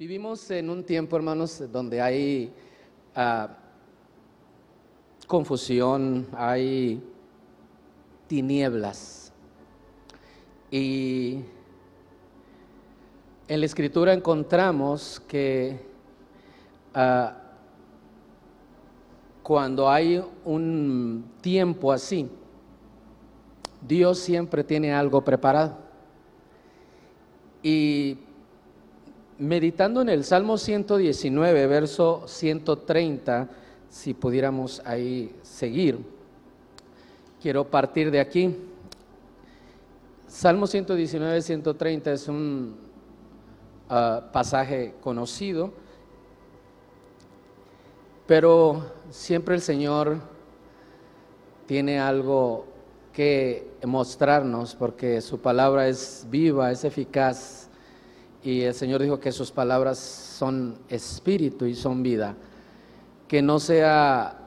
Vivimos 0.00 0.48
en 0.52 0.70
un 0.70 0.84
tiempo, 0.84 1.16
hermanos, 1.16 1.60
donde 1.72 2.00
hay 2.00 2.52
ah, 3.16 3.48
confusión, 5.26 6.24
hay 6.36 7.02
tinieblas. 8.28 9.32
Y 10.70 11.40
en 13.48 13.58
la 13.58 13.66
escritura 13.66 14.12
encontramos 14.12 15.20
que 15.26 15.80
ah, 16.94 17.36
cuando 19.42 19.90
hay 19.90 20.24
un 20.44 21.28
tiempo 21.40 21.90
así, 21.90 22.30
Dios 23.84 24.20
siempre 24.20 24.62
tiene 24.62 24.92
algo 24.92 25.24
preparado. 25.24 25.76
Y 27.64 28.18
meditando 29.38 30.02
en 30.02 30.08
el 30.08 30.24
Salmo 30.24 30.58
119, 30.58 31.66
verso 31.66 32.24
130, 32.26 33.48
si 33.88 34.12
pudiéramos 34.12 34.82
ahí 34.84 35.34
seguir, 35.42 35.98
quiero 37.40 37.64
partir 37.64 38.10
de 38.10 38.20
aquí. 38.20 38.56
Salmo 40.26 40.66
119, 40.66 41.40
130 41.40 42.12
es 42.12 42.28
un 42.28 42.76
ah, 43.88 44.28
pasaje 44.32 44.94
conocido, 45.00 45.72
pero 48.26 48.84
siempre 49.10 49.54
el 49.54 49.62
Señor 49.62 50.18
tiene 51.66 51.98
algo 51.98 52.66
que 53.12 53.70
mostrarnos 53.86 54.74
porque 54.74 55.20
su 55.20 55.40
palabra 55.40 55.88
es 55.88 56.26
viva, 56.28 56.70
es 56.70 56.84
eficaz 56.84 57.67
y 58.48 58.62
el 58.62 58.72
Señor 58.72 59.02
dijo 59.02 59.20
que 59.20 59.30
sus 59.30 59.50
palabras 59.50 59.98
son 59.98 60.78
espíritu 60.88 61.66
y 61.66 61.74
son 61.74 62.02
vida. 62.02 62.34
Que 63.28 63.42
no 63.42 63.60
sea 63.60 64.38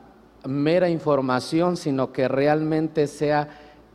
mera 0.46 0.90
información, 0.90 1.78
sino 1.78 2.12
que 2.12 2.28
realmente 2.28 3.06
sea 3.06 3.48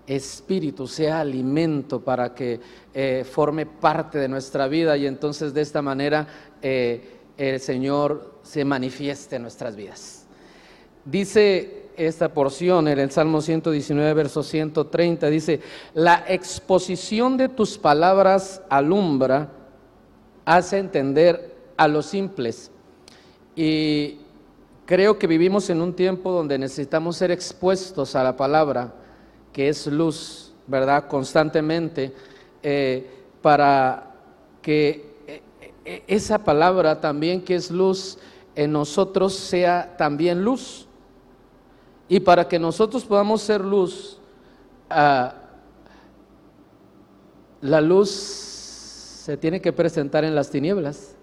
espíritu, 0.06 0.86
sea 0.86 1.22
alimento 1.22 2.04
para 2.04 2.32
que 2.36 2.60
eh, 2.94 3.26
forme 3.28 3.66
parte 3.66 4.18
de 4.18 4.28
nuestra 4.28 4.68
vida 4.68 4.96
y 4.96 5.08
entonces 5.08 5.52
de 5.52 5.62
esta 5.62 5.82
manera 5.82 6.28
eh, 6.62 7.16
el 7.36 7.58
Señor 7.58 8.38
se 8.44 8.64
manifieste 8.64 9.34
en 9.34 9.42
nuestras 9.42 9.74
vidas. 9.74 10.24
Dice 11.04 11.88
esta 11.96 12.32
porción 12.32 12.86
en 12.86 13.00
el 13.00 13.10
Salmo 13.10 13.40
119, 13.40 14.14
verso 14.14 14.44
130, 14.44 15.26
dice, 15.30 15.60
la 15.94 16.24
exposición 16.28 17.36
de 17.36 17.48
tus 17.48 17.76
palabras 17.76 18.62
alumbra 18.68 19.55
hace 20.46 20.78
entender 20.78 21.54
a 21.76 21.86
los 21.88 22.06
simples. 22.06 22.70
Y 23.54 24.20
creo 24.86 25.18
que 25.18 25.26
vivimos 25.26 25.68
en 25.68 25.82
un 25.82 25.92
tiempo 25.92 26.32
donde 26.32 26.58
necesitamos 26.58 27.16
ser 27.16 27.30
expuestos 27.30 28.14
a 28.16 28.24
la 28.24 28.36
palabra, 28.36 28.94
que 29.52 29.68
es 29.68 29.86
luz, 29.86 30.54
¿verdad? 30.66 31.08
Constantemente, 31.08 32.14
eh, 32.62 33.10
para 33.42 34.14
que 34.62 35.16
eh, 35.26 35.42
eh, 35.84 36.04
esa 36.06 36.38
palabra 36.38 37.00
también 37.00 37.42
que 37.42 37.56
es 37.56 37.70
luz 37.70 38.18
en 38.54 38.72
nosotros 38.72 39.34
sea 39.34 39.96
también 39.98 40.42
luz. 40.42 40.86
Y 42.08 42.20
para 42.20 42.46
que 42.46 42.58
nosotros 42.58 43.04
podamos 43.04 43.42
ser 43.42 43.62
luz, 43.62 44.18
ah, 44.88 45.34
la 47.60 47.80
luz 47.80 48.55
se 49.26 49.36
tiene 49.36 49.60
que 49.60 49.72
presentar 49.72 50.22
en 50.22 50.36
las 50.36 50.50
tinieblas, 50.50 51.16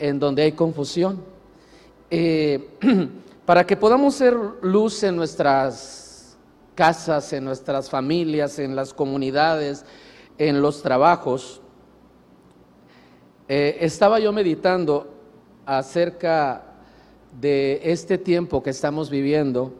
en 0.00 0.18
donde 0.18 0.42
hay 0.42 0.50
confusión. 0.50 1.22
Eh, 2.10 2.70
para 3.46 3.64
que 3.64 3.76
podamos 3.76 4.16
ser 4.16 4.36
luz 4.60 5.04
en 5.04 5.14
nuestras 5.14 6.36
casas, 6.74 7.32
en 7.32 7.44
nuestras 7.44 7.88
familias, 7.88 8.58
en 8.58 8.74
las 8.74 8.92
comunidades, 8.92 9.84
en 10.38 10.60
los 10.60 10.82
trabajos, 10.82 11.60
eh, 13.46 13.76
estaba 13.80 14.18
yo 14.18 14.32
meditando 14.32 15.14
acerca 15.66 16.64
de 17.40 17.80
este 17.84 18.18
tiempo 18.18 18.60
que 18.60 18.70
estamos 18.70 19.08
viviendo 19.08 19.72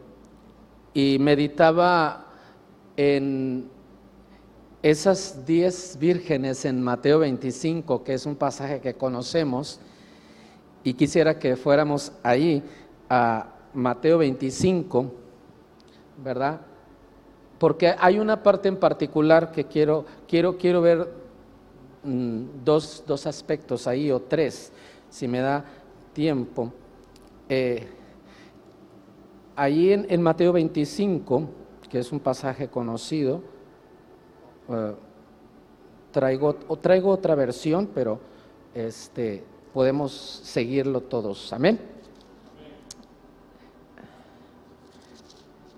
y 0.94 1.16
meditaba 1.18 2.26
en 2.96 3.76
esas 4.82 5.44
diez 5.44 5.96
vírgenes 5.98 6.64
en 6.64 6.82
Mateo 6.82 7.18
25, 7.20 8.04
que 8.04 8.14
es 8.14 8.26
un 8.26 8.36
pasaje 8.36 8.80
que 8.80 8.94
conocemos, 8.94 9.80
y 10.84 10.94
quisiera 10.94 11.38
que 11.38 11.56
fuéramos 11.56 12.12
ahí 12.22 12.62
a 13.10 13.54
Mateo 13.74 14.18
25, 14.18 15.12
¿verdad? 16.22 16.60
Porque 17.58 17.94
hay 17.98 18.20
una 18.20 18.42
parte 18.42 18.68
en 18.68 18.76
particular 18.76 19.50
que 19.50 19.64
quiero, 19.64 20.04
quiero, 20.28 20.56
quiero 20.56 20.80
ver 20.80 21.08
mm, 22.04 22.42
dos, 22.64 23.02
dos, 23.04 23.26
aspectos 23.26 23.88
ahí, 23.88 24.12
o 24.12 24.20
tres, 24.20 24.72
si 25.10 25.26
me 25.26 25.40
da 25.40 25.64
tiempo. 26.12 26.72
Eh, 27.48 27.88
ahí 29.56 29.92
en, 29.92 30.06
en 30.08 30.22
Mateo 30.22 30.52
25, 30.52 31.50
que 31.90 31.98
es 31.98 32.12
un 32.12 32.20
pasaje 32.20 32.68
conocido, 32.68 33.42
eh, 34.68 34.94
traigo, 36.12 36.56
o 36.68 36.76
traigo 36.76 37.10
otra 37.10 37.34
versión, 37.34 37.88
pero 37.94 38.18
este, 38.74 39.44
podemos 39.72 40.12
seguirlo 40.44 41.02
todos. 41.02 41.52
Amén. 41.52 41.78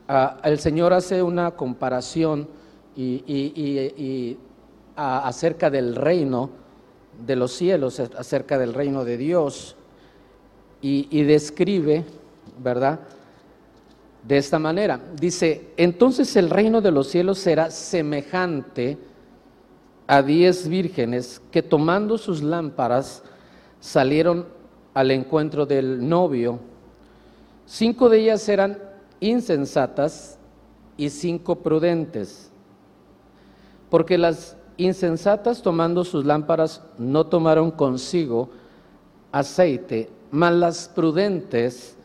Ah, 0.08 0.38
el 0.42 0.58
Señor 0.58 0.92
hace 0.92 1.22
una 1.22 1.52
comparación 1.52 2.48
y, 2.96 4.36
acerca 4.96 5.70
del 5.70 5.94
reino 5.94 6.50
de 7.24 7.36
los 7.36 7.52
cielos, 7.52 8.00
acerca 8.00 8.58
del 8.58 8.74
reino 8.74 9.04
de 9.04 9.16
Dios, 9.16 9.76
y 10.82 11.22
describe, 11.22 12.04
¿verdad? 12.58 13.00
De 14.22 14.36
esta 14.36 14.58
manera. 14.58 15.00
Dice, 15.18 15.72
entonces 15.76 16.34
el 16.36 16.50
reino 16.50 16.80
de 16.80 16.90
los 16.90 17.08
cielos 17.08 17.38
será 17.38 17.70
semejante 17.70 18.98
a 20.06 20.22
diez 20.22 20.68
vírgenes 20.68 21.40
que 21.50 21.62
tomando 21.62 22.18
sus 22.18 22.42
lámparas 22.42 23.22
salieron 23.78 24.46
al 24.92 25.10
encuentro 25.10 25.66
del 25.66 26.08
novio. 26.08 26.58
Cinco 27.64 28.08
de 28.08 28.18
ellas 28.18 28.48
eran 28.48 28.78
insensatas 29.20 30.38
y 30.96 31.10
cinco 31.10 31.56
prudentes. 31.56 32.50
Porque 33.88 34.18
las 34.18 34.56
insensatas 34.76 35.62
tomando 35.62 36.04
sus 36.04 36.24
lámparas 36.24 36.82
no 36.98 37.26
tomaron 37.26 37.70
consigo 37.70 38.50
aceite, 39.30 40.10
mas 40.30 40.54
las 40.54 40.88
prudentes 40.88 41.96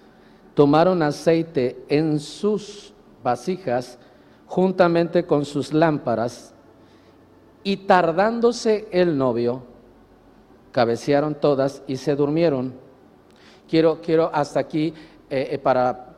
tomaron 0.55 1.03
aceite 1.03 1.83
en 1.89 2.19
sus 2.19 2.93
vasijas 3.23 3.99
juntamente 4.47 5.25
con 5.25 5.45
sus 5.45 5.73
lámparas 5.73 6.53
y 7.63 7.77
tardándose 7.77 8.87
el 8.91 9.17
novio, 9.17 9.63
cabecearon 10.71 11.35
todas 11.35 11.81
y 11.87 11.97
se 11.97 12.15
durmieron. 12.15 12.73
Quiero, 13.67 13.99
quiero 14.01 14.29
hasta 14.33 14.59
aquí, 14.59 14.93
eh, 15.29 15.49
eh, 15.51 15.57
para 15.57 16.15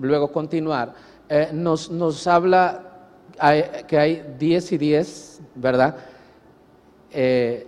luego 0.00 0.32
continuar, 0.32 0.94
eh, 1.28 1.50
nos, 1.52 1.90
nos, 1.90 2.26
habla 2.26 2.84
que 3.86 3.98
hay 3.98 4.34
10 4.38 4.72
y 4.72 4.78
10, 4.78 5.40
¿verdad? 5.54 5.96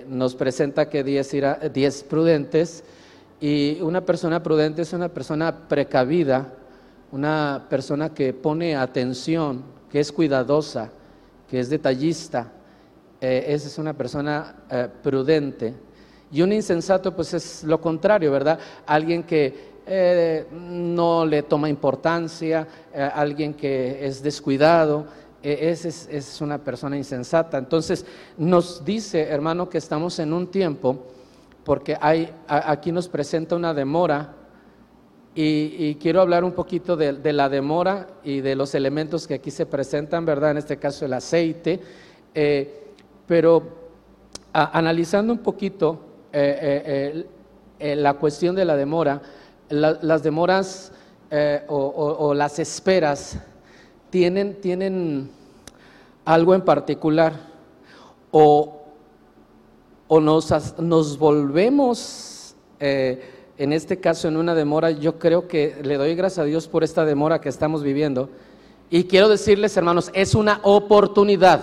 nos 0.09 0.35
presenta 0.35 0.89
que 0.89 1.05
10 1.05 2.05
prudentes 2.05 2.85
y 3.41 3.81
una 3.81 4.03
persona 4.05 4.43
prudente 4.43 4.83
es 4.83 4.93
una 4.93 5.09
persona 5.09 5.67
precavida, 5.67 6.53
una 7.11 7.67
persona 7.71 8.13
que 8.13 8.35
pone 8.35 8.77
atención, 8.77 9.63
que 9.91 10.01
es 10.01 10.13
cuidadosa, 10.13 10.91
que 11.49 11.59
es 11.59 11.71
detallista. 11.71 12.53
Eh, 13.19 13.47
esa 13.49 13.69
es 13.69 13.79
una 13.79 13.95
persona 13.95 14.57
eh, 14.71 14.89
prudente. 15.03 15.75
Y 16.31 16.43
un 16.43 16.53
insensato, 16.53 17.17
pues 17.17 17.33
es 17.33 17.65
lo 17.65 17.81
contrario, 17.81 18.31
¿verdad? 18.31 18.59
Alguien 18.87 19.23
que 19.23 19.71
eh, 19.87 20.47
no 20.53 21.25
le 21.25 21.43
toma 21.43 21.69
importancia, 21.69 22.69
alguien 23.15 23.55
que 23.55 24.07
es 24.07 24.23
descuidado, 24.23 25.07
esa 25.43 25.89
es, 25.89 26.09
es 26.11 26.41
una 26.41 26.59
persona 26.59 26.97
insensata. 26.97 27.59
Entonces, 27.59 28.05
nos 28.37 28.85
dice, 28.85 29.23
hermano, 29.23 29.69
que 29.69 29.79
estamos 29.79 30.19
en 30.19 30.33
un 30.35 30.47
tiempo 30.49 31.07
porque 31.65 31.97
hay, 32.01 32.33
aquí 32.47 32.93
nos 32.93 33.09
presenta 33.09 33.57
una 33.57 33.75
demora 33.75 34.35
y, 35.35 35.95
quiero 35.97 36.21
hablar 36.21 36.43
un 36.45 36.53
poquito 36.53 36.97
de, 36.97 37.33
la 37.33 37.49
demora 37.49 38.09
y 38.25 38.41
de 38.41 38.57
los 38.57 38.75
elementos 38.75 39.27
que 39.27 39.35
aquí 39.35 39.51
se 39.51 39.65
presentan, 39.65 40.25
¿verdad? 40.25 40.53
En 40.53 40.59
este 40.59 40.77
caso 40.77 41.05
el 41.05 41.13
aceite, 41.13 41.81
eh, 42.35 42.93
pero 43.27 43.63
analizando 44.53 45.33
un 45.33 45.39
poquito 45.39 46.01
eh, 46.33 47.25
la 47.79 48.15
cuestión 48.15 48.57
de 48.57 48.65
la 48.65 48.77
demora, 48.77 49.23
las 49.69 50.23
demoras 50.23 50.93
o, 51.69 52.35
las 52.35 52.59
esperas 52.59 53.39
tienen, 54.11 54.61
tienen 54.61 55.31
algo 56.25 56.55
en 56.55 56.63
particular 56.63 57.33
o, 58.31 58.80
nos, 60.19 60.79
nos, 60.81 61.19
volvemos, 61.19 62.57
en 62.81 63.73
este 63.73 64.01
caso, 64.01 64.27
en 64.27 64.37
una 64.37 64.57
demora, 64.57 64.91
yo 64.91 65.19
creo 65.19 65.47
que 65.47 65.77
le 65.85 65.99
doy 65.99 66.17
gracias 66.17 66.39
a 66.39 66.45
Dios 66.45 66.67
por 66.67 66.83
esta 66.83 67.05
demora 67.05 67.41
que 67.41 67.49
estamos 67.49 67.85
viviendo. 67.85 68.31
Y 68.91 69.05
quiero 69.05 69.29
decirles, 69.29 69.77
hermanos, 69.77 70.11
es 70.15 70.35
una 70.35 70.59
oportunidad. 70.65 71.61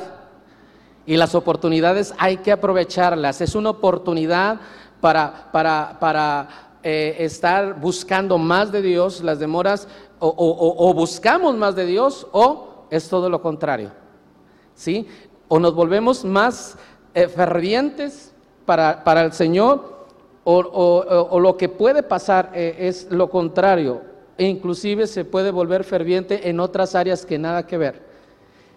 Y 1.05 1.17
las 1.17 1.35
oportunidades 1.35 2.13
hay 2.17 2.37
que 2.37 2.53
aprovecharlas. 2.53 3.41
Es 3.41 3.55
una 3.55 3.71
oportunidad 3.71 4.61
para, 5.01 5.51
para, 5.51 5.97
para 5.99 6.79
eh, 6.83 7.15
estar 7.19 7.79
buscando 7.79 8.37
más 8.37 8.71
de 8.71 8.81
Dios. 8.81 9.21
Las 9.21 9.39
demoras 9.39 9.87
o, 10.19 10.93
buscamos 10.93 11.55
más 11.55 11.75
de 11.75 11.85
Dios 11.85 12.27
o 12.31 12.85
es 12.89 13.09
todo 13.09 13.29
lo 13.29 13.41
contrario. 13.41 13.91
¿Sí? 14.73 15.07
O 15.49 15.59
nos 15.59 15.73
volvemos 15.75 16.23
más 16.23 16.77
eh, 17.13 17.27
fervientes 17.27 18.33
para, 18.67 19.21
el 19.23 19.31
Señor 19.31 19.95
o, 20.43 21.39
lo 21.39 21.57
que 21.57 21.69
puede 21.69 22.03
pasar 22.03 22.51
eh, 22.53 22.75
es 22.79 23.07
lo 23.09 23.29
contrario, 23.29 24.01
e 24.37 24.45
inclusive 24.45 25.07
se 25.07 25.25
puede 25.25 25.51
volver 25.51 25.83
ferviente 25.83 26.49
en 26.49 26.59
otras 26.59 26.93
áreas 26.93 27.25
que 27.25 27.39
nada 27.39 27.65
que 27.65 27.77
ver. 27.77 28.01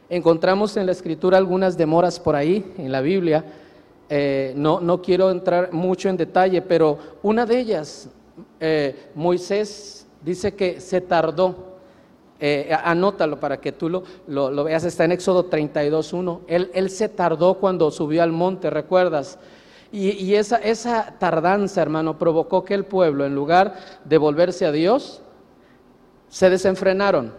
Encontramos 0.08 0.76
en 0.76 0.86
la 0.86 0.92
escritura 0.92 1.38
algunas 1.38 1.76
demoras 1.76 2.18
por 2.18 2.34
ahí, 2.34 2.72
en 2.78 2.90
la 2.90 3.00
Biblia, 3.00 3.44
eh, 4.08 4.52
no, 4.56 4.80
no, 4.80 5.02
quiero 5.02 5.30
entrar 5.30 5.72
mucho 5.72 6.08
en 6.08 6.16
detalle, 6.16 6.62
pero 6.62 6.98
una 7.22 7.46
de 7.46 7.58
ellas, 7.58 8.08
eh, 8.58 9.10
Moisés 9.14 10.06
dice 10.22 10.54
que 10.54 10.80
se 10.80 11.00
tardó, 11.00 11.68
anótalo 12.84 13.38
para 13.38 13.60
que 13.60 13.70
tú 13.70 13.90
lo, 13.90 14.02
lo, 14.26 14.64
veas, 14.64 14.84
está 14.84 15.04
en 15.04 15.12
Éxodo 15.12 15.50
32.1, 15.50 16.40
él, 16.46 16.70
él 16.72 16.90
se 16.90 17.08
tardó 17.08 17.54
cuando 17.54 17.90
subió 17.90 18.22
al 18.22 18.32
monte, 18.32 18.70
¿recuerdas? 18.70 19.38
Y, 19.92 20.34
esa, 20.34 21.18
tardanza, 21.18 21.82
hermano, 21.82 22.16
provocó 22.16 22.64
que 22.64 22.74
el 22.74 22.84
pueblo, 22.84 23.26
en 23.26 23.34
lugar 23.34 23.74
de 24.04 24.18
volverse 24.18 24.64
a 24.64 24.72
Dios, 24.72 25.20
se 26.28 26.48
desenfrenaron. 26.48 27.32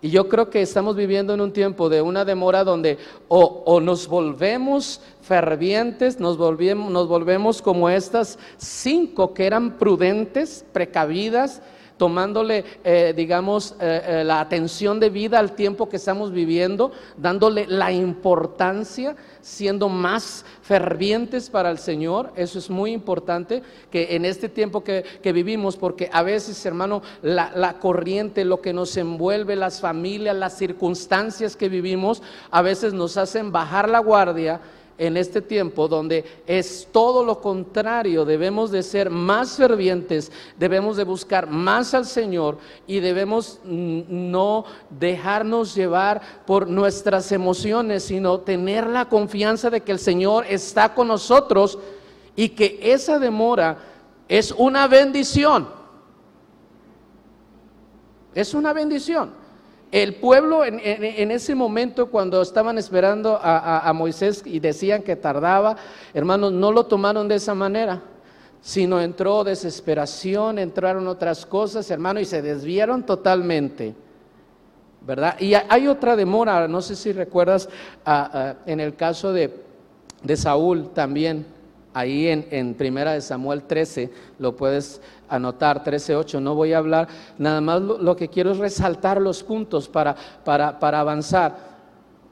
Y 0.00 0.10
yo 0.10 0.28
creo 0.28 0.48
que 0.50 0.62
estamos 0.62 0.96
viviendo 0.96 1.34
en 1.34 1.40
un 1.40 1.52
tiempo 1.52 1.88
de 1.88 2.02
una 2.02 2.24
demora 2.24 2.64
donde 2.64 2.98
o, 3.28 3.80
nos 3.80 4.08
volvemos 4.08 5.00
fervientes, 5.20 6.20
nos 6.20 6.36
volvemos, 6.36 6.90
nos 6.90 7.08
volvemos 7.08 7.62
como 7.62 7.88
estas 7.88 8.38
cinco 8.56 9.34
que 9.34 9.46
eran 9.46 9.78
prudentes, 9.78 10.64
precavidas, 10.72 11.62
tomándole, 12.02 12.64
eh, 12.82 13.14
digamos, 13.16 13.76
eh, 13.78 14.02
eh, 14.04 14.24
la 14.24 14.40
atención 14.40 14.98
de 14.98 15.08
vida 15.08 15.38
al 15.38 15.52
tiempo 15.52 15.88
que 15.88 15.98
estamos 15.98 16.32
viviendo, 16.32 16.90
dándole 17.16 17.64
la 17.68 17.92
importancia, 17.92 19.14
siendo 19.40 19.88
más 19.88 20.44
fervientes 20.62 21.48
para 21.48 21.70
el 21.70 21.78
Señor. 21.78 22.32
Eso 22.34 22.58
es 22.58 22.68
muy 22.68 22.90
importante 22.90 23.62
que 23.88 24.16
en 24.16 24.24
este 24.24 24.48
tiempo 24.48 24.82
que, 24.82 25.04
vivimos, 25.22 25.76
porque 25.76 26.10
a 26.12 26.24
veces, 26.24 26.66
hermano, 26.66 27.02
la, 27.22 27.52
la 27.54 27.78
corriente, 27.78 28.44
lo 28.44 28.60
que 28.60 28.72
nos 28.72 28.96
envuelve, 28.96 29.54
las 29.54 29.80
familias, 29.80 30.34
las 30.34 30.58
circunstancias 30.58 31.54
que 31.54 31.68
vivimos, 31.68 32.20
a 32.50 32.62
veces 32.62 32.94
nos 32.94 33.16
hacen 33.16 33.52
bajar 33.52 33.88
la 33.88 34.00
guardia 34.00 34.60
en 34.98 35.16
este 35.16 35.40
tiempo 35.40 35.88
donde 35.88 36.24
es 36.46 36.88
todo 36.92 37.24
lo 37.24 37.40
contrario, 37.40 38.24
debemos 38.24 38.70
de 38.70 38.82
ser 38.82 39.10
más 39.10 39.56
fervientes, 39.56 40.30
debemos 40.58 40.96
de 40.96 41.04
buscar 41.04 41.48
más 41.48 41.94
al 41.94 42.04
Señor 42.04 42.58
y 42.86 43.00
debemos 43.00 43.60
no 43.64 44.64
dejarnos 44.90 45.74
llevar 45.74 46.20
por 46.46 46.68
nuestras 46.68 47.32
emociones, 47.32 48.04
sino 48.04 48.40
tener 48.40 48.86
la 48.86 49.08
confianza 49.08 49.70
de 49.70 49.80
que 49.80 49.92
el 49.92 49.98
Señor 49.98 50.44
está 50.48 50.94
con 50.94 51.08
nosotros 51.08 51.78
y 52.36 52.50
que 52.50 52.78
esa 52.82 53.18
demora 53.18 53.78
es 54.28 54.52
una 54.52 54.86
bendición. 54.88 55.68
Es 58.34 58.54
una 58.54 58.72
bendición. 58.72 59.41
El 59.92 60.14
pueblo 60.14 60.64
en, 60.64 61.30
ese 61.30 61.54
momento 61.54 62.10
cuando 62.10 62.40
estaban 62.40 62.78
esperando 62.78 63.38
a, 63.40 63.92
Moisés 63.94 64.42
y 64.46 64.58
decían 64.58 65.02
que 65.02 65.16
tardaba, 65.16 65.76
hermanos, 66.14 66.50
no 66.50 66.72
lo 66.72 66.86
tomaron 66.86 67.28
de 67.28 67.34
esa 67.34 67.54
manera, 67.54 68.00
sino 68.62 69.02
entró 69.02 69.44
desesperación, 69.44 70.58
entraron 70.58 71.06
otras 71.08 71.44
cosas, 71.44 71.90
hermano, 71.90 72.20
y 72.20 72.24
se 72.24 72.40
desviaron 72.40 73.04
totalmente. 73.04 73.94
¿Verdad? 75.02 75.38
Y 75.38 75.52
hay 75.52 75.86
otra 75.88 76.16
demora, 76.16 76.66
no 76.68 76.80
sé 76.80 76.96
si 76.96 77.12
recuerdas 77.12 77.68
en 78.64 78.80
el 78.80 78.96
caso 78.96 79.34
de, 79.34 79.62
de 80.22 80.36
Saúl 80.38 80.88
también, 80.94 81.44
ahí 81.94 82.28
en, 82.28 82.46
en, 82.50 82.74
Primera 82.74 83.12
de 83.12 83.20
Samuel 83.20 83.62
13, 83.62 84.10
lo 84.38 84.56
puedes 84.56 85.00
anotar 85.28 85.82
13.8. 85.82 86.40
No 86.40 86.54
voy 86.54 86.72
a 86.72 86.78
hablar, 86.78 87.08
nada 87.38 87.60
más 87.60 87.80
lo, 87.80 88.16
que 88.16 88.28
quiero 88.28 88.52
es 88.52 88.58
resaltar 88.58 89.20
los 89.20 89.42
puntos 89.42 89.88
para, 89.88 90.14
para, 90.44 91.00
avanzar. 91.00 91.72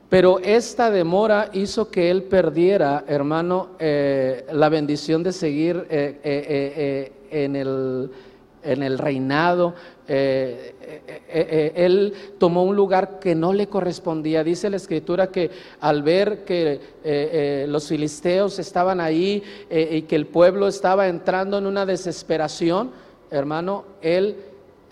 Pero 0.09 0.39
esta 0.41 0.91
demora 0.91 1.51
hizo 1.53 1.91
que 1.91 2.11
él 2.11 2.25
perdiera, 2.25 3.05
hermano, 3.07 3.71
eh, 3.79 4.45
la 4.53 4.69
bendición 4.69 5.23
de 5.23 5.33
seguir 5.33 5.87
eh, 5.89 6.21
eh, 6.25 7.13
en, 7.31 7.57
el, 7.57 8.11
en, 8.63 8.83
el, 8.83 8.99
reinado. 8.99 9.75
Él 11.29 12.15
tomó 12.39 12.65
un 12.65 12.75
lugar 12.75 13.19
que 13.21 13.35
no 13.35 13.53
le 13.53 13.69
correspondía. 13.69 14.43
Dice 14.43 14.71
la 14.71 14.77
escritura 14.77 15.29
que 15.29 15.51
al 15.81 16.03
ver 16.03 16.45
que 16.45 17.67
los 17.69 17.89
filisteos 17.89 18.59
estaban 18.59 19.01
ahí 19.01 19.43
y 19.71 20.03
que 20.03 20.17
el 20.17 20.27
pueblo 20.27 20.67
estaba 20.69 21.09
entrando 21.09 21.59
en 21.59 21.67
una 21.67 21.87
desesperación, 21.87 22.91
hermano, 23.31 23.85
él 24.03 24.37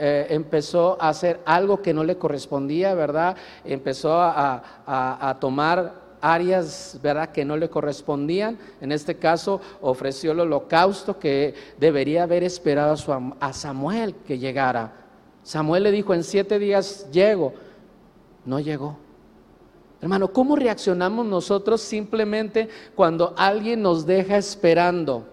eh, 0.00 0.29
empezó 0.31 0.97
a 1.00 1.09
hacer 1.09 1.41
algo 1.44 1.82
que 1.82 1.93
no 1.93 2.05
le 2.05 2.17
correspondía, 2.17 2.94
¿verdad? 2.94 3.37
Empezó 3.65 4.20
a, 4.20 5.37
tomar 5.41 5.93
áreas, 6.20 6.99
¿verdad?, 7.03 7.31
que 7.31 7.44
no 7.44 7.56
le 7.56 7.69
correspondían. 7.69 8.59
En 8.81 8.93
este 8.93 9.17
caso, 9.17 9.61
ofreció 9.81 10.32
el 10.32 10.41
holocausto 10.41 11.19
que 11.19 11.55
debería 11.79 12.22
haber 12.22 12.44
esperado 12.44 12.94
a, 13.41 13.53
Samuel 13.53 14.15
que 14.27 14.39
llegara. 14.39 14.93
Samuel 15.42 15.84
le 15.84 15.90
dijo, 15.90 16.14
en 16.14 16.24
siete 16.24 16.58
días 16.58 17.08
llego. 17.10 17.54
No 18.44 18.60
llegó. 18.60 18.96
Hermano, 20.00 20.32
¿cómo 20.32 20.54
reaccionamos 20.54 21.26
nosotros 21.26 21.80
simplemente 21.80 22.68
cuando 22.94 23.34
alguien 23.36 23.82
nos 23.82 24.06
deja 24.06 24.36
esperando? 24.36 25.26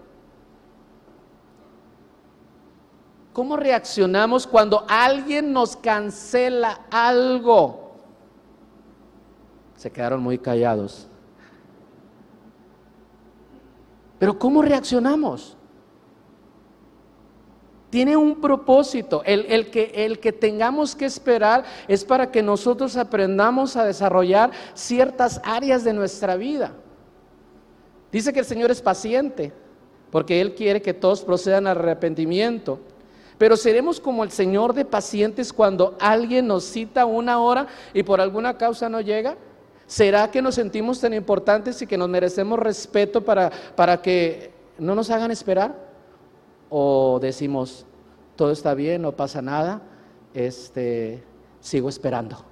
¿Cómo 3.32 3.56
reaccionamos 3.56 4.46
cuando 4.46 4.84
alguien 4.88 5.52
nos 5.52 5.76
cancela 5.76 6.86
algo? 6.90 7.92
Se 9.76 9.90
quedaron 9.92 10.22
muy 10.22 10.38
callados. 10.38 11.06
Pero 14.18 14.38
¿cómo 14.38 14.62
reaccionamos? 14.62 15.55
Tiene 17.90 18.16
un 18.16 18.40
propósito. 18.40 19.22
El, 19.24 19.70
que, 19.70 19.92
el 19.94 20.18
que 20.18 20.32
tengamos 20.32 20.96
que 20.96 21.04
esperar 21.04 21.64
es 21.86 22.04
para 22.04 22.30
que 22.30 22.42
nosotros 22.42 22.96
aprendamos 22.96 23.76
a 23.76 23.84
desarrollar 23.84 24.50
ciertas 24.74 25.40
áreas 25.44 25.84
de 25.84 25.92
nuestra 25.92 26.36
vida. 26.36 26.72
Dice 28.10 28.32
que 28.32 28.40
el 28.40 28.46
Señor 28.46 28.70
es 28.70 28.82
paciente, 28.82 29.52
porque 30.10 30.40
Él 30.40 30.54
quiere 30.54 30.82
que 30.82 30.94
todos 30.94 31.22
procedan 31.22 31.66
al 31.66 31.78
arrepentimiento. 31.78 32.80
Pero 33.38 33.56
seremos 33.56 34.00
como 34.00 34.24
el 34.24 34.30
Señor 34.30 34.72
de 34.72 34.84
pacientes 34.84 35.52
cuando 35.52 35.96
alguien 36.00 36.46
nos 36.46 36.64
cita 36.64 37.04
una 37.04 37.38
hora 37.38 37.66
y 37.92 38.02
por 38.02 38.20
alguna 38.20 38.56
causa 38.56 38.88
no 38.88 39.00
llega. 39.00 39.36
¿Será 39.86 40.30
que 40.30 40.42
nos 40.42 40.56
sentimos 40.56 41.00
tan 41.00 41.14
importantes 41.14 41.80
y 41.82 41.86
que 41.86 41.98
nos 41.98 42.08
merecemos 42.08 42.58
respeto 42.58 43.24
para, 43.24 43.50
para 43.76 44.00
que 44.02 44.50
no 44.78 44.94
nos 44.94 45.10
hagan 45.10 45.30
esperar? 45.30 45.85
¿O 46.78 47.18
decimos, 47.18 47.86
todo 48.36 48.50
está 48.50 48.74
bien, 48.74 49.00
no 49.00 49.12
pasa 49.12 49.40
nada, 49.40 49.80
este, 50.34 51.24
sigo 51.58 51.88
esperando? 51.88 52.44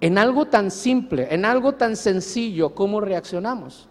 En 0.00 0.16
algo 0.16 0.46
tan 0.46 0.70
simple, 0.70 1.28
en 1.30 1.44
algo 1.44 1.74
tan 1.74 1.96
sencillo, 1.96 2.74
¿cómo 2.74 3.02
reaccionamos? 3.02 3.90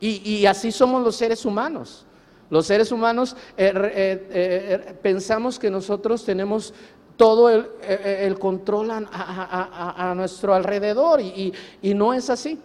Y, 0.00 0.44
así 0.46 0.72
somos 0.72 1.04
los 1.04 1.14
seres 1.14 1.46
humanos. 1.46 2.04
Los 2.50 2.66
seres 2.66 2.90
humanos 2.90 3.36
eh, 3.56 3.72
eh, 3.76 4.28
eh, 4.30 4.98
pensamos 5.00 5.56
que 5.56 5.70
nosotros 5.70 6.24
tenemos 6.24 6.74
todo 7.16 7.48
el, 7.48 8.38
control 8.40 8.90
a, 8.90 10.14
nuestro 10.16 10.52
alrededor 10.52 11.20
y, 11.20 11.54
no 11.94 12.12
es 12.12 12.28
así. 12.28 12.60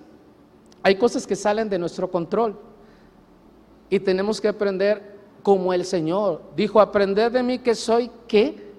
Hay 0.84 0.96
cosas 0.96 1.25
que 1.25 1.36
salen 1.36 1.70
de 1.70 1.80
nuestro 1.80 2.12
control 2.12 2.60
y 3.90 4.00
tenemos 4.00 4.42
que 4.42 4.50
aprender 4.50 5.18
como 5.42 5.74
el 5.74 5.86
Señor. 5.86 6.42
Dijo, 6.56 6.82
aprender 6.82 7.32
de 7.32 7.42
mí 7.42 7.60
que 7.60 7.74
soy 7.74 8.12
qué? 8.28 8.74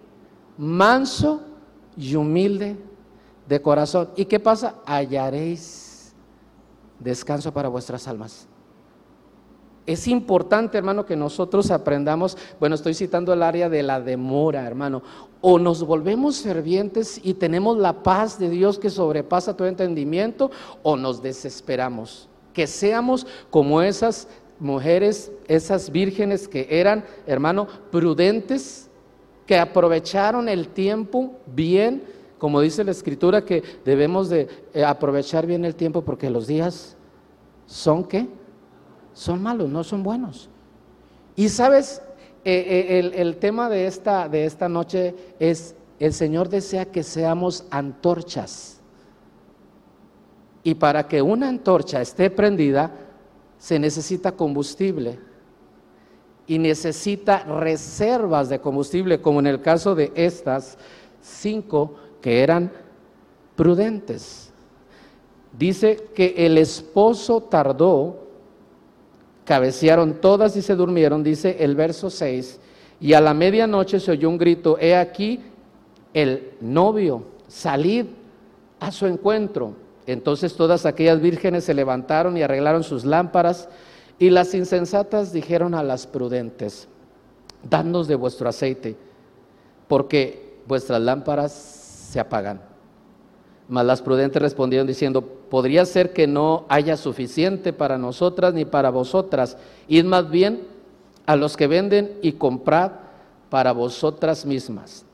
Manso 0.59 1.43
y 1.97 2.15
humilde 2.15 2.77
de 3.49 3.63
corazón. 3.63 4.11
¿Y 4.17 4.27
qué 4.27 4.39
pasa? 4.39 4.77
Hallaréis 4.87 6.15
descanso 6.99 7.53
para 7.53 7.69
vuestras 7.69 8.07
almas. 8.07 8.47
Es 9.87 10.09
importante, 10.09 10.79
hermano, 10.79 11.05
que 11.05 11.15
nosotros 11.15 11.71
aprendamos, 11.71 12.39
bueno, 12.59 12.75
estoy 12.75 12.95
citando 12.95 13.35
el 13.35 13.43
área 13.43 13.69
de 13.69 13.83
la 13.83 14.01
demora, 14.01 14.67
hermano, 14.67 15.03
o 15.43 15.59
nos 15.59 15.85
volvemos 15.85 16.41
fervientes 16.41 17.21
y 17.23 17.35
tenemos 17.35 17.77
la 17.77 18.03
paz 18.03 18.39
de 18.39 18.49
Dios 18.49 18.79
que 18.79 18.89
sobrepasa 18.89 19.57
todo 19.57 19.69
entendimiento, 19.69 20.51
o 20.83 20.97
nos 20.97 21.23
desesperamos. 21.23 22.31
Que 22.55 22.67
seamos 22.67 23.27
como 23.51 23.83
esas 23.83 24.27
mujeres, 24.59 25.31
esas 25.49 25.91
vírgenes 25.91 26.49
que 26.49 26.67
eran, 26.71 27.05
hermano, 27.27 27.69
prudentes, 27.91 28.89
que 29.47 29.59
aprovecharon 29.59 30.49
el 30.49 30.69
tiempo 30.69 31.33
bien, 31.47 32.05
como 32.39 32.63
dice 32.63 32.85
la 32.85 32.93
escritura, 32.93 33.45
que 33.45 33.63
debemos 33.85 34.31
de 34.31 34.49
eh, 34.73 34.83
aprovechar 34.83 35.47
bien 35.47 35.67
el 35.67 35.75
tiempo 35.75 36.03
porque 36.03 36.31
los 36.31 36.47
días 36.47 36.97
son 37.67 38.05
qué? 38.05 38.27
Son 39.15 39.43
malos, 39.43 39.71
no 39.71 39.83
son 39.85 40.03
buenos. 40.03 40.51
Y 41.37 41.49
sabes, 41.49 42.03
eh, 42.45 42.91
eh, 43.01 43.13
el, 43.15 43.37
tema 43.37 43.71
de 43.71 43.87
esta, 43.87 44.29
de 44.29 44.45
esta 44.45 44.69
noche 44.69 45.15
es, 45.39 45.75
el 45.99 46.13
Señor 46.13 46.49
desea 46.49 46.85
que 46.85 47.03
seamos 47.03 47.65
antorchas. 47.71 48.81
Y 50.63 50.75
para 50.75 51.09
que 51.09 51.23
una 51.23 51.49
antorcha 51.49 52.01
esté 52.01 52.31
prendida, 52.31 52.93
se 53.59 53.79
necesita 53.79 54.33
combustible 54.33 55.19
y 56.47 56.59
necesita 56.59 57.45
reservas 57.45 58.49
de 58.49 58.61
combustible, 58.61 59.21
como 59.21 59.41
en 59.41 59.47
el 59.47 59.63
caso 59.63 59.95
de 59.95 60.13
estas 60.15 60.77
cinco 61.23 61.95
que 62.21 62.43
eran 62.43 62.71
prudentes. 63.57 64.53
Dice 65.57 66.09
que 66.15 66.35
el 66.37 66.59
esposo 66.59 67.43
tardó 67.43 68.24
cabecearon 69.45 70.15
todas 70.21 70.57
y 70.57 70.63
se 70.63 70.75
durmieron, 70.75 71.23
dice 71.23 71.57
el 71.61 71.77
verso 71.77 72.11
6, 72.11 72.61
y 73.01 73.13
a 73.13 73.21
la 73.21 73.35
medianoche 73.35 74.01
se 74.01 74.13
oyó 74.13 74.29
un 74.29 74.39
grito, 74.39 74.79
he 74.81 74.97
aquí 74.97 75.41
el 76.13 76.53
novio, 76.61 77.25
salid 77.49 78.07
a 78.81 78.91
su 78.91 79.07
encuentro. 79.07 79.75
Entonces 80.07 80.55
todas 80.55 80.87
aquellas 80.87 81.21
vírgenes 81.21 81.65
se 81.65 81.75
levantaron 81.75 82.37
y 82.37 82.43
arreglaron 82.43 82.85
sus 82.85 83.05
lámparas, 83.05 83.69
y 84.19 84.31
las 84.31 84.55
insensatas 84.55 85.33
dijeron 85.33 85.75
a 85.75 85.83
las 85.83 86.07
prudentes, 86.07 86.89
dadnos 87.69 88.07
de 88.07 88.15
vuestro 88.15 88.49
aceite, 88.49 88.97
porque 89.89 90.59
vuestras 90.67 91.01
lámparas 91.01 91.53
se 91.53 92.21
apagan. 92.21 92.61
Mas 93.69 93.85
las 93.85 94.03
prudentes 94.03 94.41
respondieron 94.41 94.87
diciendo, 94.87 95.44
podría 95.55 95.87
ser 95.87 96.13
que 96.13 96.27
no 96.27 96.65
haya 96.69 96.97
suficiente 96.97 97.73
para 97.73 97.97
nosotras 97.97 98.55
ni 98.55 98.65
para 98.65 98.91
vosotras. 98.91 99.57
Id 99.87 100.03
más 100.03 100.29
bien 100.29 100.67
a 101.27 101.37
los 101.37 101.57
que 101.57 101.69
venden 101.69 102.19
y 102.23 102.33
comprad 102.33 102.91
para 103.51 103.71
vosotras 103.71 104.45
mismas. 104.45 105.07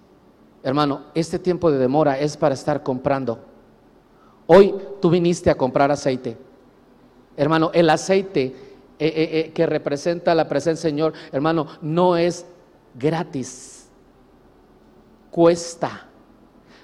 Hermano, 0.63 1.03
este 1.15 1.39
tiempo 1.39 1.71
de 1.71 1.77
demora 1.77 2.19
es 2.19 2.39
para 2.39 2.55
estar 2.55 2.83
comprando. 2.83 3.39
Hoy 4.47 4.75
tú 5.03 5.11
viniste 5.11 5.51
a 5.51 5.59
comprar 5.59 5.91
aceite. 5.91 6.39
Hermano, 7.37 7.71
el 7.75 7.91
aceite 7.91 8.45
eh, 8.45 8.55
eh, 8.99 9.29
eh, 9.33 9.53
que 9.53 9.67
representa 9.67 10.35
la 10.35 10.49
presencia 10.49 10.89
del 10.89 10.93
Señor, 10.93 11.13
hermano, 11.33 11.67
no 11.83 12.17
es 12.17 12.47
gratis. 12.95 13.91
Cuesta 15.31 16.07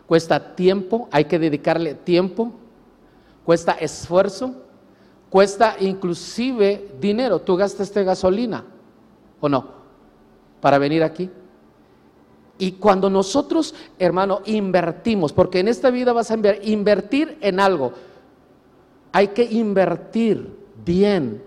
cuesta 0.07 0.55
tiempo, 0.55 1.09
hay 1.11 1.25
que 1.25 1.39
dedicarle 1.39 1.95
tiempo, 1.95 2.53
cuesta 3.47 3.73
esfuerzo, 3.73 4.57
cuesta 5.31 5.77
inclusive 5.79 6.97
dinero. 7.01 7.39
Tú 7.39 7.57
gastaste 7.57 8.03
gasolina 8.03 8.65
o 9.41 9.49
no 9.49 9.69
para 10.61 10.79
venir 10.79 11.05
aquí. 11.05 11.31
Y 12.59 12.73
cuando 12.73 13.09
nosotros, 13.09 13.73
hermano, 14.01 14.41
invertimos, 14.47 15.33
porque 15.33 15.61
en 15.61 15.69
esta 15.69 15.91
vida 15.91 16.13
vas 16.13 16.31
a 16.33 16.39
invertir 16.63 17.39
en 17.41 17.61
algo, 17.61 17.93
hay 19.13 19.29
que 19.29 19.45
invertir 19.45 20.57
bien. 20.85 21.43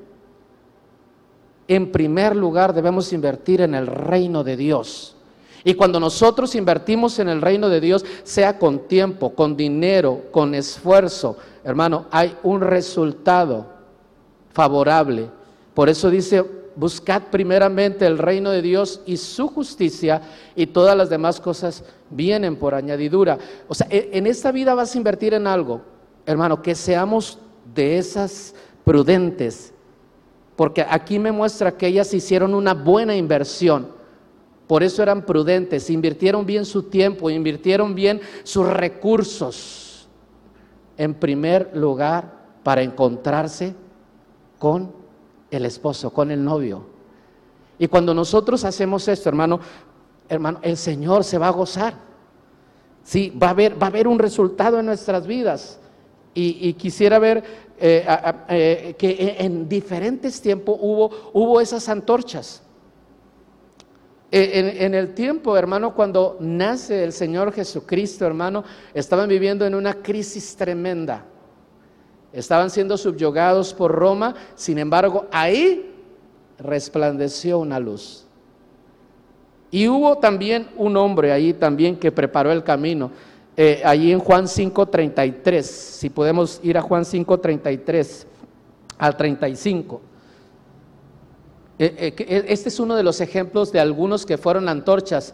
En 1.67 1.91
primer 1.91 2.33
lugar 2.33 2.73
debemos 2.73 3.11
invertir 3.11 3.59
en 3.59 3.75
el 3.75 3.87
reino 3.87 4.43
de 4.45 4.55
Dios. 4.55 5.17
Y 5.63 5.73
cuando 5.73 5.99
nosotros 5.99 6.55
invertimos 6.55 7.19
en 7.19 7.29
el 7.29 7.41
reino 7.41 7.69
de 7.69 7.81
Dios, 7.81 8.05
sea 8.23 8.57
con 8.57 8.87
tiempo, 8.87 9.33
con 9.35 9.57
dinero, 9.57 10.23
con 10.31 10.55
esfuerzo, 10.55 11.37
hermano, 11.63 12.05
hay 12.11 12.35
un 12.43 12.61
resultado 12.61 13.65
favorable. 14.51 15.29
Por 15.73 15.89
eso 15.89 16.09
dice, 16.09 16.43
buscad 16.75 17.23
primeramente 17.29 18.05
el 18.05 18.17
reino 18.17 18.51
de 18.51 18.61
Dios 18.61 19.01
y 19.05 19.17
su 19.17 19.49
justicia 19.49 20.21
y 20.55 20.67
todas 20.67 20.95
las 20.95 21.09
demás 21.09 21.39
cosas 21.41 21.83
vienen 22.09 22.55
por 22.55 22.73
añadidura. 22.73 23.37
O 23.67 23.75
sea, 23.75 23.87
e, 23.89 24.09
en 24.13 24.27
esta 24.27 24.51
vida 24.51 24.73
vas 24.73 24.95
a 24.95 24.97
invertir 24.97 25.33
en 25.33 25.45
algo, 25.45 25.81
hermano, 26.25 26.61
que 26.61 26.75
seamos 26.75 27.37
de 27.75 27.97
esas 27.97 28.55
prudentes, 28.85 29.73
porque 30.55 30.85
aquí 30.89 31.19
me 31.19 31.31
muestra 31.31 31.75
que 31.75 31.87
ellas 31.87 32.13
hicieron 32.13 32.53
una 32.55 32.73
buena 32.73 33.15
inversión 33.15 33.98
por 34.69 34.83
eso 34.83 35.01
eran 35.01 35.25
prudentes, 35.25 35.89
invirtieron 35.89 36.45
bien 36.45 36.63
su 36.63 36.83
tiempo, 36.83 37.31
invirtieron 37.31 37.95
bien 37.95 38.21
sus 38.43 38.67
recursos. 38.67 40.07
En 40.95 41.15
primer 41.15 41.71
lugar, 41.75 42.31
para 42.61 42.83
encontrarse 42.83 43.73
con 44.59 44.91
el 45.49 45.65
esposo, 45.65 46.11
con 46.11 46.29
el 46.29 46.43
novio. 46.43 46.85
Y 47.79 47.87
cuando 47.87 48.13
nosotros 48.13 48.63
hacemos 48.63 49.07
esto, 49.07 49.27
hermano, 49.27 49.59
hermano, 50.29 50.59
el 50.61 50.77
Señor 50.77 51.23
se 51.23 51.39
va 51.39 51.47
a 51.47 51.51
gozar. 51.51 51.95
Sí, 53.03 53.33
va 53.41 53.47
a 53.47 53.49
haber, 53.49 53.73
va 53.81 53.87
a 53.87 53.89
haber 53.89 54.07
un 54.07 54.19
resultado 54.19 54.79
en 54.79 54.85
nuestras 54.85 55.25
vidas. 55.25 55.79
Y, 56.35 56.73
quisiera 56.73 57.17
ver 57.17 57.43
eh, 57.79 58.05
eh, 58.49 58.95
que 58.99 59.35
en 59.39 59.67
diferentes 59.67 60.39
tiempos 60.39 60.77
hubo, 60.79 61.09
hubo 61.33 61.59
esas 61.59 61.89
antorchas. 61.89 62.61
Eh, 64.31 64.77
en, 64.81 64.93
el 64.93 65.15
tiempo, 65.15 65.57
hermano, 65.57 65.95
cuando 65.95 66.37
nace 66.39 67.03
el 67.03 67.13
Señor 67.13 67.51
Jesucristo, 67.51 68.27
hermano, 68.27 68.63
estaban 68.93 69.27
viviendo 69.27 69.65
en 69.65 69.73
una 69.73 69.95
crisis 69.95 70.55
tremenda. 70.55 71.25
Estaban 72.31 72.69
siendo 72.69 72.95
subyugados 72.95 73.73
por 73.73 73.91
Roma, 73.91 74.35
sin 74.53 74.77
embargo, 74.77 75.25
ahí 75.31 75.95
resplandeció 76.59 77.57
una 77.57 77.79
luz. 77.79 78.27
Y 79.71 79.87
hubo 79.87 80.19
también 80.19 80.67
un 80.77 80.95
hombre 80.97 81.31
ahí 81.31 81.53
también 81.53 81.95
que 81.97 82.11
preparó 82.11 82.51
el 82.51 82.63
camino. 82.63 83.11
Eh, 83.57 83.81
allí 83.83 84.11
en 84.11 84.19
Juan 84.19 84.45
5.33, 84.45 85.61
si 85.63 86.09
podemos 86.09 86.59
ir 86.61 86.77
a 86.77 86.81
Juan 86.81 87.03
5.33 87.03 88.25
al 88.99 89.17
35. 89.17 90.01
Eh, 91.79 91.95
eh, 91.97 92.25
eh, 92.27 92.45
este 92.49 92.67
es 92.67 92.77
uno 92.81 92.93
de 92.97 93.03
los 93.03 93.21
ejemplos 93.21 93.71
de 93.71 93.79
algunos 93.79 94.25
que 94.25 94.37
fueron 94.37 94.67
antorchas. 94.67 95.33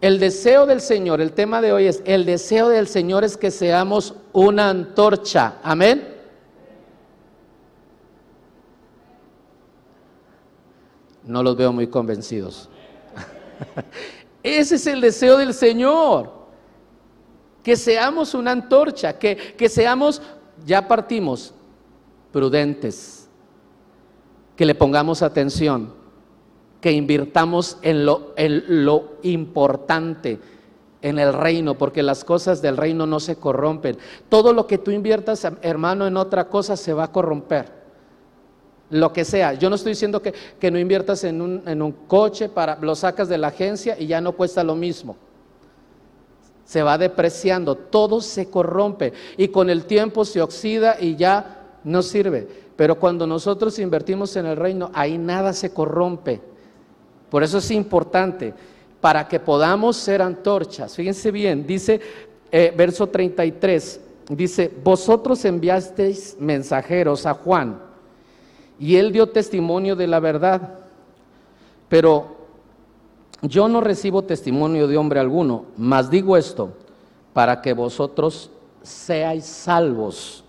El 0.00 0.18
deseo 0.18 0.66
del 0.66 0.80
Señor, 0.80 1.20
el 1.20 1.32
tema 1.32 1.60
de 1.60 1.72
hoy 1.72 1.86
es, 1.86 2.02
el 2.04 2.24
deseo 2.24 2.68
del 2.68 2.88
Señor 2.88 3.22
es 3.22 3.36
que 3.36 3.52
seamos 3.52 4.14
una 4.32 4.70
antorcha. 4.70 5.58
Amén. 5.62 6.16
No 11.22 11.44
los 11.44 11.56
veo 11.56 11.72
muy 11.72 11.86
convencidos. 11.86 12.68
Ese 14.42 14.76
es 14.76 14.86
el 14.88 15.00
deseo 15.00 15.36
del 15.36 15.54
Señor. 15.54 16.32
Que 17.62 17.76
seamos 17.76 18.34
una 18.34 18.50
antorcha, 18.50 19.16
que, 19.16 19.36
que 19.36 19.68
seamos, 19.68 20.22
ya 20.64 20.88
partimos, 20.88 21.54
prudentes 22.32 23.17
que 24.58 24.66
le 24.66 24.74
pongamos 24.74 25.22
atención, 25.22 25.92
que 26.80 26.90
invirtamos 26.90 27.78
en 27.80 28.04
lo, 28.04 28.32
en 28.34 28.84
lo 28.84 29.18
importante, 29.22 30.40
en 31.00 31.20
el 31.20 31.32
reino, 31.32 31.78
porque 31.78 32.02
las 32.02 32.24
cosas 32.24 32.60
del 32.60 32.76
reino 32.76 33.06
no 33.06 33.20
se 33.20 33.36
corrompen. 33.36 33.96
Todo 34.28 34.52
lo 34.52 34.66
que 34.66 34.78
tú 34.78 34.90
inviertas, 34.90 35.46
hermano, 35.62 36.08
en 36.08 36.16
otra 36.16 36.48
cosa 36.48 36.76
se 36.76 36.92
va 36.92 37.04
a 37.04 37.12
corromper. 37.12 37.66
Lo 38.90 39.12
que 39.12 39.24
sea. 39.24 39.52
Yo 39.52 39.70
no 39.70 39.76
estoy 39.76 39.92
diciendo 39.92 40.20
que, 40.20 40.34
que 40.58 40.72
no 40.72 40.78
inviertas 40.80 41.22
en 41.22 41.40
un, 41.40 41.62
en 41.64 41.80
un 41.80 41.92
coche, 41.92 42.48
para, 42.48 42.80
lo 42.80 42.96
sacas 42.96 43.28
de 43.28 43.38
la 43.38 43.48
agencia 43.48 43.94
y 43.96 44.08
ya 44.08 44.20
no 44.20 44.32
cuesta 44.32 44.64
lo 44.64 44.74
mismo. 44.74 45.16
Se 46.64 46.82
va 46.82 46.98
depreciando, 46.98 47.76
todo 47.76 48.20
se 48.20 48.50
corrompe 48.50 49.12
y 49.36 49.46
con 49.48 49.70
el 49.70 49.84
tiempo 49.84 50.24
se 50.24 50.42
oxida 50.42 50.96
y 50.98 51.14
ya 51.14 51.78
no 51.84 52.02
sirve. 52.02 52.67
Pero 52.78 52.96
cuando 52.96 53.26
nosotros 53.26 53.76
invertimos 53.80 54.36
en 54.36 54.46
el 54.46 54.56
reino, 54.56 54.92
ahí 54.94 55.18
nada 55.18 55.52
se 55.52 55.72
corrompe. 55.74 56.40
Por 57.28 57.42
eso 57.42 57.58
es 57.58 57.72
importante, 57.72 58.54
para 59.00 59.26
que 59.26 59.40
podamos 59.40 59.96
ser 59.96 60.22
antorchas. 60.22 60.94
Fíjense 60.94 61.32
bien, 61.32 61.66
dice 61.66 62.00
eh, 62.52 62.72
verso 62.76 63.08
33, 63.08 64.00
dice, 64.28 64.72
vosotros 64.84 65.44
enviasteis 65.44 66.36
mensajeros 66.38 67.26
a 67.26 67.34
Juan 67.34 67.80
y 68.78 68.94
él 68.94 69.10
dio 69.10 69.28
testimonio 69.28 69.96
de 69.96 70.06
la 70.06 70.20
verdad, 70.20 70.78
pero 71.88 72.36
yo 73.42 73.66
no 73.66 73.80
recibo 73.80 74.22
testimonio 74.22 74.86
de 74.86 74.96
hombre 74.96 75.18
alguno, 75.18 75.64
mas 75.76 76.10
digo 76.10 76.36
esto, 76.36 76.74
para 77.32 77.60
que 77.60 77.72
vosotros 77.72 78.52
seáis 78.82 79.46
salvos. 79.46 80.44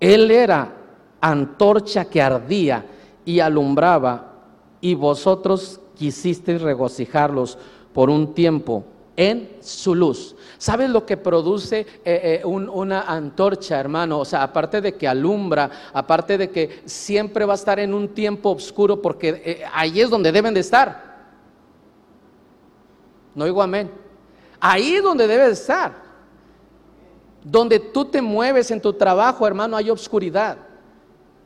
Él 0.00 0.30
era 0.30 0.72
antorcha 1.20 2.06
que 2.06 2.22
ardía 2.22 2.84
y 3.24 3.38
alumbraba, 3.40 4.32
y 4.80 4.94
vosotros 4.94 5.78
quisisteis 5.94 6.62
regocijarlos 6.62 7.58
por 7.92 8.08
un 8.08 8.32
tiempo 8.32 8.84
en 9.16 9.58
su 9.60 9.94
luz. 9.94 10.34
¿Sabes 10.56 10.88
lo 10.88 11.04
que 11.04 11.18
produce 11.18 11.80
eh, 11.80 12.40
eh, 12.42 12.46
una 12.46 13.02
antorcha, 13.02 13.78
hermano? 13.78 14.20
O 14.20 14.24
sea, 14.24 14.42
aparte 14.42 14.80
de 14.80 14.94
que 14.94 15.06
alumbra, 15.06 15.70
aparte 15.92 16.38
de 16.38 16.50
que 16.50 16.82
siempre 16.86 17.44
va 17.44 17.52
a 17.52 17.56
estar 17.56 17.78
en 17.78 17.92
un 17.92 18.08
tiempo 18.08 18.50
oscuro, 18.50 19.02
porque 19.02 19.42
eh, 19.44 19.62
ahí 19.74 20.00
es 20.00 20.08
donde 20.08 20.32
deben 20.32 20.54
de 20.54 20.60
estar. 20.60 21.10
No 23.34 23.44
digo 23.44 23.62
amén. 23.62 23.90
Ahí 24.58 24.94
es 24.94 25.02
donde 25.02 25.26
debe 25.26 25.50
estar. 25.50 26.09
Donde 27.42 27.78
tú 27.78 28.04
te 28.04 28.20
mueves 28.20 28.70
en 28.70 28.80
tu 28.80 28.92
trabajo, 28.92 29.46
hermano, 29.46 29.76
hay 29.76 29.90
oscuridad. 29.90 30.58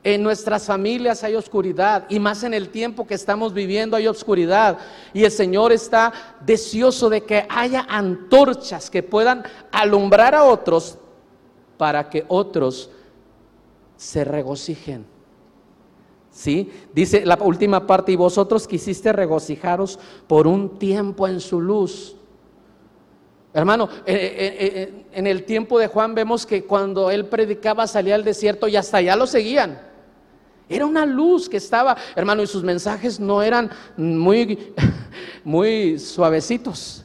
En 0.02 0.22
nuestras 0.22 0.66
familias 0.66 1.24
hay 1.24 1.34
oscuridad 1.34 2.04
y 2.10 2.20
más 2.20 2.42
en 2.42 2.52
el 2.52 2.68
tiempo 2.68 3.06
que 3.06 3.14
estamos 3.14 3.54
viviendo 3.54 3.96
hay 3.96 4.06
oscuridad. 4.06 4.76
Y 5.14 5.24
el 5.24 5.30
Señor 5.30 5.72
está 5.72 6.12
deseoso 6.44 7.08
de 7.08 7.22
que 7.22 7.46
haya 7.48 7.86
antorchas 7.88 8.90
que 8.90 9.02
puedan 9.02 9.44
alumbrar 9.72 10.34
a 10.34 10.44
otros 10.44 10.98
para 11.78 12.10
que 12.10 12.24
otros 12.28 12.90
se 13.96 14.24
regocijen. 14.24 15.06
¿Sí? 16.30 16.70
Dice 16.92 17.24
la 17.24 17.38
última 17.40 17.86
parte, 17.86 18.12
y 18.12 18.16
vosotros 18.16 18.66
quisiste 18.66 19.12
regocijaros 19.12 19.98
por 20.26 20.46
un 20.46 20.78
tiempo 20.78 21.28
en 21.28 21.40
su 21.40 21.60
luz. 21.60 22.16
Hermano, 23.54 23.88
eh, 24.04 24.12
eh, 24.14 24.56
eh, 24.58 25.04
en 25.12 25.28
el 25.28 25.44
tiempo 25.44 25.78
de 25.78 25.86
Juan 25.86 26.12
vemos 26.12 26.44
que 26.44 26.64
cuando 26.64 27.08
él 27.08 27.26
predicaba 27.26 27.86
salía 27.86 28.16
al 28.16 28.24
desierto 28.24 28.66
y 28.66 28.74
hasta 28.74 28.96
allá 28.96 29.14
lo 29.14 29.28
seguían. 29.28 29.80
Era 30.68 30.84
una 30.84 31.06
luz 31.06 31.48
que 31.48 31.58
estaba, 31.58 31.96
hermano, 32.16 32.42
y 32.42 32.48
sus 32.48 32.64
mensajes 32.64 33.20
no 33.20 33.42
eran 33.42 33.70
muy, 33.96 34.74
muy 35.44 36.00
suavecitos. 36.00 37.04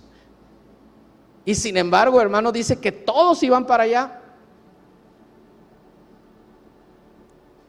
Y 1.46 1.54
sin 1.54 1.78
embargo, 1.78 2.20
hermano, 2.20 2.52
dice 2.52 2.80
que 2.80 2.92
todos 2.92 3.44
iban 3.44 3.68
para 3.68 3.84
allá. 3.84 4.20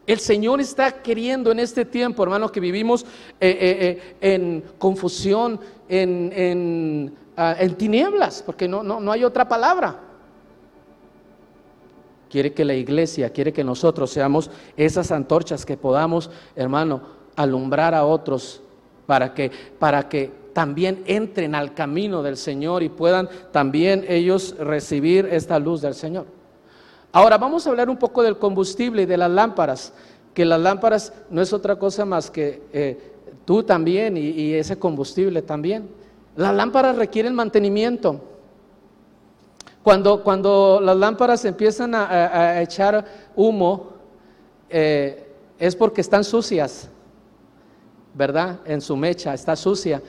El 0.07 0.19
Señor 0.19 0.59
está 0.59 1.03
queriendo 1.03 1.51
en 1.51 1.59
este 1.59 1.85
tiempo, 1.85 2.23
hermano, 2.23 2.51
que 2.51 2.59
vivimos 2.59 3.05
en 3.39 4.63
confusión, 4.79 5.59
en 5.87 7.15
Ah, 7.37 7.55
en 7.57 7.75
tinieblas, 7.75 8.43
porque 8.45 8.67
no, 8.67 8.83
no, 8.83 8.99
no 8.99 9.11
hay 9.11 9.23
otra 9.23 9.47
palabra. 9.47 9.95
Quiere 12.29 12.53
que 12.53 12.65
la 12.65 12.73
iglesia, 12.73 13.29
quiere 13.29 13.53
que 13.53 13.63
nosotros 13.63 14.11
seamos 14.11 14.49
esas 14.75 15.11
antorchas 15.11 15.65
que 15.65 15.77
podamos, 15.77 16.29
hermano, 16.55 17.01
alumbrar 17.35 17.93
a 17.93 18.05
otros 18.05 18.61
para 19.05 19.33
que, 19.33 19.51
para 19.79 20.07
que 20.09 20.31
también 20.53 21.03
entren 21.05 21.55
al 21.55 21.73
camino 21.73 22.21
del 22.21 22.35
Señor 22.35 22.83
y 22.83 22.89
puedan 22.89 23.29
también 23.51 24.05
ellos 24.07 24.55
recibir 24.59 25.25
esta 25.31 25.57
luz 25.57 25.81
del 25.81 25.93
Señor. 25.93 26.25
Ahora 27.13 27.37
vamos 27.37 27.65
a 27.65 27.69
hablar 27.69 27.89
un 27.89 27.97
poco 27.97 28.23
del 28.23 28.37
combustible 28.37 29.03
y 29.03 29.05
de 29.05 29.17
las 29.17 29.31
lámparas, 29.31 29.93
que 30.33 30.45
las 30.45 30.59
lámparas 30.59 31.13
no 31.29 31.41
es 31.41 31.51
otra 31.53 31.77
cosa 31.77 32.05
más 32.05 32.29
que 32.29 32.61
eh, 32.73 33.13
tú 33.45 33.63
también 33.63 34.17
y 34.17 34.53
ese 34.53 34.77
combustible 34.77 35.41
también. 35.41 36.00
Las 36.35 36.53
lámparas 36.55 36.95
requieren 36.95 37.35
mantenimiento. 37.35 38.21
Cuando, 39.83 40.23
cuando 40.23 40.79
las 40.81 40.95
lámparas 40.95 41.43
empiezan 41.45 41.95
a, 41.95 42.61
echar 42.61 43.03
humo, 43.35 43.89
eh, 44.69 45.27
es 45.57 45.75
porque 45.75 46.01
están 46.01 46.23
sucias, 46.23 46.87
¿verdad? 48.13 48.59
En 48.65 48.79
su 48.79 48.95
mecha, 48.95 49.33
está 49.33 49.55
sucia. 49.55 50.01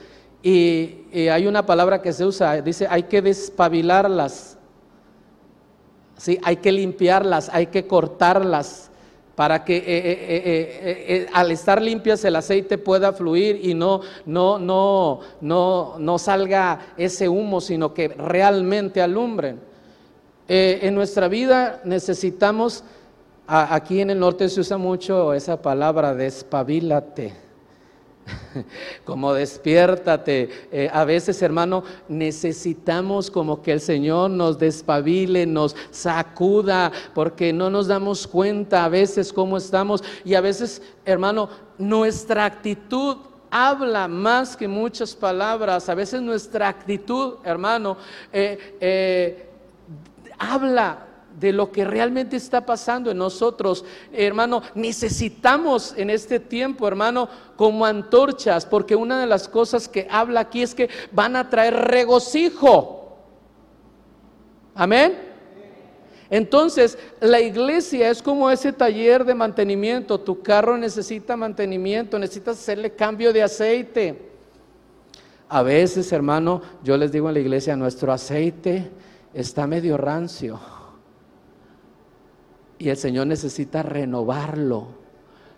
Y, 0.42 1.28
hay 1.30 1.46
una 1.46 1.64
palabra 1.64 2.02
que 2.02 2.12
se 2.12 2.24
usa, 2.24 2.60
dice, 2.62 2.86
hay 2.88 3.04
que 3.04 3.22
despabilarlas, 3.22 4.56
¿sí? 6.16 6.38
hay 6.42 6.56
que 6.56 6.72
limpiarlas, 6.72 7.48
hay 7.52 7.66
que 7.66 7.86
cortarlas 7.86 8.91
para 9.34 9.64
que 9.64 9.76
eh, 9.76 9.82
eh, 9.86 11.04
eh, 11.08 11.26
al 11.32 11.50
estar 11.50 11.80
limpias 11.80 12.24
el 12.24 12.36
aceite 12.36 12.78
pueda 12.78 13.12
fluir 13.12 13.60
y 13.62 13.74
no, 13.74 14.00
no, 14.26 14.58
no, 14.58 15.20
no, 15.40 15.94
no 15.98 16.18
salga 16.18 16.94
ese 16.96 17.28
humo, 17.28 17.60
sino 17.60 17.94
que 17.94 18.08
realmente 18.08 19.00
alumbren. 19.00 19.60
en 20.48 20.94
nuestra 20.94 21.28
vida 21.28 21.80
necesitamos, 21.84 22.84
aquí 23.46 24.00
en 24.00 24.10
el 24.10 24.18
norte 24.18 24.48
se 24.48 24.60
usa 24.60 24.76
mucho 24.76 25.32
esa 25.32 25.60
palabra, 25.62 26.14
despabilate. 26.14 27.51
como 29.04 29.34
despiértate. 29.34 30.48
Eh, 30.70 30.90
a 30.92 31.04
veces, 31.04 31.40
hermano, 31.42 31.84
necesitamos 32.08 33.30
como 33.30 33.62
que 33.62 33.72
el 33.72 33.80
Señor 33.80 34.30
nos 34.30 34.58
despabile, 34.58 35.46
nos 35.46 35.76
sacuda, 35.90 36.92
porque 37.14 37.52
no 37.52 37.70
nos 37.70 37.86
damos 37.86 38.26
cuenta 38.26 38.84
a 38.84 38.88
veces 38.88 39.32
cómo 39.32 39.56
estamos. 39.56 40.02
Y 40.24 40.34
a 40.34 40.40
veces, 40.40 40.82
hermano, 41.04 41.48
nuestra 41.78 42.44
actitud 42.44 43.16
habla 43.50 44.08
más 44.08 44.56
que 44.56 44.66
muchas 44.66 45.14
palabras. 45.14 45.88
A 45.88 45.94
veces 45.94 46.22
nuestra 46.22 46.68
actitud, 46.68 47.34
hermano, 47.44 47.96
eh, 48.32 48.76
eh, 48.80 49.48
habla 50.38 51.06
de 51.38 51.52
lo 51.52 51.72
que 51.72 51.84
realmente 51.84 52.36
está 52.36 52.64
pasando 52.66 53.10
en 53.10 53.18
nosotros. 53.18 53.84
Hermano, 54.12 54.62
necesitamos 54.74 55.94
en 55.96 56.10
este 56.10 56.40
tiempo, 56.40 56.86
hermano, 56.86 57.28
como 57.56 57.84
antorchas, 57.84 58.66
porque 58.66 58.96
una 58.96 59.20
de 59.20 59.26
las 59.26 59.48
cosas 59.48 59.88
que 59.88 60.06
habla 60.10 60.40
aquí 60.40 60.62
es 60.62 60.74
que 60.74 60.88
van 61.12 61.36
a 61.36 61.48
traer 61.48 61.74
regocijo. 61.74 63.18
Amén. 64.74 65.32
Entonces, 66.30 66.96
la 67.20 67.40
iglesia 67.40 68.08
es 68.08 68.22
como 68.22 68.50
ese 68.50 68.72
taller 68.72 69.24
de 69.26 69.34
mantenimiento. 69.34 70.18
Tu 70.18 70.40
carro 70.40 70.78
necesita 70.78 71.36
mantenimiento, 71.36 72.18
necesitas 72.18 72.58
hacerle 72.58 72.92
cambio 72.92 73.34
de 73.34 73.42
aceite. 73.42 74.32
A 75.50 75.62
veces, 75.62 76.10
hermano, 76.10 76.62
yo 76.82 76.96
les 76.96 77.12
digo 77.12 77.28
en 77.28 77.34
la 77.34 77.40
iglesia, 77.40 77.76
nuestro 77.76 78.10
aceite 78.10 78.90
está 79.34 79.66
medio 79.66 79.98
rancio. 79.98 80.58
Y 82.82 82.90
el 82.90 82.96
Señor 82.96 83.28
necesita 83.28 83.80
renovarlo, 83.84 84.88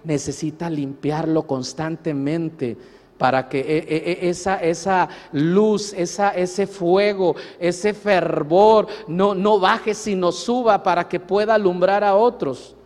necesita 0.04 0.68
limpiarlo 0.68 1.46
constantemente 1.46 2.76
para 3.16 3.48
que 3.48 3.60
e, 3.60 3.78
e, 3.78 4.26
e, 4.26 4.28
esa, 4.28 4.56
esa 4.56 5.08
luz, 5.32 5.94
esa, 5.94 6.32
ese 6.32 6.66
fuego, 6.66 7.34
ese 7.58 7.94
fervor 7.94 8.88
no, 9.08 9.34
no 9.34 9.58
baje 9.58 9.94
sino 9.94 10.32
suba 10.32 10.82
para 10.82 11.08
que 11.08 11.18
pueda 11.18 11.54
alumbrar 11.54 12.04
a 12.04 12.14
otros. 12.14 12.76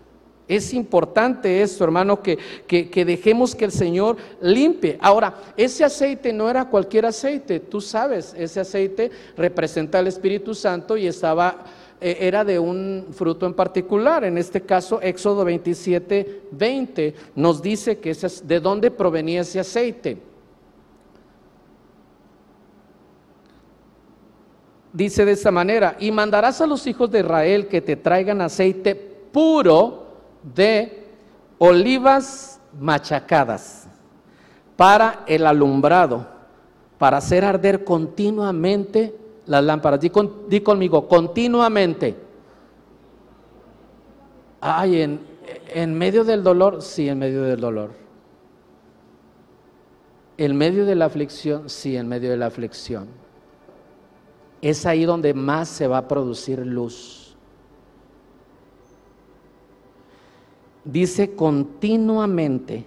Es 0.47 0.73
importante 0.73 1.61
esto, 1.61 1.83
hermano, 1.83 2.23
que, 2.23 2.39
que, 2.69 2.89
que, 2.89 3.05
dejemos 3.05 3.57
que 3.57 3.65
el 3.65 3.73
Señor 3.73 4.19
limpie. 4.41 4.99
Ahora, 5.01 5.35
ese 5.57 5.83
aceite 5.83 6.33
no 6.33 6.49
era 6.49 6.71
cualquier 6.71 7.07
aceite, 7.07 7.59
tú 7.59 7.81
sabes, 7.81 8.37
ese 8.39 8.61
aceite 8.61 9.11
representa 9.37 9.99
al 9.99 10.07
Espíritu 10.07 10.55
Santo 10.55 10.97
y 10.97 11.09
estaba 11.09 11.65
era 12.01 12.45
de 12.45 12.59
un 12.59 13.07
fruto 13.13 13.47
en 13.47 13.55
particular. 13.55 14.25
En 14.25 14.39
este 14.39 14.63
caso, 14.63 15.01
Éxodo 15.01 15.45
27, 15.45 16.43
20 16.51 17.15
nos 17.35 17.63
dice 17.63 17.99
que 17.99 18.11
ese, 18.11 18.29
de 18.45 18.61
dónde 18.61 18.91
provenía 18.91 19.41
ese 19.43 19.61
aceite. 19.61 20.19
Dice 24.93 25.25
de 25.25 25.33
esta 25.33 25.51
manera, 25.51 25.97
y 26.01 26.11
mandarás 26.11 26.61
a 26.61 26.67
los 26.67 26.87
hijos 26.87 27.11
de 27.11 27.21
Israel 27.21 27.69
que 27.69 27.81
te 27.81 27.97
traigan 27.97 28.41
aceite 28.41 28.95
puro 28.95 30.07
de 30.43 31.07
olivas 31.59 32.61
machacadas 32.81 33.87
para 34.77 35.25
el 35.27 35.47
alumbrado, 35.47 36.27
para 36.99 37.19
hacer 37.19 37.45
arder 37.45 37.85
continuamente 37.85 39.15
las 39.49 39.65
lámparas. 39.65 40.01
Di, 40.01 40.61
conmigo, 40.61 41.09
continuamente. 41.09 42.15
Ay, 44.61 45.03
en, 45.03 45.21
en 45.69 45.95
medio 45.95 46.25
del 46.25 46.43
dolor, 46.43 46.83
sí, 46.83 47.09
en 47.09 47.19
medio 47.19 47.43
del 47.43 47.61
dolor. 47.61 47.93
En 50.37 50.57
medio 50.57 50.87
de 50.87 50.95
la 50.95 51.07
aflicción, 51.07 51.69
sí, 51.69 51.97
en 51.97 52.09
medio 52.09 52.31
de 52.31 52.37
la 52.37 52.47
aflicción. 52.47 53.09
Es 54.61 54.87
ahí 54.87 55.05
donde 55.05 55.35
más 55.35 55.69
se 55.69 55.89
va 55.89 55.99
a 55.99 56.09
producir 56.09 56.65
luz. 56.65 57.37
Dice 60.85 61.35
continuamente. 61.35 62.85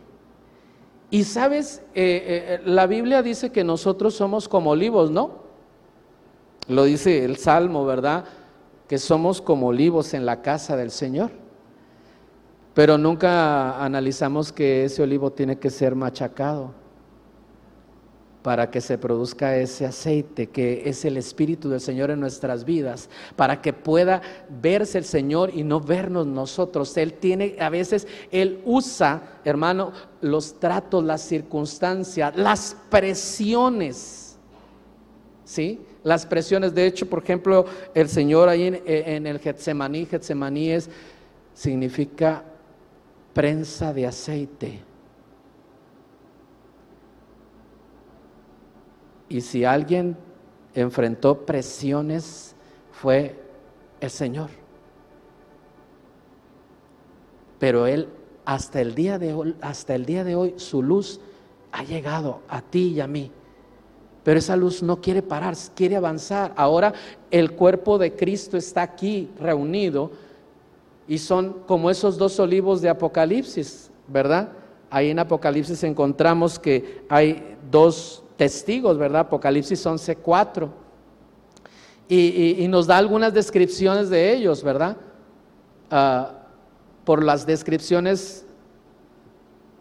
Y 1.09 1.23
sabes, 1.23 1.83
eh, 1.93 2.59
eh, 2.59 2.61
la 2.65 2.87
Biblia 2.87 3.21
dice 3.21 3.51
que 3.51 3.63
nosotros 3.63 4.13
somos 4.13 4.47
como 4.47 4.71
olivos, 4.71 5.11
¿no? 5.11 5.40
Lo 6.71 6.85
dice 6.85 7.25
el 7.25 7.37
Salmo, 7.37 7.85
¿verdad? 7.85 8.25
Que 8.87 8.97
somos 8.97 9.41
como 9.41 9.67
olivos 9.67 10.13
en 10.13 10.25
la 10.25 10.41
casa 10.41 10.77
del 10.77 10.89
Señor. 10.91 11.31
Pero 12.73 12.97
nunca 12.97 13.83
analizamos 13.83 14.53
que 14.53 14.85
ese 14.85 15.03
olivo 15.03 15.31
tiene 15.31 15.57
que 15.57 15.69
ser 15.69 15.95
machacado 15.95 16.73
para 18.41 18.71
que 18.71 18.81
se 18.81 18.97
produzca 18.97 19.55
ese 19.55 19.85
aceite 19.85 20.47
que 20.47 20.83
es 20.85 21.05
el 21.05 21.17
Espíritu 21.17 21.69
del 21.69 21.79
Señor 21.79 22.09
en 22.09 22.19
nuestras 22.19 22.65
vidas, 22.65 23.09
para 23.35 23.61
que 23.61 23.71
pueda 23.71 24.21
verse 24.49 24.97
el 24.97 25.05
Señor 25.05 25.51
y 25.53 25.63
no 25.63 25.79
vernos 25.79 26.25
nosotros. 26.25 26.95
Él 26.97 27.13
tiene, 27.13 27.55
a 27.59 27.69
veces, 27.69 28.07
Él 28.31 28.61
usa, 28.65 29.39
hermano, 29.43 29.91
los 30.21 30.59
tratos, 30.59 31.03
las 31.03 31.21
circunstancias, 31.21 32.35
las 32.35 32.75
presiones, 32.89 34.37
¿sí? 35.43 35.81
Las 36.03 36.25
presiones, 36.25 36.73
de 36.73 36.85
hecho, 36.85 37.07
por 37.07 37.23
ejemplo, 37.23 37.65
el 37.93 38.09
Señor 38.09 38.49
ahí 38.49 38.81
en, 38.85 39.27
el 39.27 39.39
Getsemaní, 39.39 40.05
Getsemaní 40.05 40.71
es, 40.71 40.89
significa 41.53 42.43
prensa 43.33 43.93
de 43.93 44.07
aceite. 44.07 44.79
Y 49.29 49.41
si 49.41 49.63
alguien 49.63 50.17
enfrentó 50.73 51.45
presiones, 51.45 52.55
fue 52.91 53.39
el 53.99 54.09
Señor. 54.09 54.49
Pero 57.59 57.85
Él, 57.85 58.09
hasta 58.43 58.81
el 58.81 58.95
día 58.95 59.19
de 59.19 59.33
hoy, 59.33 59.55
hasta 59.61 59.93
el 59.93 60.05
día 60.05 60.23
de 60.23 60.35
hoy, 60.35 60.55
su 60.57 60.81
luz 60.81 61.21
ha 61.71 61.83
llegado 61.83 62.41
a 62.47 62.61
ti 62.61 62.93
y 62.95 62.99
a 62.99 63.07
mí. 63.07 63.31
Pero 64.23 64.39
esa 64.39 64.55
luz 64.55 64.83
no 64.83 65.01
quiere 65.01 65.21
parar, 65.21 65.55
quiere 65.75 65.95
avanzar. 65.95 66.53
Ahora 66.55 66.93
el 67.31 67.51
cuerpo 67.53 67.97
de 67.97 68.15
Cristo 68.15 68.57
está 68.57 68.83
aquí 68.83 69.29
reunido 69.39 70.11
y 71.07 71.17
son 71.17 71.63
como 71.65 71.89
esos 71.89 72.17
dos 72.17 72.39
olivos 72.39 72.81
de 72.81 72.89
Apocalipsis, 72.89 73.89
¿verdad? 74.07 74.49
Ahí 74.89 75.09
en 75.09 75.19
Apocalipsis 75.19 75.83
encontramos 75.83 76.59
que 76.59 77.03
hay 77.09 77.57
dos 77.71 78.23
testigos, 78.37 78.97
¿verdad? 78.97 79.21
Apocalipsis 79.21 79.85
11.4. 79.85 80.69
Y, 82.07 82.63
y, 82.63 82.67
nos 82.67 82.87
da 82.87 82.97
algunas 82.97 83.33
descripciones 83.33 84.09
de 84.09 84.33
ellos, 84.33 84.63
¿verdad? 84.63 84.97
Ah, 85.89 86.41
por 87.05 87.23
las 87.23 87.45
descripciones, 87.45 88.45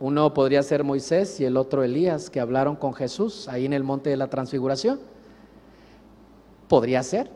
uno 0.01 0.33
podría 0.33 0.63
ser 0.63 0.83
Moisés 0.83 1.39
y 1.41 1.45
el 1.45 1.59
otro 1.59 1.85
Elías, 1.85 2.31
que 2.31 2.41
hablaron 2.41 2.75
con 2.75 2.95
Jesús 2.95 3.47
ahí 3.49 3.67
en 3.67 3.75
el 3.75 3.85
monte 3.85 4.09
de 4.09 4.17
la 4.17 4.29
transfiguración. 4.29 4.99
Podría 6.69 7.03
ser, 7.03 7.31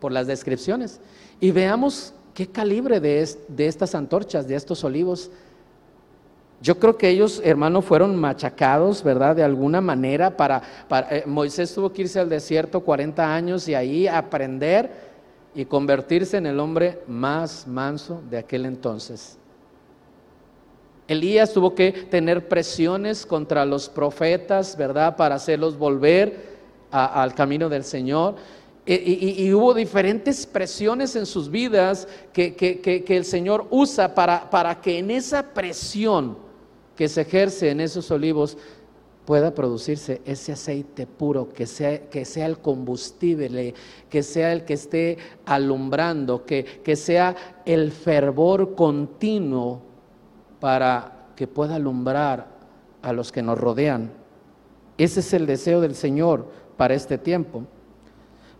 por 0.00 0.10
las 0.10 0.26
descripciones. 0.26 1.00
Y 1.38 1.52
veamos 1.52 2.12
qué 2.34 2.48
calibre 2.48 2.98
de, 2.98 3.28
de 3.46 3.66
estas 3.68 3.94
antorchas, 3.94 4.48
de 4.48 4.56
estos 4.56 4.82
olivos. 4.82 5.30
Yo 6.60 6.80
creo 6.80 6.98
que 6.98 7.08
ellos, 7.08 7.40
hermano, 7.44 7.80
fueron 7.80 8.16
machacados, 8.16 9.04
¿verdad? 9.04 9.36
De 9.36 9.44
alguna 9.44 9.80
manera 9.80 10.36
para, 10.36 10.62
eh, 11.10 11.22
Moisés 11.26 11.72
tuvo 11.72 11.92
que 11.92 12.02
irse 12.02 12.18
al 12.18 12.28
desierto 12.28 12.80
40 12.80 13.34
años 13.34 13.68
y 13.68 13.74
ahí 13.74 14.08
aprender 14.08 14.90
y 15.54 15.64
convertirse 15.64 16.38
en 16.38 16.46
el 16.46 16.58
hombre 16.58 17.02
más 17.06 17.68
manso 17.68 18.20
de 18.28 18.38
aquel 18.38 18.66
entonces. 18.66 19.39
Elías 21.10 21.52
tuvo 21.52 21.74
que 21.74 21.90
tener 21.90 22.46
presiones 22.46 23.26
contra 23.26 23.64
los 23.64 23.88
profetas, 23.88 24.76
¿verdad? 24.76 25.16
Para 25.16 25.34
hacerlos 25.34 25.76
volver 25.76 26.60
al 26.92 27.34
camino 27.34 27.68
del 27.68 27.82
Señor. 27.82 28.36
Y, 28.86 29.52
hubo 29.52 29.74
diferentes 29.74 30.46
presiones 30.46 31.16
en 31.16 31.26
sus 31.26 31.50
vidas 31.50 32.06
que, 32.32 33.04
el 33.08 33.24
Señor 33.24 33.66
usa 33.70 34.14
para, 34.14 34.48
para, 34.50 34.80
que 34.80 34.98
en 34.98 35.10
esa 35.10 35.42
presión 35.52 36.38
que 36.94 37.08
se 37.08 37.22
ejerce 37.22 37.70
en 37.70 37.80
esos 37.80 38.08
olivos 38.12 38.56
pueda 39.24 39.52
producirse 39.52 40.22
ese 40.24 40.52
aceite 40.52 41.08
puro, 41.08 41.48
que 41.48 41.66
sea, 41.66 42.08
que 42.08 42.24
sea 42.24 42.46
el 42.46 42.58
combustible, 42.58 43.74
que 44.08 44.22
sea 44.22 44.52
el 44.52 44.64
que 44.64 44.74
esté 44.74 45.18
alumbrando, 45.44 46.46
que, 46.46 46.64
que 46.64 46.94
sea 46.94 47.34
el 47.66 47.90
fervor 47.90 48.76
continuo 48.76 49.89
para 50.60 51.32
que 51.34 51.46
pueda 51.46 51.76
alumbrar 51.76 52.46
a 53.02 53.12
los 53.12 53.32
que 53.32 53.42
nos 53.42 53.58
rodean. 53.58 54.12
Ese 54.98 55.20
es 55.20 55.32
el 55.32 55.46
deseo 55.46 55.80
del 55.80 55.94
Señor 55.94 56.46
para 56.76 56.94
este 56.94 57.16
tiempo. 57.16 57.64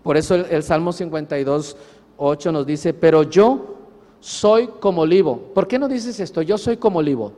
Por 0.02 0.16
eso 0.16 0.34
el, 0.34 0.62
Salmo 0.62 0.92
52, 0.92 1.76
8 2.16 2.52
nos 2.52 2.66
dice, 2.66 2.94
pero 2.94 3.22
yo 3.24 3.76
soy 4.20 4.68
como 4.80 5.02
olivo. 5.02 5.38
¿Por 5.54 5.68
qué 5.68 5.78
no 5.78 5.88
dices 5.88 6.18
esto? 6.20 6.40
Yo 6.40 6.56
soy 6.56 6.78
como 6.78 7.00
olivo. 7.00 7.32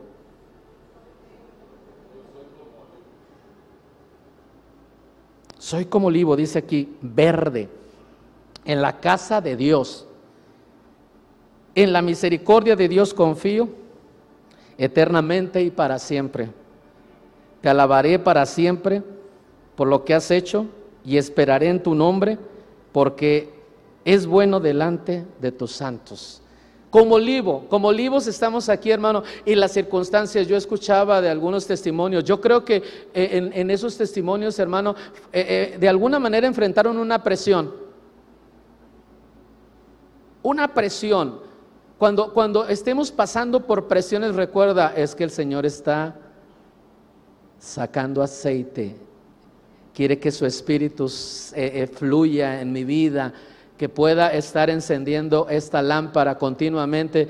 Soy 5.57 5.85
como 5.85 6.07
olivo, 6.07 6.35
dice 6.35 6.59
aquí, 6.59 6.95
verde, 7.01 7.69
en 8.63 8.81
la 8.81 8.99
casa 8.99 9.41
de 9.41 9.55
Dios. 9.55 10.07
En 11.75 11.91
la 11.91 12.01
misericordia 12.01 12.75
de 12.75 12.87
Dios 12.87 13.13
confío 13.13 13.82
eternamente 14.77 15.61
y 15.61 15.71
para 15.71 15.99
siempre. 15.99 16.49
Te 17.61 17.69
alabaré 17.69 18.19
para 18.19 18.45
siempre 18.45 19.03
por 19.75 19.87
lo 19.87 20.03
que 20.03 20.13
has 20.13 20.29
hecho 20.31 20.65
y 21.05 21.17
esperaré 21.17 21.69
en 21.69 21.81
tu 21.81 21.95
nombre 21.95 22.37
porque 22.91 23.53
es 24.05 24.25
bueno 24.25 24.59
delante 24.59 25.25
de 25.39 25.51
tus 25.51 25.71
santos. 25.71 26.41
Como 26.89 27.15
olivo, 27.15 27.65
como 27.69 27.87
olivos 27.87 28.27
estamos 28.27 28.69
aquí, 28.69 28.91
hermano, 28.91 29.23
y 29.45 29.55
las 29.55 29.71
circunstancias, 29.71 30.47
yo 30.47 30.55
escuchaba 30.55 31.21
de 31.21 31.29
algunos 31.29 31.65
testimonios, 31.65 32.23
yo 32.23 32.39
creo 32.39 32.63
que 32.63 32.83
eh, 33.15 33.51
en, 33.51 33.71
esos 33.71 33.97
testimonios, 33.97 34.59
hermano, 34.59 34.95
eh, 35.31 35.71
eh, 35.73 35.77
de 35.79 35.89
alguna 35.89 36.19
manera 36.19 36.45
enfrentaron 36.45 36.97
una 36.97 37.23
presión, 37.23 37.73
una 40.43 40.71
presión. 40.71 41.42
Cuando, 42.03 42.33
cuando 42.33 42.67
estemos 42.67 43.13
pasando 43.13 43.65
por 43.65 43.87
presiones, 43.87 44.35
recuerda, 44.35 44.93
es 44.93 45.15
que 45.15 45.23
el 45.23 45.31
Señor 45.31 45.65
está 45.65 46.13
sacando 47.57 48.21
aceite 48.21 48.97
quiere 49.95 50.19
que 50.19 50.29
su 50.29 50.45
espíritu 50.45 51.05
eh, 51.55 51.71
eh, 51.75 51.87
fluya 51.87 52.59
en 52.59 52.73
mi 52.73 52.83
vida, 52.83 53.31
que 53.77 53.87
pueda 53.87 54.33
estar 54.33 54.69
encendiendo 54.69 55.47
esta 55.49 55.81
lámpara 55.81 56.37
continuamente. 56.37 57.29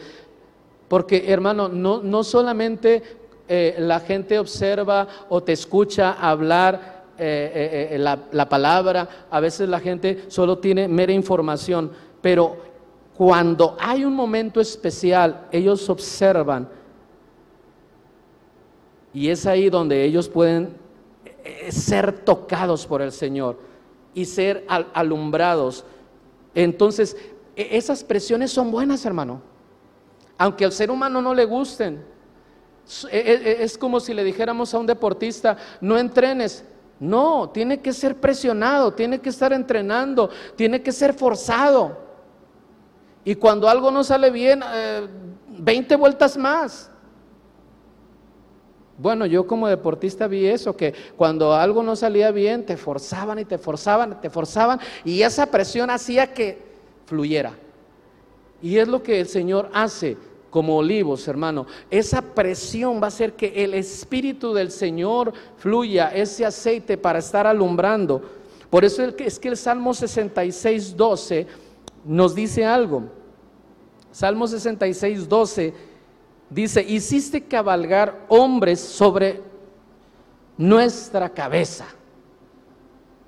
Porque 0.87 1.31
hermano, 1.31 1.69
no, 1.69 2.01
no 2.01 2.23
solamente 2.23 3.03
eh, 3.47 3.75
la 3.77 3.99
gente 3.99 4.39
observa 4.39 5.07
o 5.29 5.43
te 5.43 5.51
escucha 5.51 6.13
hablar 6.13 7.03
la, 7.15 8.19
la 8.31 8.49
palabra, 8.49 9.27
a 9.29 9.39
veces 9.39 9.69
la 9.69 9.79
gente 9.79 10.23
solo 10.29 10.57
tiene 10.57 10.87
mera 10.87 11.13
información, 11.13 11.91
pero 12.23 12.72
cuando 13.17 13.77
hay 13.79 14.05
un 14.05 14.15
momento 14.15 14.59
especial, 14.59 15.47
ellos 15.51 15.89
observan 15.89 16.67
y 19.13 19.29
es 19.29 19.45
ahí 19.45 19.69
donde 19.69 20.03
ellos 20.03 20.27
pueden 20.27 20.75
eh, 21.43 21.71
ser 21.71 22.19
tocados 22.25 22.87
por 22.87 23.01
el 23.01 23.11
Señor 23.11 23.59
y 24.15 24.25
ser 24.25 24.65
alumbrados. 24.93 25.85
Entonces, 26.55 27.15
e, 27.55 27.77
esas 27.77 28.03
presiones 28.03 28.51
son 28.51 28.71
buenas, 28.71 29.05
hermano. 29.05 29.41
Aunque 30.37 30.65
al 30.65 30.71
ser 30.71 30.89
humano 30.89 31.21
no 31.21 31.35
le 31.35 31.45
gusten. 31.45 32.03
E, 33.11 33.17
e, 33.17 33.63
es 33.63 33.77
como 33.77 33.99
si 33.99 34.15
le 34.15 34.23
dijéramos 34.23 34.73
a 34.73 34.79
un 34.79 34.87
deportista, 34.87 35.57
no 35.79 35.97
entrenes. 35.97 36.65
No, 36.99 37.49
tiene 37.49 37.81
que 37.81 37.93
ser 37.93 38.19
presionado, 38.19 38.93
tiene 38.93 39.19
que 39.19 39.29
estar 39.29 39.51
entrenando, 39.51 40.29
tiene 40.55 40.81
que 40.81 40.91
ser 40.91 41.13
forzado. 41.13 42.02
Y 43.25 43.35
cuando 43.35 43.69
algo 43.69 43.91
no 43.91 44.03
sale 44.03 44.29
bien, 44.29 44.61
20 45.47 45.93
eh, 45.93 45.97
vueltas 45.97 46.37
más. 46.37 46.89
Bueno, 48.97 49.25
yo 49.25 49.47
como 49.47 49.67
deportista 49.67 50.27
vi 50.27 50.45
eso, 50.45 50.75
que 50.75 50.93
cuando 51.17 51.53
algo 51.53 51.81
no 51.81 51.95
salía 51.95 52.31
bien, 52.31 52.65
te 52.65 52.77
forzaban 52.77 53.39
y 53.39 53.45
te 53.45 53.57
forzaban, 53.57 54.21
te 54.21 54.29
forzaban, 54.29 54.79
y 55.03 55.23
esa 55.23 55.47
presión 55.47 55.89
hacía 55.89 56.33
que 56.33 56.61
fluyera. 57.05 57.53
Y 58.61 58.77
es 58.77 58.87
lo 58.87 59.01
que 59.01 59.19
el 59.19 59.27
Señor 59.27 59.69
hace 59.73 60.15
como 60.49 60.77
olivos, 60.77 61.27
hermano. 61.27 61.65
Esa 61.89 62.21
presión 62.21 63.01
va 63.01 63.05
a 63.05 63.07
hacer 63.07 63.33
que 63.33 63.63
el 63.63 63.73
Espíritu 63.73 64.53
del 64.53 64.69
Señor 64.69 65.33
fluya, 65.57 66.09
ese 66.09 66.45
aceite 66.45 66.95
para 66.95 67.19
estar 67.19 67.47
alumbrando. 67.47 68.21
Por 68.69 68.85
eso 68.85 69.03
es 69.03 69.39
que 69.39 69.49
el 69.49 69.57
Salmo 69.57 69.93
66, 69.93 70.95
12 70.95 71.47
nos 72.05 72.35
dice 72.35 72.65
algo. 72.65 73.03
Salmo 74.11 74.47
66, 74.47 75.27
12 75.27 75.73
dice, 76.49 76.83
hiciste 76.83 77.43
cabalgar 77.45 78.25
hombres 78.29 78.79
sobre 78.79 79.41
nuestra 80.57 81.29
cabeza. 81.29 81.87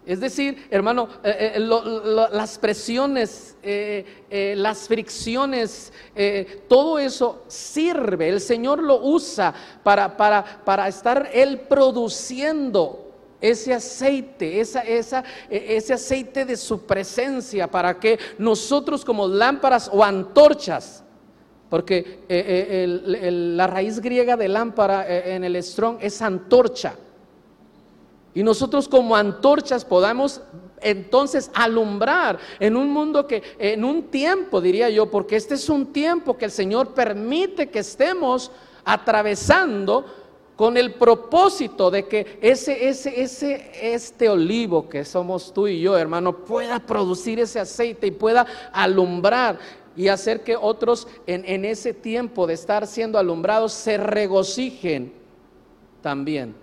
Es 0.05 0.19
decir, 0.19 0.67
hermano, 0.69 1.09
eh, 1.23 1.53
eh, 1.55 1.59
las 1.59 2.59
presiones, 2.59 3.57
eh, 3.63 4.53
las 4.55 4.87
fricciones, 4.87 5.91
todo 6.67 6.99
eso 6.99 7.43
sirve. 7.47 8.29
El 8.29 8.39
Señor 8.39 8.83
lo 8.83 9.01
usa 9.01 9.53
para, 9.81 10.15
para, 10.15 10.61
para 10.63 10.87
estar 10.87 11.31
Él 11.33 11.61
produciendo 11.61 13.04
ese 13.49 13.73
aceite, 13.73 14.59
esa, 14.59 14.81
esa, 14.81 15.23
ese 15.49 15.93
aceite 15.93 16.45
de 16.45 16.57
su 16.57 16.85
presencia, 16.85 17.69
para 17.69 17.99
que 17.99 18.19
nosotros 18.37 19.03
como 19.03 19.27
lámparas 19.27 19.89
o 19.91 20.03
antorchas, 20.03 21.03
porque 21.69 22.21
la 22.27 23.67
raíz 23.67 23.99
griega 23.99 24.37
de 24.37 24.47
lámpara 24.47 25.05
en 25.07 25.43
el 25.43 25.55
strong 25.63 25.97
es 25.99 26.21
antorcha. 26.21 26.95
Y 28.33 28.43
nosotros 28.43 28.87
como 28.87 29.15
antorchas 29.15 29.85
podamos 29.85 30.41
entonces 30.81 31.49
alumbrar 31.53 32.37
en 32.59 32.75
un 32.75 32.89
mundo 32.89 33.25
que, 33.25 33.41
en 33.57 33.83
un 33.83 34.03
tiempo 34.03 34.61
diría 34.61 34.89
yo, 34.89 35.09
porque 35.09 35.35
este 35.35 35.55
es 35.55 35.69
un 35.69 35.87
tiempo 35.87 36.37
que 36.37 36.45
el 36.45 36.51
Señor 36.51 36.93
permite 36.93 37.69
que 37.69 37.79
estemos 37.79 38.51
atravesando 38.83 40.05
con 40.55 40.77
el 40.77 40.93
propósito 40.93 41.91
de 41.91 42.07
que 42.07 42.37
ese, 42.41 42.87
ese, 42.87 43.21
ese, 43.21 43.71
este 43.81 44.29
olivo 44.29 44.87
que 44.87 45.03
somos 45.03 45.53
tú 45.53 45.67
y 45.67 45.81
yo, 45.81 45.97
hermano, 45.97 46.37
pueda 46.45 46.79
producir 46.79 47.39
ese 47.39 47.59
aceite 47.59 48.07
y 48.07 48.11
pueda 48.11 48.45
alumbrar 48.71 49.59
y 49.97 50.07
hacer 50.07 50.43
que 50.43 50.55
otros 50.55 51.07
en, 51.27 51.43
en 51.45 51.65
ese 51.65 51.93
tiempo 51.93 52.47
de 52.47 52.53
estar 52.53 52.87
siendo 52.87 53.19
alumbrados 53.19 53.73
se 53.73 53.97
regocijen 53.97 55.11
también. 56.01 56.55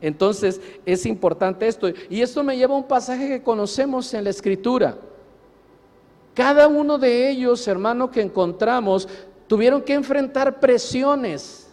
Entonces 0.00 0.60
es 0.84 1.04
importante 1.06 1.66
esto. 1.66 1.88
Y 2.08 2.20
esto 2.20 2.44
me 2.44 2.56
lleva 2.56 2.74
a 2.74 2.78
un 2.78 2.86
pasaje 2.86 3.28
que 3.28 3.42
conocemos 3.42 4.12
en 4.14 4.24
la 4.24 4.30
escritura. 4.30 4.98
Cada 6.34 6.68
uno 6.68 6.98
de 6.98 7.30
ellos, 7.30 7.66
hermano, 7.66 8.10
que 8.10 8.20
encontramos, 8.20 9.08
tuvieron 9.46 9.82
que 9.82 9.94
enfrentar 9.94 10.60
presiones 10.60 11.65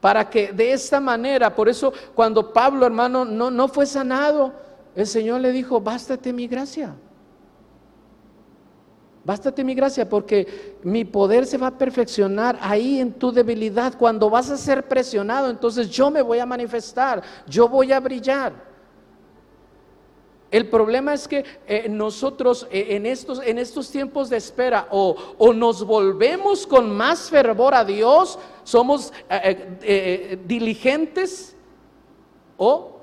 para 0.00 0.28
que 0.28 0.52
de 0.52 0.72
esta 0.72 1.00
manera, 1.00 1.54
por 1.54 1.68
eso 1.68 1.92
cuando 2.14 2.52
Pablo, 2.52 2.86
hermano, 2.86 3.24
no, 3.24 3.50
no 3.50 3.68
fue 3.68 3.86
sanado, 3.86 4.52
el 4.94 5.06
Señor 5.06 5.40
le 5.40 5.52
dijo, 5.52 5.80
bástate 5.80 6.32
mi 6.32 6.46
gracia. 6.46 6.94
Bástate 9.24 9.62
mi 9.62 9.74
gracia 9.74 10.08
porque 10.08 10.78
mi 10.82 11.04
poder 11.04 11.44
se 11.44 11.58
va 11.58 11.66
a 11.66 11.76
perfeccionar 11.76 12.58
ahí 12.62 12.98
en 12.98 13.12
tu 13.12 13.30
debilidad. 13.30 13.94
Cuando 13.98 14.30
vas 14.30 14.50
a 14.50 14.56
ser 14.56 14.88
presionado, 14.88 15.50
entonces 15.50 15.90
yo 15.90 16.10
me 16.10 16.22
voy 16.22 16.38
a 16.38 16.46
manifestar, 16.46 17.22
yo 17.46 17.68
voy 17.68 17.92
a 17.92 18.00
brillar. 18.00 18.67
El 20.50 20.68
problema 20.68 21.12
es 21.12 21.28
que 21.28 21.44
eh, 21.66 21.88
nosotros 21.90 22.66
eh, 22.70 22.86
en, 22.90 23.04
estos, 23.04 23.40
en 23.44 23.58
estos 23.58 23.90
tiempos 23.90 24.30
de 24.30 24.38
espera 24.38 24.88
o, 24.90 25.14
o, 25.36 25.52
nos 25.52 25.84
volvemos 25.84 26.66
con 26.66 26.96
más 26.96 27.28
fervor 27.28 27.74
a 27.74 27.84
Dios, 27.84 28.38
somos 28.64 29.12
eh, 29.28 30.38
diligentes 30.46 31.54
o 32.56 32.96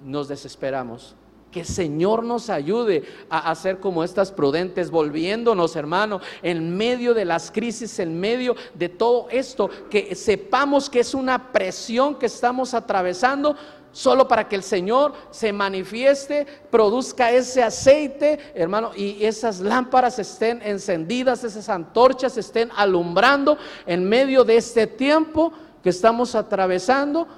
nos 0.00 0.28
desesperamos. 0.28 1.14
Que 1.52 1.60
el 1.60 1.66
Señor 1.66 2.24
nos 2.24 2.48
ayude 2.48 3.04
a 3.28 3.50
hacer 3.50 3.78
como 3.78 4.02
estas 4.02 4.32
prudentes, 4.32 4.90
volviéndonos, 4.90 5.76
hermano, 5.76 6.20
en 6.42 6.74
medio 6.76 7.12
de 7.12 7.26
las 7.26 7.50
crisis, 7.50 7.98
en 7.98 8.18
medio 8.18 8.56
de 8.74 8.88
todo 8.88 9.28
esto, 9.30 9.68
que 9.90 10.14
sepamos 10.14 10.88
que 10.88 11.00
es 11.00 11.12
una 11.12 11.52
presión 11.52 12.18
que 12.18 12.26
estamos 12.26 12.72
atravesando, 12.72 13.54
solo 13.92 14.26
para 14.26 14.48
que 14.48 14.56
el 14.56 14.62
Señor 14.62 15.12
se 15.30 15.52
manifieste, 15.52 16.46
produzca 16.70 17.30
ese 17.30 17.62
aceite, 17.62 18.38
hermano, 18.54 18.92
y 18.96 19.22
esas 19.22 19.60
lámparas 19.60 20.18
estén 20.18 20.62
encendidas, 20.62 21.44
esas 21.44 21.68
antorchas 21.68 22.38
estén 22.38 22.70
alumbrando 22.74 23.58
en 23.84 24.08
medio 24.08 24.42
de 24.44 24.56
este 24.56 24.86
tiempo 24.86 25.52
que 25.82 25.90
estamos 25.90 26.34
atravesando 26.34 27.28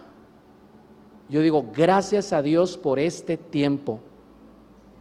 yo 1.34 1.40
digo, 1.40 1.66
gracias 1.74 2.32
a 2.32 2.42
Dios 2.42 2.78
por 2.78 3.00
este 3.00 3.36
tiempo. 3.36 3.98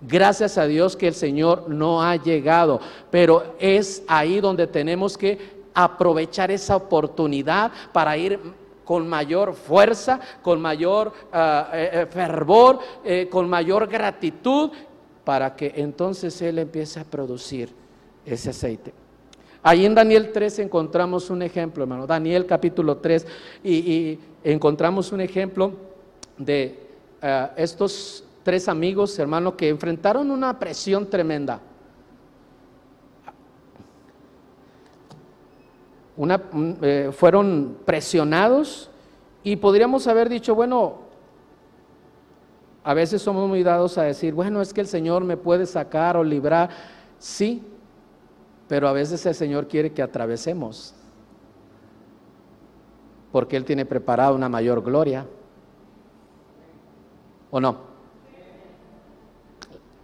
Gracias 0.01 0.57
a 0.57 0.65
Dios 0.65 0.97
que 0.97 1.07
el 1.07 1.13
Señor 1.13 1.69
no 1.69 2.01
ha 2.01 2.15
llegado, 2.15 2.81
pero 3.11 3.53
es 3.59 4.01
ahí 4.07 4.41
donde 4.41 4.65
tenemos 4.65 5.15
que 5.15 5.37
aprovechar 5.75 6.49
esa 6.49 6.75
oportunidad 6.75 7.71
para 7.91 8.17
ir 8.17 8.39
con 8.83 9.07
mayor 9.07 9.53
fuerza, 9.53 10.19
con 10.41 10.59
mayor 10.59 11.13
ah, 11.31 11.69
eh, 11.71 11.89
eh, 11.93 12.05
fervor, 12.09 12.79
eh, 13.05 13.27
con 13.29 13.47
mayor 13.47 13.87
gratitud, 13.87 14.71
para 15.23 15.55
que 15.55 15.71
entonces 15.75 16.41
Él 16.41 16.57
empiece 16.57 16.99
a 16.99 17.03
producir 17.03 17.69
ese 18.25 18.49
aceite. 18.49 18.91
Ahí 19.61 19.85
en 19.85 19.93
Daniel 19.93 20.31
3 20.33 20.57
encontramos 20.57 21.29
un 21.29 21.43
ejemplo, 21.43 21.83
hermano. 21.83 22.07
Daniel 22.07 22.47
capítulo 22.47 22.97
3, 22.97 23.27
y 23.63 24.17
encontramos 24.43 25.11
un 25.11 25.21
ejemplo 25.21 25.92
de 26.37 26.89
eh, 27.21 27.49
estos 27.57 28.23
tres 28.43 28.67
amigos, 28.67 29.17
hermano, 29.19 29.55
que 29.55 29.69
enfrentaron 29.69 30.29
una 30.31 30.59
presión 30.59 31.09
tremenda. 31.09 31.61
Eh, 36.15 37.09
fueron 37.11 37.77
presionados 37.85 38.91
y 39.43 39.55
podríamos 39.55 40.05
haber 40.07 40.29
dicho, 40.29 40.53
bueno, 40.53 40.99
a 42.83 42.93
veces 42.93 43.21
somos 43.21 43.47
muy 43.47 43.63
dados 43.63 43.97
a 43.97 44.03
decir, 44.03 44.33
bueno, 44.33 44.61
es 44.61 44.73
que 44.73 44.81
el 44.81 44.87
Señor 44.87 45.23
me 45.23 45.37
puede 45.37 45.65
sacar 45.65 46.15
o 46.17 46.23
librar. 46.23 46.69
Sí, 47.17 47.63
pero 48.67 48.87
a 48.87 48.93
veces 48.93 49.25
el 49.25 49.33
Señor 49.33 49.67
quiere 49.67 49.91
que 49.91 50.01
atravesemos, 50.01 50.93
porque 53.31 53.55
Él 53.57 53.65
tiene 53.65 53.85
preparada 53.85 54.33
una 54.33 54.49
mayor 54.49 54.83
gloria. 54.83 55.25
¿O 57.53 57.61
no? 57.61 57.77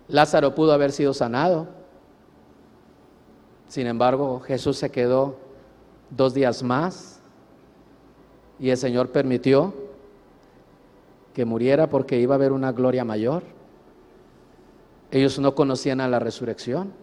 Lázaro 0.08 0.54
pudo 0.54 0.72
haber 0.72 0.92
sido 0.92 1.16
sanado. 1.16 1.68
Sin 3.68 3.88
embargo, 3.88 4.40
Jesús 4.42 4.78
se 4.78 4.92
quedó 4.92 5.36
dos 6.12 6.36
días 6.36 6.62
más 6.62 7.22
y 8.60 8.70
el 8.70 8.78
Señor 8.78 9.10
permitió 9.10 9.74
que 11.34 11.44
muriera 11.44 11.90
porque 11.90 12.20
iba 12.20 12.36
a 12.36 12.38
haber 12.38 12.52
una 12.52 12.72
gloria 12.72 13.04
mayor. 13.04 13.42
Ellos 15.10 15.40
no 15.40 15.56
conocían 15.56 16.02
a 16.02 16.08
la 16.08 16.20
resurrección, 16.20 16.94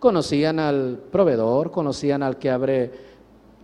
conocían 0.00 0.58
al 0.58 1.00
proveedor, 1.10 1.70
conocían 1.70 2.22
al 2.22 2.36
que 2.36 2.50
abre 2.50 2.92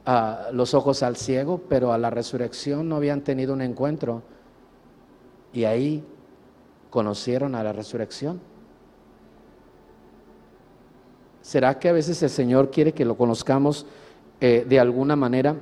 ah, 0.06 0.48
los 0.52 0.72
ojos 0.72 1.02
al 1.02 1.16
ciego, 1.16 1.60
pero 1.68 1.92
a 1.92 1.98
la 1.98 2.08
resurrección 2.08 2.88
no 2.88 2.96
habían 2.96 3.20
tenido 3.20 3.52
un 3.52 3.60
encuentro 3.60 4.22
y 5.56 5.64
ahí 5.64 6.04
conocieron 6.90 7.54
a 7.54 7.62
la 7.62 7.72
resurrección. 7.72 8.38
¿Será 11.40 11.78
que 11.78 11.88
a 11.88 11.92
veces 11.92 12.22
el 12.22 12.28
Señor 12.28 12.70
quiere 12.70 12.92
que 12.92 13.06
lo 13.06 13.16
conozcamos 13.16 13.86
eh, 14.38 14.66
de 14.68 14.78
alguna 14.78 15.16
manera 15.16 15.56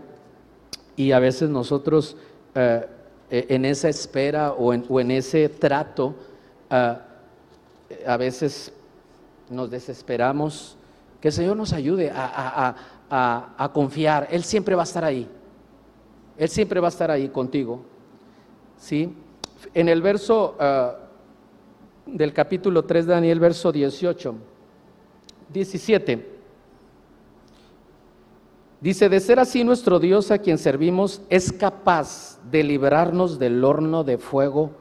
y 0.96 1.12
a 1.12 1.20
veces 1.20 1.48
nosotros 1.48 2.16
eh, 2.56 2.88
eh, 3.30 3.46
en 3.50 3.64
esa 3.64 3.88
espera 3.88 4.54
o 4.54 4.72
en, 4.72 5.10
ese 5.12 5.48
trato 5.48 6.16
a 6.68 8.16
veces 8.18 8.72
nos 9.48 9.70
desesperamos? 9.70 10.76
Que 11.20 11.28
el 11.28 11.34
Señor 11.34 11.56
nos 11.56 11.72
ayude 11.72 12.10
a, 12.12 12.74
a 13.08 13.72
confiar. 13.72 14.26
Él 14.32 14.42
siempre 14.42 14.74
va 14.74 14.82
a 14.82 14.90
estar 14.90 15.04
ahí. 15.04 15.28
Él 16.36 16.48
siempre 16.48 16.80
va 16.80 16.88
a 16.88 16.90
estar 16.90 17.12
ahí 17.12 17.28
contigo. 17.28 17.80
¿Sí? 18.76 19.14
En 19.72 19.88
el 19.88 20.02
verso 20.02 20.56
ah, 20.58 20.96
del 22.06 22.32
capítulo 22.32 22.84
3 22.84 23.06
de 23.06 23.12
Daniel, 23.12 23.40
verso 23.40 23.72
18, 23.72 24.34
17, 25.52 26.34
dice, 28.80 29.08
de 29.08 29.20
ser 29.20 29.40
así 29.40 29.64
nuestro 29.64 29.98
Dios 29.98 30.30
a 30.30 30.38
quien 30.38 30.58
servimos 30.58 31.22
es 31.30 31.52
capaz 31.52 32.38
de 32.50 32.62
librarnos 32.62 33.38
del 33.38 33.64
horno 33.64 34.04
de 34.04 34.18
fuego 34.18 34.72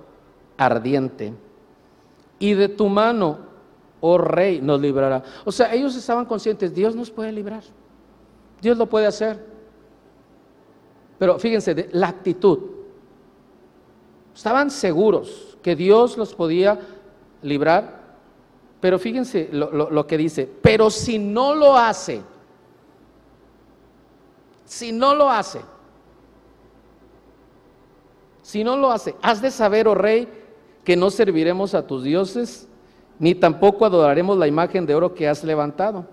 ardiente 0.58 1.34
y 2.40 2.54
de 2.54 2.68
tu 2.68 2.90
mano, 2.90 3.40
oh 4.02 4.18
rey, 4.18 4.60
nos 4.62 4.82
librará. 4.82 5.24
O 5.46 5.52
sea, 5.52 5.74
ellos 5.74 5.96
estaban 5.96 6.26
conscientes, 6.26 6.74
Dios 6.74 6.96
nos 6.96 7.10
puede 7.10 7.32
librar. 7.32 7.64
Dios 8.62 8.78
lo 8.78 8.88
puede 8.88 9.06
hacer. 9.06 9.46
Pero 11.18 11.40
fíjense, 11.40 11.90
la 11.94 12.10
actitud. 12.10 12.60
Estaban 14.36 14.72
seguros 14.72 15.58
que 15.62 15.76
Dios 15.76 16.18
los 16.18 16.34
podía 16.34 16.80
librar, 17.42 18.02
pero 18.80 19.00
fíjense 19.00 19.50
lo, 19.52 20.08
que 20.08 20.18
dice, 20.18 20.50
pero 20.62 20.90
si 20.90 21.18
no 21.18 21.56
lo 21.56 21.78
hace, 21.78 22.22
si 24.66 24.92
no 24.92 25.16
lo 25.16 25.30
hace, 25.30 25.62
si 28.42 28.64
no 28.64 28.76
lo 28.76 28.92
hace, 28.92 29.16
has 29.22 29.42
de 29.42 29.52
saber, 29.52 29.88
oh 29.88 29.96
rey, 29.96 30.28
que 30.84 30.98
no 30.98 31.10
serviremos 31.10 31.74
a 31.76 31.88
tus 31.88 32.04
dioses, 32.04 32.68
ni 33.20 33.36
tampoco 33.36 33.86
adoraremos 33.86 34.38
la 34.38 34.48
imagen 34.48 34.86
de 34.86 34.96
oro 34.96 35.14
que 35.14 35.30
has 35.30 35.44
levantado. 35.44 36.06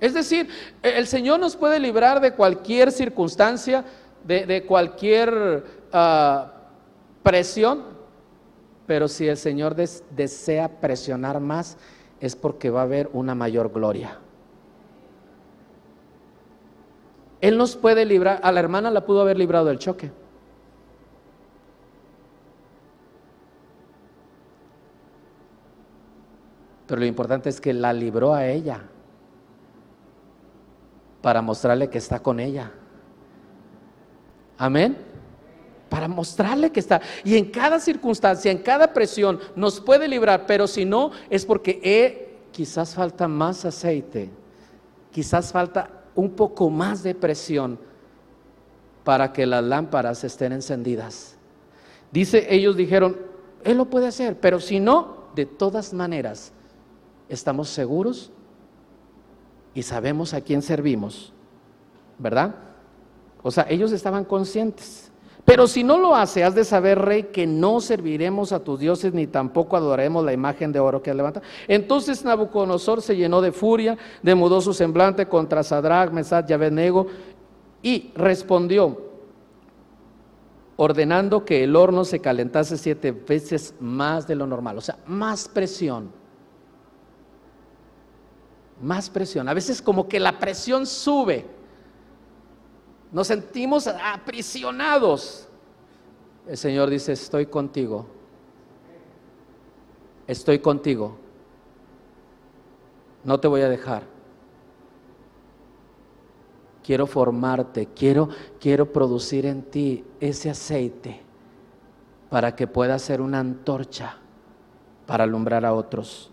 Es 0.00 0.14
decir, 0.14 0.48
el 0.82 1.08
Señor 1.08 1.40
nos 1.40 1.56
puede 1.56 1.80
librar 1.80 2.20
de 2.20 2.34
cualquier 2.34 2.92
circunstancia, 2.92 3.84
de, 4.24 4.64
cualquier 4.64 5.64
ah, 5.92 6.52
presión, 7.22 7.84
pero 8.86 9.08
si 9.08 9.28
el 9.28 9.36
Señor 9.36 9.74
desea 9.74 10.80
presionar 10.80 11.40
más, 11.40 11.76
es 12.20 12.34
porque 12.34 12.70
va 12.70 12.80
a 12.80 12.84
haber 12.84 13.10
una 13.12 13.34
mayor 13.34 13.72
gloria. 13.72 14.18
Él 17.40 17.56
nos 17.56 17.76
puede 17.76 18.04
librar, 18.04 18.40
a 18.42 18.50
la 18.50 18.60
hermana 18.60 18.90
la 18.90 19.04
pudo 19.04 19.20
haber 19.20 19.38
librado 19.38 19.66
del 19.66 19.78
choque. 19.78 20.10
Pero 26.86 27.00
lo 27.00 27.06
importante 27.06 27.50
es 27.50 27.60
que 27.60 27.74
la 27.74 27.92
libró 27.92 28.32
a 28.32 28.46
ella 28.46 28.80
para 31.20 31.42
mostrarle 31.42 31.90
que 31.90 31.98
está 31.98 32.20
con 32.20 32.40
ella. 32.40 32.72
Amén. 34.56 35.07
Para 35.88 36.08
mostrarle 36.08 36.70
que 36.70 36.80
está. 36.80 37.00
Y 37.24 37.36
en 37.36 37.46
cada 37.50 37.80
circunstancia, 37.80 38.50
en 38.50 38.58
cada 38.58 38.92
presión, 38.92 39.40
nos 39.56 39.80
puede 39.80 40.06
librar, 40.08 40.46
pero 40.46 40.66
si 40.66 40.84
no, 40.84 41.12
es 41.30 41.46
porque 41.46 41.80
eh, 41.82 42.38
quizás 42.52 42.94
falta 42.94 43.28
más 43.28 43.64
aceite, 43.64 44.30
quizás 45.10 45.52
falta 45.52 45.90
un 46.14 46.30
poco 46.30 46.68
más 46.68 47.02
de 47.02 47.14
presión 47.14 47.78
para 49.04 49.32
que 49.32 49.46
las 49.46 49.64
lámparas 49.64 50.24
estén 50.24 50.52
encendidas. 50.52 51.36
Dice, 52.10 52.46
ellos 52.54 52.76
dijeron, 52.76 53.16
Él 53.64 53.76
lo 53.76 53.86
puede 53.86 54.08
hacer, 54.08 54.38
pero 54.40 54.60
si 54.60 54.80
no, 54.80 55.28
de 55.34 55.46
todas 55.46 55.94
maneras, 55.94 56.52
estamos 57.28 57.68
seguros 57.68 58.30
y 59.74 59.82
sabemos 59.82 60.34
a 60.34 60.40
quién 60.40 60.62
servimos, 60.62 61.32
¿verdad? 62.18 62.54
O 63.42 63.50
sea, 63.50 63.66
ellos 63.68 63.92
estaban 63.92 64.24
conscientes. 64.24 65.07
Pero 65.48 65.66
si 65.66 65.82
no 65.82 65.96
lo 65.96 66.14
hace, 66.14 66.44
has 66.44 66.54
de 66.54 66.62
saber, 66.62 66.98
rey, 66.98 67.22
que 67.22 67.46
no 67.46 67.80
serviremos 67.80 68.52
a 68.52 68.62
tus 68.62 68.80
dioses 68.80 69.14
ni 69.14 69.26
tampoco 69.26 69.78
adoraremos 69.78 70.22
la 70.22 70.34
imagen 70.34 70.72
de 70.72 70.78
oro 70.78 71.02
que 71.02 71.08
has 71.08 71.16
levantado. 71.16 71.46
Entonces 71.66 72.22
Nabucodonosor 72.22 73.00
se 73.00 73.16
llenó 73.16 73.40
de 73.40 73.50
furia, 73.50 73.96
demudó 74.22 74.60
su 74.60 74.74
semblante 74.74 75.24
contra 75.24 75.62
Sadrach, 75.62 76.12
Mesach 76.12 76.50
y 76.50 76.52
Abednego 76.52 77.06
y 77.80 78.12
respondió, 78.14 79.00
ordenando 80.76 81.46
que 81.46 81.64
el 81.64 81.74
horno 81.76 82.04
se 82.04 82.20
calentase 82.20 82.76
siete 82.76 83.12
veces 83.12 83.74
más 83.80 84.26
de 84.26 84.34
lo 84.34 84.46
normal, 84.46 84.76
o 84.76 84.82
sea, 84.82 84.98
más 85.06 85.48
presión 85.48 86.12
más 88.80 89.10
presión. 89.10 89.48
A 89.48 89.54
veces 89.54 89.82
como 89.82 90.08
que 90.08 90.20
la 90.20 90.38
presión 90.38 90.86
sube. 90.86 91.57
Nos 93.10 93.26
sentimos 93.26 93.86
aprisionados. 93.86 95.48
El 96.46 96.56
Señor 96.56 96.90
dice, 96.90 97.12
estoy 97.12 97.46
contigo. 97.46 98.06
Estoy 100.26 100.58
contigo. 100.58 101.16
No 103.24 103.40
te 103.40 103.48
voy 103.48 103.62
a 103.62 103.68
dejar. 103.68 104.04
Quiero 106.82 107.06
formarte, 107.06 107.86
quiero 107.86 108.30
quiero 108.58 108.90
producir 108.92 109.44
en 109.44 109.62
ti 109.62 110.04
ese 110.20 110.48
aceite 110.48 111.20
para 112.30 112.56
que 112.56 112.66
pueda 112.66 112.98
ser 112.98 113.20
una 113.20 113.40
antorcha 113.40 114.16
para 115.06 115.24
alumbrar 115.24 115.66
a 115.66 115.74
otros. 115.74 116.30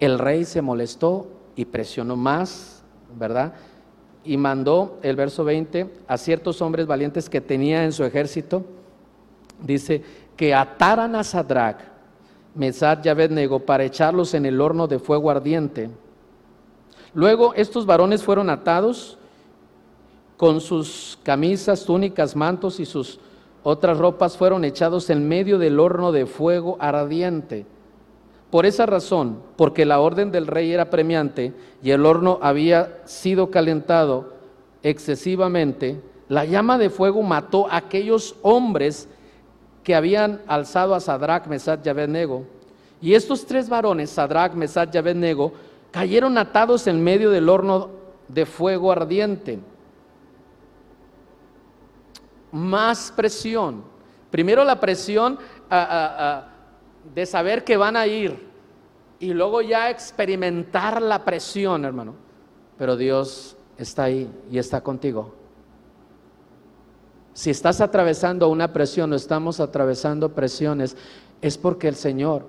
El 0.00 0.18
rey 0.18 0.44
se 0.44 0.62
molestó 0.62 1.39
y 1.60 1.66
presionó 1.66 2.16
más, 2.16 2.82
¿verdad? 3.18 3.52
Y 4.24 4.38
mandó, 4.38 4.98
el 5.02 5.14
verso 5.14 5.44
20, 5.44 5.90
a 6.08 6.16
ciertos 6.16 6.62
hombres 6.62 6.86
valientes 6.86 7.28
que 7.28 7.42
tenía 7.42 7.84
en 7.84 7.92
su 7.92 8.02
ejército, 8.02 8.64
dice, 9.62 10.02
que 10.38 10.54
ataran 10.54 11.14
a 11.14 11.22
Sadrach, 11.22 11.80
Mesad 12.54 13.04
y 13.04 13.10
Abednego 13.10 13.60
para 13.60 13.84
echarlos 13.84 14.32
en 14.32 14.46
el 14.46 14.58
horno 14.58 14.86
de 14.86 14.98
fuego 14.98 15.30
ardiente. 15.30 15.90
Luego 17.12 17.52
estos 17.52 17.84
varones 17.84 18.22
fueron 18.22 18.48
atados 18.48 19.18
con 20.38 20.62
sus 20.62 21.18
camisas, 21.22 21.84
túnicas, 21.84 22.34
mantos 22.34 22.80
y 22.80 22.86
sus 22.86 23.20
otras 23.62 23.98
ropas 23.98 24.38
fueron 24.38 24.64
echados 24.64 25.10
en 25.10 25.28
medio 25.28 25.58
del 25.58 25.78
horno 25.78 26.10
de 26.10 26.24
fuego 26.24 26.78
ardiente. 26.80 27.66
Por 28.50 28.66
esa 28.66 28.86
razón, 28.86 29.40
porque 29.56 29.84
la 29.84 30.00
orden 30.00 30.32
del 30.32 30.46
rey 30.46 30.72
era 30.72 30.90
premiante 30.90 31.52
y 31.82 31.92
el 31.92 32.04
horno 32.04 32.38
había 32.42 33.00
sido 33.04 33.50
calentado 33.50 34.34
excesivamente, 34.82 36.00
la 36.28 36.44
llama 36.44 36.78
de 36.78 36.90
fuego 36.90 37.22
mató 37.22 37.68
a 37.70 37.76
aquellos 37.76 38.36
hombres 38.42 39.08
que 39.84 39.94
habían 39.94 40.40
alzado 40.46 40.94
a 40.94 41.00
Sadrach, 41.00 41.46
Mesach 41.46 41.84
y 41.84 41.88
Abednego. 41.88 42.44
Y 43.00 43.14
estos 43.14 43.46
tres 43.46 43.68
varones, 43.68 44.10
Sadrach, 44.10 44.52
Mesach 44.54 44.94
y 44.94 44.98
Abednego, 44.98 45.52
cayeron 45.90 46.38
atados 46.38 46.86
en 46.86 47.02
medio 47.02 47.30
del 47.30 47.48
horno 47.48 47.90
de 48.28 48.46
fuego 48.46 48.92
ardiente. 48.92 49.58
Más 52.52 53.12
presión. 53.16 53.82
Primero 54.30 54.64
la 54.64 54.78
presión 54.78 55.38
a, 55.68 56.49
de 57.14 57.26
saber 57.26 57.64
que 57.64 57.76
van 57.76 57.96
a 57.96 58.06
ir 58.06 58.48
y 59.18 59.34
luego 59.34 59.60
ya 59.60 59.90
experimentar 59.90 61.00
la 61.02 61.24
presión, 61.24 61.84
hermano. 61.84 62.14
Pero 62.78 62.96
Dios 62.96 63.56
está 63.76 64.04
ahí 64.04 64.30
y 64.50 64.58
está 64.58 64.80
contigo. 64.80 65.34
Si 67.34 67.50
estás 67.50 67.80
atravesando 67.80 68.48
una 68.48 68.72
presión 68.72 69.12
o 69.12 69.16
estamos 69.16 69.60
atravesando 69.60 70.34
presiones, 70.34 70.96
es 71.40 71.56
porque 71.56 71.88
el 71.88 71.94
Señor 71.94 72.46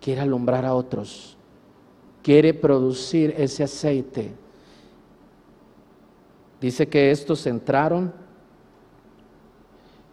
quiere 0.00 0.20
alumbrar 0.20 0.64
a 0.64 0.74
otros, 0.74 1.36
quiere 2.22 2.54
producir 2.54 3.34
ese 3.36 3.64
aceite. 3.64 4.32
Dice 6.60 6.88
que 6.88 7.10
estos 7.10 7.46
entraron 7.46 8.12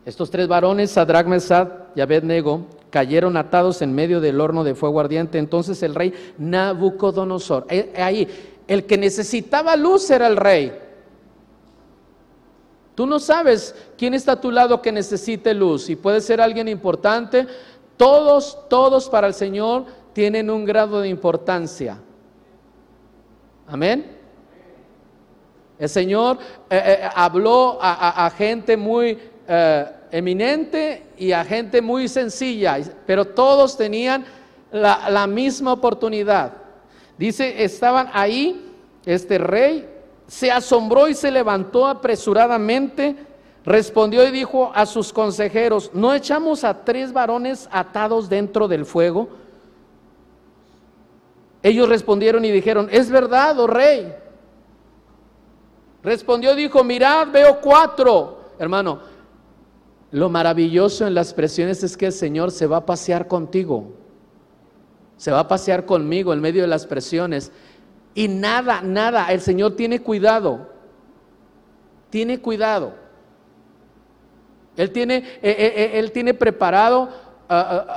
estos 0.05 0.29
tres 0.29 0.47
varones, 0.47 0.91
Sadrach, 0.91 1.27
Mesad 1.27 1.69
y 1.95 2.01
Abednego, 2.01 2.65
cayeron 2.89 3.37
atados 3.37 3.81
en 3.81 3.93
medio 3.93 4.19
del 4.19 4.41
horno 4.41 4.63
de 4.63 4.75
fuego 4.75 4.99
ardiente. 4.99 5.37
Entonces 5.37 5.81
el 5.81 5.95
rey 5.95 6.13
Nabucodonosor, 6.37 7.65
eh, 7.69 7.93
ahí, 7.97 8.27
el 8.67 8.85
que 8.85 8.97
necesitaba 8.97 9.75
luz 9.75 10.09
era 10.11 10.27
el 10.27 10.35
rey. 10.35 10.73
Tú 12.95 13.07
no 13.07 13.17
sabes 13.17 13.73
quién 13.97 14.13
está 14.13 14.33
a 14.33 14.41
tu 14.41 14.51
lado 14.51 14.81
que 14.81 14.91
necesite 14.91 15.53
luz 15.53 15.89
y 15.89 15.95
puede 15.95 16.21
ser 16.21 16.41
alguien 16.41 16.67
importante. 16.67 17.47
Todos, 17.97 18.59
todos 18.69 19.09
para 19.09 19.27
el 19.27 19.33
Señor 19.33 19.85
tienen 20.11 20.49
un 20.49 20.65
grado 20.65 21.01
de 21.01 21.07
importancia. 21.07 21.97
Amén. 23.67 24.19
El 25.79 25.89
Señor 25.89 26.37
eh, 26.69 26.81
eh, 26.85 27.09
habló 27.15 27.79
a 27.81 28.31
gente 28.37 28.77
muy 28.77 29.17
eh, 29.47 29.85
eminente 30.11 31.07
y 31.17 31.31
a 31.31 31.43
gente 31.43 31.81
muy 31.81 32.07
sencilla, 32.07 32.79
pero 33.05 33.25
todos 33.25 33.77
tenían 33.77 34.25
la, 34.71 35.09
la 35.09 35.27
misma 35.27 35.73
oportunidad. 35.73 36.53
Dice, 37.17 37.63
estaban 37.63 38.09
ahí, 38.13 38.69
este 39.05 39.37
rey 39.37 39.89
se 40.27 40.51
asombró 40.51 41.07
y 41.07 41.13
se 41.13 41.31
levantó 41.31 41.87
apresuradamente, 41.87 43.15
respondió 43.65 44.27
y 44.27 44.31
dijo 44.31 44.71
a 44.73 44.85
sus 44.85 45.13
consejeros, 45.13 45.91
¿no 45.93 46.13
echamos 46.13 46.63
a 46.63 46.83
tres 46.83 47.13
varones 47.13 47.67
atados 47.71 48.29
dentro 48.29 48.67
del 48.67 48.85
fuego? 48.85 49.29
Ellos 51.61 51.87
respondieron 51.87 52.43
y 52.43 52.51
dijeron, 52.51 52.89
es 52.91 53.09
verdad, 53.09 53.57
oh 53.59 53.67
rey. 53.67 54.13
Respondió 56.03 56.51
y 56.53 56.57
dijo, 56.57 56.83
mirad, 56.83 57.29
veo 57.31 57.61
cuatro. 57.61 58.41
Hermano, 58.59 58.99
Lo 60.13 60.29
maravilloso 60.29 61.07
en 61.07 61.15
las 61.15 61.33
presiones 61.33 61.83
es 61.83 61.97
que 61.97 62.05
el 62.05 62.11
Señor 62.11 62.51
se 62.51 62.67
va 62.67 62.77
a 62.77 62.85
pasear 62.85 63.27
contigo, 63.27 63.93
se 65.17 65.31
va 65.31 65.39
a 65.39 65.47
pasear 65.47 65.87
conmigo 65.87 66.31
en 66.33 66.39
medio 66.39 66.61
de 66.61 66.67
las 66.67 66.85
presiones. 66.85 67.51
Y 68.13 68.27
nada, 68.27 68.83
nada, 68.83 69.25
el 69.33 69.41
Señor 69.41 69.75
tiene 69.75 70.03
cuidado, 70.03 70.69
tiene 72.11 72.39
cuidado. 72.39 72.93
Él 74.77 74.91
tiene, 74.91 75.15
eh, 75.17 75.25
eh, 75.41 75.73
eh, 75.75 75.91
él 75.95 76.11
tiene 76.11 76.35
preparado 76.35 77.09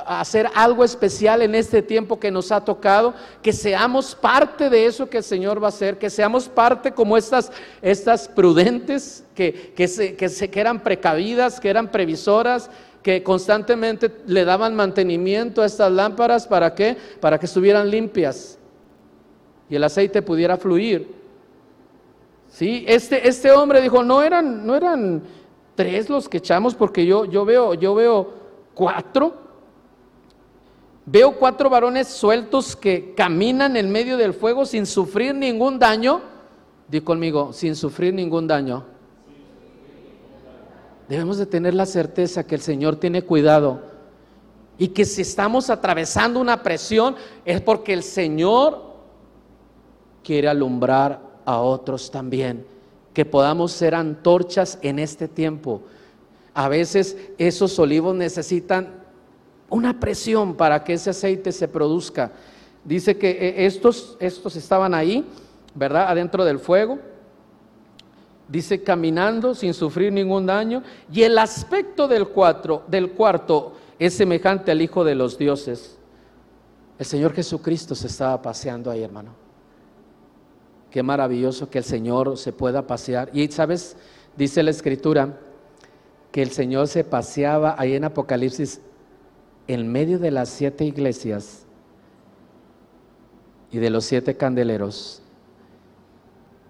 hacer 0.07 0.49
algo 0.55 0.85
especial 0.85 1.43
en 1.43 1.55
este 1.55 1.83
tiempo 1.83 2.19
que 2.19 2.31
nos 2.31 2.53
ha 2.53 2.65
tocado, 2.65 3.15
que 3.43 3.53
seamos 3.53 4.15
parte 4.15 4.71
de 4.71 4.87
eso 4.87 5.09
que 5.09 5.19
el 5.19 5.25
Señor 5.25 5.63
va 5.63 5.67
a 5.67 5.69
hacer, 5.69 5.99
que 5.99 6.11
seamos 6.11 6.49
parte 6.49 6.93
como 6.93 7.17
estas, 7.17 7.53
estas 7.83 8.29
prudentes, 8.29 9.25
que, 9.35 9.73
que, 9.77 9.89
se, 9.89 10.17
que, 10.17 10.29
se, 10.29 10.51
que 10.51 10.61
eran 10.61 10.83
precavidas, 10.83 11.61
que 11.61 11.69
eran 11.69 11.91
previsoras, 11.91 12.71
que 13.03 13.23
constantemente 13.23 14.11
le 14.27 14.45
daban 14.45 14.75
mantenimiento 14.75 15.63
a 15.63 15.67
estas 15.67 15.93
lámparas, 15.93 16.47
¿para 16.47 16.75
qué? 16.75 16.97
Para 17.21 17.39
que 17.39 17.47
estuvieran 17.47 17.91
limpias 17.91 18.59
y 19.69 19.77
el 19.77 19.85
aceite 19.85 20.23
pudiera 20.23 20.57
fluir. 20.57 21.15
¿Sí? 22.49 22.85
Este, 22.87 23.29
este 23.29 23.51
hombre 23.53 23.81
dijo, 23.81 24.03
no 24.03 24.23
eran, 24.23 24.67
no 24.67 24.75
eran 24.75 25.23
tres 25.75 26.09
los 26.09 26.29
que 26.29 26.39
echamos, 26.39 26.75
porque 26.75 27.05
yo, 27.05 27.25
yo 27.25 27.45
veo, 27.45 27.75
yo 27.75 27.95
veo 27.95 28.33
cuatro. 28.75 29.46
Veo 31.09 31.37
cuatro 31.37 31.71
varones 31.71 32.09
sueltos 32.09 32.75
que 32.75 33.15
caminan 33.15 33.77
en 33.77 33.91
medio 33.93 34.17
del 34.17 34.35
fuego 34.35 34.67
sin 34.67 34.87
sufrir 34.87 35.37
ningún 35.37 35.79
daño. 35.79 36.21
Di 36.89 37.01
conmigo, 37.01 37.53
sin 37.53 37.77
sufrir 37.77 38.13
ningún 38.13 38.49
daño. 38.49 38.85
Debemos 41.09 41.39
de 41.39 41.47
tener 41.47 41.75
la 41.75 41.87
certeza 41.87 42.45
que 42.45 42.57
el 42.57 42.61
Señor 42.61 42.97
tiene 42.97 43.23
cuidado 43.23 43.81
y 44.79 44.89
que 44.89 45.05
si 45.05 45.23
estamos 45.23 45.71
atravesando 45.71 46.41
una 46.41 46.65
presión 46.65 47.15
es 47.45 47.61
porque 47.61 47.93
el 47.93 48.03
Señor 48.03 48.83
quiere 50.25 50.49
alumbrar 50.49 51.21
a 51.45 51.61
otros 51.61 52.11
también, 52.11 52.67
que 53.15 53.25
podamos 53.25 53.71
ser 53.71 53.95
antorchas 53.95 54.81
en 54.83 54.99
este 54.99 55.29
tiempo. 55.29 55.83
A 56.53 56.69
veces 56.69 57.17
esos 57.39 57.79
olivos 57.79 58.17
necesitan 58.17 58.96
una 59.69 59.99
presión 59.99 60.55
para 60.55 60.83
que 60.85 60.95
ese 60.95 61.11
aceite 61.11 61.53
se 61.53 61.69
produzca. 61.69 62.33
Dice 62.85 63.17
que 63.17 63.31
eh, 63.31 63.67
estos, 63.67 64.17
estos 64.21 64.55
estaban 64.57 64.95
ahí, 64.95 65.27
¿verdad? 65.75 66.09
Adentro 66.09 66.45
del 66.45 66.59
fuego. 66.59 66.99
Dice 68.49 68.83
caminando 68.83 69.55
sin 69.55 69.75
sufrir 69.75 70.13
ningún 70.13 70.47
daño. 70.47 70.83
Y 71.13 71.23
el 71.23 71.37
aspecto 71.39 72.07
del, 72.07 72.29
cuatro, 72.29 72.85
del 72.87 73.11
cuarto 73.11 73.75
es 73.99 74.15
semejante 74.15 74.71
al 74.71 74.81
Hijo 74.81 75.03
de 75.03 75.17
los 75.17 75.37
dioses. 75.37 75.97
El 76.99 77.07
Señor 77.07 77.33
Jesucristo 77.35 77.95
se 77.95 78.07
estaba 78.07 78.41
paseando 78.41 78.91
ahí, 78.91 79.03
hermano. 79.03 79.33
Qué 80.91 81.03
maravilloso 81.03 81.69
que 81.69 81.79
el 81.79 81.85
Señor 81.85 82.39
se 82.39 82.53
pueda 82.53 82.87
pasear. 82.87 83.29
Y 83.33 83.49
sabes, 83.49 83.97
dice 84.37 84.63
la 84.63 84.71
Escritura, 84.71 85.41
que 86.31 86.43
el 86.43 86.51
Señor 86.53 86.87
se 86.87 87.03
paseaba 87.03 87.75
ahí 87.77 87.95
en 87.95 88.05
Apocalipsis 88.05 88.81
en 89.69 89.91
medio 89.91 90.19
de 90.19 90.31
las 90.31 90.49
siete 90.49 90.85
iglesias 90.85 91.65
y 93.71 93.79
de 93.79 93.91
los 93.91 94.05
siete 94.05 94.37
candeleros. 94.37 95.23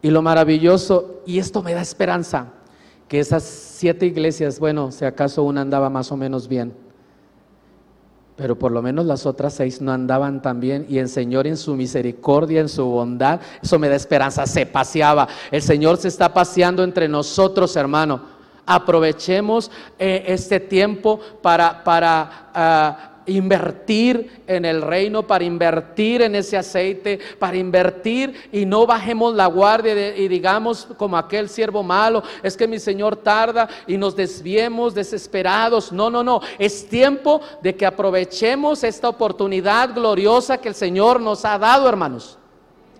Y 0.02 0.10
lo 0.10 0.22
maravilloso, 0.22 1.22
y 1.26 1.38
esto 1.38 1.62
me 1.62 1.74
da 1.74 1.82
esperanza, 1.82 2.52
que 3.08 3.20
esas 3.20 3.42
siete 3.42 4.06
iglesias, 4.06 4.58
bueno, 4.58 4.90
si 4.92 5.04
acaso 5.04 5.42
una 5.42 5.60
andaba 5.60 5.90
más 5.90 6.10
o 6.10 6.16
menos 6.16 6.48
bien, 6.48 6.72
pero 8.36 8.58
por 8.58 8.70
lo 8.70 8.82
menos 8.82 9.06
las 9.06 9.24
otras 9.24 9.54
seis 9.54 9.80
no 9.80 9.92
andaban 9.92 10.42
tan 10.42 10.60
bien 10.60 10.84
y 10.90 10.98
el 10.98 11.08
Señor 11.08 11.46
en 11.46 11.56
su 11.56 11.74
misericordia, 11.74 12.60
en 12.60 12.68
su 12.68 12.84
bondad, 12.84 13.40
eso 13.62 13.78
me 13.78 13.88
da 13.88 13.96
esperanza, 13.96 14.46
se 14.46 14.66
paseaba. 14.66 15.26
El 15.50 15.62
Señor 15.62 15.96
se 15.96 16.08
está 16.08 16.34
paseando 16.34 16.84
entre 16.84 17.08
nosotros, 17.08 17.74
hermano 17.76 18.35
aprovechemos 18.66 19.70
eh, 19.98 20.24
este 20.26 20.60
tiempo 20.60 21.20
para, 21.40 21.84
para 21.84 22.50
ah, 22.52 23.12
invertir 23.26 24.42
en 24.46 24.64
el 24.64 24.82
reino, 24.82 25.26
para 25.26 25.44
invertir 25.44 26.22
en 26.22 26.34
ese 26.34 26.56
aceite, 26.56 27.18
para 27.38 27.56
invertir 27.56 28.48
y 28.52 28.64
no 28.64 28.86
bajemos 28.86 29.34
la 29.34 29.46
guardia 29.46 30.16
y 30.16 30.28
digamos 30.28 30.88
como 30.96 31.16
aquel 31.16 31.48
siervo 31.48 31.82
malo, 31.82 32.22
es 32.42 32.56
que 32.56 32.68
mi 32.68 32.78
Señor 32.78 33.16
tarda 33.16 33.68
y 33.86 33.96
nos 33.96 34.14
desviemos 34.16 34.94
desesperados. 34.94 35.92
No, 35.92 36.10
no, 36.10 36.22
no, 36.22 36.40
es 36.58 36.88
tiempo 36.88 37.40
de 37.62 37.74
que 37.74 37.86
aprovechemos 37.86 38.84
esta 38.84 39.08
oportunidad 39.08 39.94
gloriosa 39.94 40.58
que 40.58 40.68
el 40.68 40.74
Señor 40.74 41.20
nos 41.20 41.44
ha 41.44 41.58
dado, 41.58 41.88
hermanos. 41.88 42.38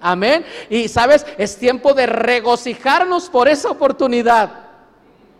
Amén. 0.00 0.44
Y 0.68 0.88
sabes, 0.88 1.24
es 1.38 1.56
tiempo 1.56 1.94
de 1.94 2.06
regocijarnos 2.06 3.30
por 3.30 3.48
esa 3.48 3.70
oportunidad 3.70 4.65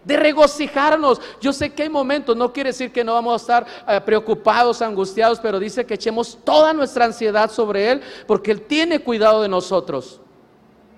de 0.07 0.17
regocijarnos. 0.17 1.21
Yo 1.41 1.53
sé 1.53 1.75
que 1.75 1.83
hay 1.83 1.89
momentos, 1.89 2.37
no 2.37 2.53
quiere 2.53 2.71
decir 2.71 2.93
que 2.93 3.05
no 3.05 3.15
vamos 3.15 3.33
a 3.35 3.37
estar 3.37 3.67
eh, 3.89 4.01
preocupados, 4.01 4.81
angustiados, 4.81 5.41
pero 5.41 5.59
dice 5.59 5.85
que 5.85 5.95
echemos 5.95 6.39
toda 6.45 6.73
nuestra 6.73 7.05
ansiedad 7.05 7.51
sobre 7.51 7.91
Él, 7.91 8.01
porque 8.27 8.53
Él 8.53 8.63
tiene 8.63 9.01
cuidado 9.01 9.43
de 9.43 9.49
nosotros. 9.49 10.21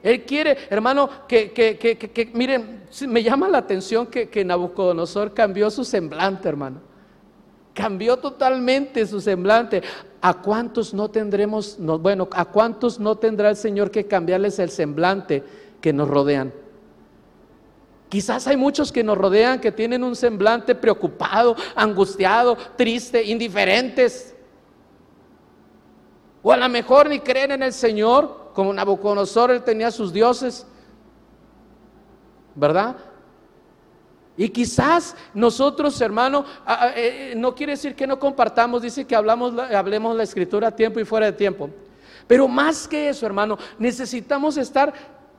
Él 0.02 0.24
quiere, 0.24 0.58
hermano, 0.68 1.08
que, 1.26 1.52
que, 1.52 1.78
que, 1.78 1.96
que 1.96 2.30
miren, 2.34 2.82
me 3.08 3.22
llama 3.22 3.48
la 3.48 3.58
atención 3.58 4.06
que, 4.06 4.44
Nabucodonosor 4.44 5.32
cambió 5.32 5.70
su 5.70 5.84
semblante, 5.84 6.48
hermano. 6.48 6.80
Cambió 7.74 8.18
totalmente 8.18 9.06
su 9.06 9.20
semblante. 9.20 9.82
¿A 10.20 10.34
cuántos 10.34 10.92
no 10.92 11.08
tendremos, 11.08 11.78
no, 11.78 11.98
bueno, 11.98 12.28
a 12.32 12.44
cuántos 12.44 13.00
no 13.00 13.16
tendrá 13.16 13.50
el 13.50 13.56
Señor 13.56 13.90
que 13.90 14.06
cambiarles 14.06 14.58
el 14.58 14.70
semblante 14.70 15.42
que 15.80 15.92
nos 15.92 16.08
rodean? 16.08 16.52
Quizás 18.08 18.46
hay 18.46 18.56
muchos 18.56 18.90
que 18.90 19.04
nos 19.04 19.18
rodean 19.18 19.60
que 19.60 19.70
tienen 19.70 20.02
un 20.02 20.16
semblante 20.16 20.74
preocupado, 20.74 21.54
angustiado, 21.74 22.56
triste, 22.76 23.22
indiferentes. 23.22 24.34
O 26.42 26.52
a 26.52 26.56
lo 26.56 26.68
mejor 26.68 27.08
ni 27.08 27.20
creen 27.20 27.52
en 27.52 27.62
el 27.62 27.72
Señor, 27.72 28.52
como 28.54 28.72
Nabucodonosor, 28.72 29.50
él 29.50 29.62
tenía 29.62 29.90
sus 29.90 30.12
dioses. 30.12 30.66
¿Verdad? 32.54 32.96
Y 34.38 34.48
quizás 34.48 35.14
nosotros, 35.34 36.00
hermano, 36.00 36.44
eh, 36.94 37.34
no 37.36 37.54
quiere 37.54 37.72
decir 37.72 37.94
que 37.94 38.06
no 38.06 38.18
compartamos, 38.18 38.82
dice 38.82 39.04
que 39.04 39.16
hablamos, 39.16 39.52
hablemos 39.58 40.16
la 40.16 40.22
escritura 40.22 40.68
a 40.68 40.76
tiempo 40.76 41.00
y 41.00 41.04
fuera 41.04 41.26
de 41.26 41.32
tiempo. 41.32 41.68
Pero 42.26 42.46
más 42.46 42.86
que 42.86 43.08
eso, 43.08 43.26
hermano, 43.26 43.58
necesitamos 43.78 44.56
estar 44.56 44.94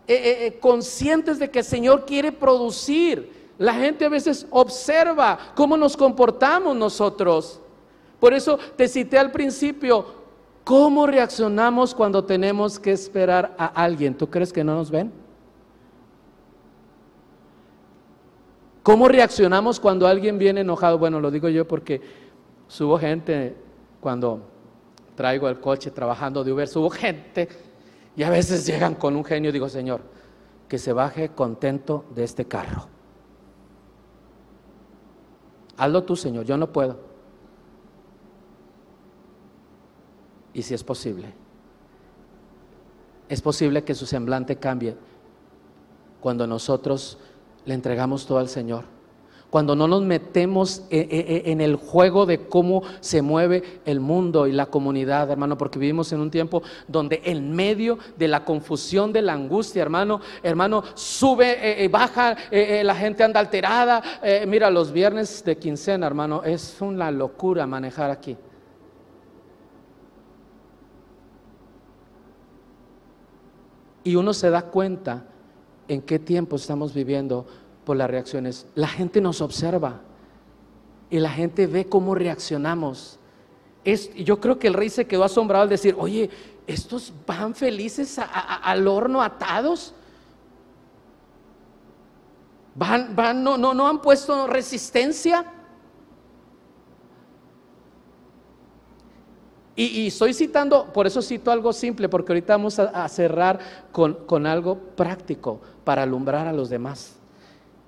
eh, 0.09 0.15
eh, 0.15 0.47
eh, 0.47 0.59
conscientes 0.59 1.37
de 1.37 1.51
que 1.51 1.59
el 1.59 1.65
Señor 1.65 2.03
quiere 2.03 2.31
producir. 2.31 3.31
La 3.59 3.75
gente 3.75 4.05
a 4.05 4.09
veces 4.09 4.47
observa 4.49 5.37
cómo 5.53 5.77
nos 5.77 5.95
comportamos 5.95 6.75
nosotros. 6.75 7.61
Por 8.19 8.33
eso 8.33 8.57
te 8.75 8.87
cité 8.87 9.19
al 9.19 9.31
principio, 9.31 10.03
¿cómo 10.63 11.05
reaccionamos 11.05 11.93
cuando 11.93 12.25
tenemos 12.25 12.79
que 12.79 12.91
esperar 12.91 13.53
a 13.55 13.67
alguien? 13.67 14.15
¿Tú 14.15 14.27
crees 14.27 14.51
que 14.51 14.63
no 14.63 14.73
nos 14.73 14.89
ven? 14.89 15.11
¿Cómo 18.81 19.09
reaccionamos 19.09 19.79
cuando 19.79 20.07
alguien 20.07 20.39
viene 20.39 20.61
enojado? 20.61 20.97
Bueno, 20.97 21.19
lo 21.19 21.29
digo 21.29 21.49
yo 21.49 21.67
porque 21.67 22.01
subo 22.67 22.97
gente 22.97 23.55
cuando 24.01 24.41
traigo 25.13 25.47
el 25.47 25.59
coche 25.59 25.91
trabajando 25.91 26.43
de 26.43 26.51
Uber, 26.51 26.67
subo 26.67 26.89
gente 26.89 27.47
y 28.19 28.23
a 28.23 28.29
veces 28.29 28.65
llegan 28.65 28.95
con 28.95 29.15
un 29.15 29.23
genio, 29.23 29.49
digo, 29.49 29.69
Señor, 29.69 30.01
que 30.67 30.77
se 30.77 30.91
baje 30.91 31.29
contento 31.29 32.03
de 32.13 32.25
este 32.25 32.43
carro. 32.43 32.89
Hazlo 35.77 36.03
tú, 36.03 36.17
Señor, 36.17 36.43
yo 36.43 36.57
no 36.57 36.69
puedo. 36.69 36.99
Y 40.51 40.63
si 40.63 40.73
es 40.73 40.83
posible, 40.83 41.33
es 43.29 43.41
posible 43.41 43.85
que 43.85 43.95
su 43.95 44.05
semblante 44.05 44.57
cambie 44.57 44.97
cuando 46.19 46.45
nosotros 46.45 47.19
le 47.63 47.73
entregamos 47.73 48.25
todo 48.25 48.39
al 48.39 48.49
Señor 48.49 48.83
cuando 49.49 49.75
no 49.75 49.87
nos 49.87 50.03
metemos 50.03 50.83
eh, 50.89 51.07
eh, 51.09 51.25
eh, 51.27 51.41
en 51.45 51.61
el 51.61 51.75
juego 51.75 52.25
de 52.25 52.47
cómo 52.47 52.83
se 52.99 53.21
mueve 53.21 53.81
el 53.85 53.99
mundo 53.99 54.45
y 54.47 54.51
la 54.51 54.67
comunidad, 54.67 55.31
hermano, 55.31 55.57
porque 55.57 55.79
vivimos 55.79 56.11
en 56.13 56.19
un 56.19 56.29
tiempo 56.29 56.61
donde 56.87 57.21
en 57.25 57.55
medio 57.55 57.97
de 58.17 58.27
la 58.27 58.45
confusión, 58.45 59.11
de 59.11 59.21
la 59.21 59.33
angustia, 59.33 59.81
hermano, 59.81 60.21
hermano, 60.43 60.83
sube, 60.93 61.87
baja, 61.89 62.35
la 62.51 62.95
gente 62.95 63.23
anda 63.23 63.39
alterada. 63.39 64.03
mira, 64.47 64.69
los 64.69 64.91
viernes 64.91 65.43
de 65.43 65.57
quincena, 65.57 66.05
hermano, 66.05 66.43
es 66.43 66.77
una 66.79 67.09
locura 67.09 67.65
manejar 67.65 68.11
aquí. 68.11 68.37
Y 74.03 74.15
uno 74.15 74.33
se 74.33 74.49
da 74.49 74.63
cuenta 74.63 75.25
en 75.87 76.01
qué 76.01 76.19
tiempo 76.19 76.55
estamos 76.55 76.93
viviendo 76.93 77.45
las 77.97 78.09
reacciones. 78.09 78.67
La 78.75 78.87
gente 78.87 79.21
nos 79.21 79.41
observa. 79.41 80.01
y 81.11 81.17
la 81.19 81.31
gente 81.31 81.65
ve 81.65 81.85
cómo 81.85 82.13
reaccionamos. 82.13 83.17
Yo 84.15 84.39
creo 84.39 84.59
que 84.59 84.67
el 84.67 84.75
rey 84.75 84.89
se 84.89 85.07
quedó 85.07 85.23
asombrado 85.23 85.63
al 85.63 85.69
decir, 85.69 85.95
oye, 85.97 86.29
¿estos 86.67 87.11
van 87.25 87.55
felices 87.55 88.19
al 88.19 88.87
horno 88.87 89.21
atados? 89.21 89.95
¿Van, 92.75 93.15
van, 93.15 93.43
no, 93.43 93.57
no, 93.57 93.73
no 93.73 93.87
han 93.87 94.01
puesto 94.01 94.45
resistencia? 94.45 95.45
Y, 99.81 100.07
estoy 100.07 100.33
citando, 100.33 100.91
por 100.91 101.07
eso 101.07 101.21
cito 101.21 101.51
algo 101.51 101.71
simple, 101.71 102.09
porque 102.09 102.33
ahorita 102.33 102.51
vamos 102.57 102.79
a, 102.79 103.07
cerrar 103.07 103.59
con, 103.93 104.45
algo 104.45 104.77
práctico 104.77 105.61
para 105.85 106.03
alumbrar 106.03 106.47
a 106.47 106.51
los 106.51 106.69
demás. 106.69 107.18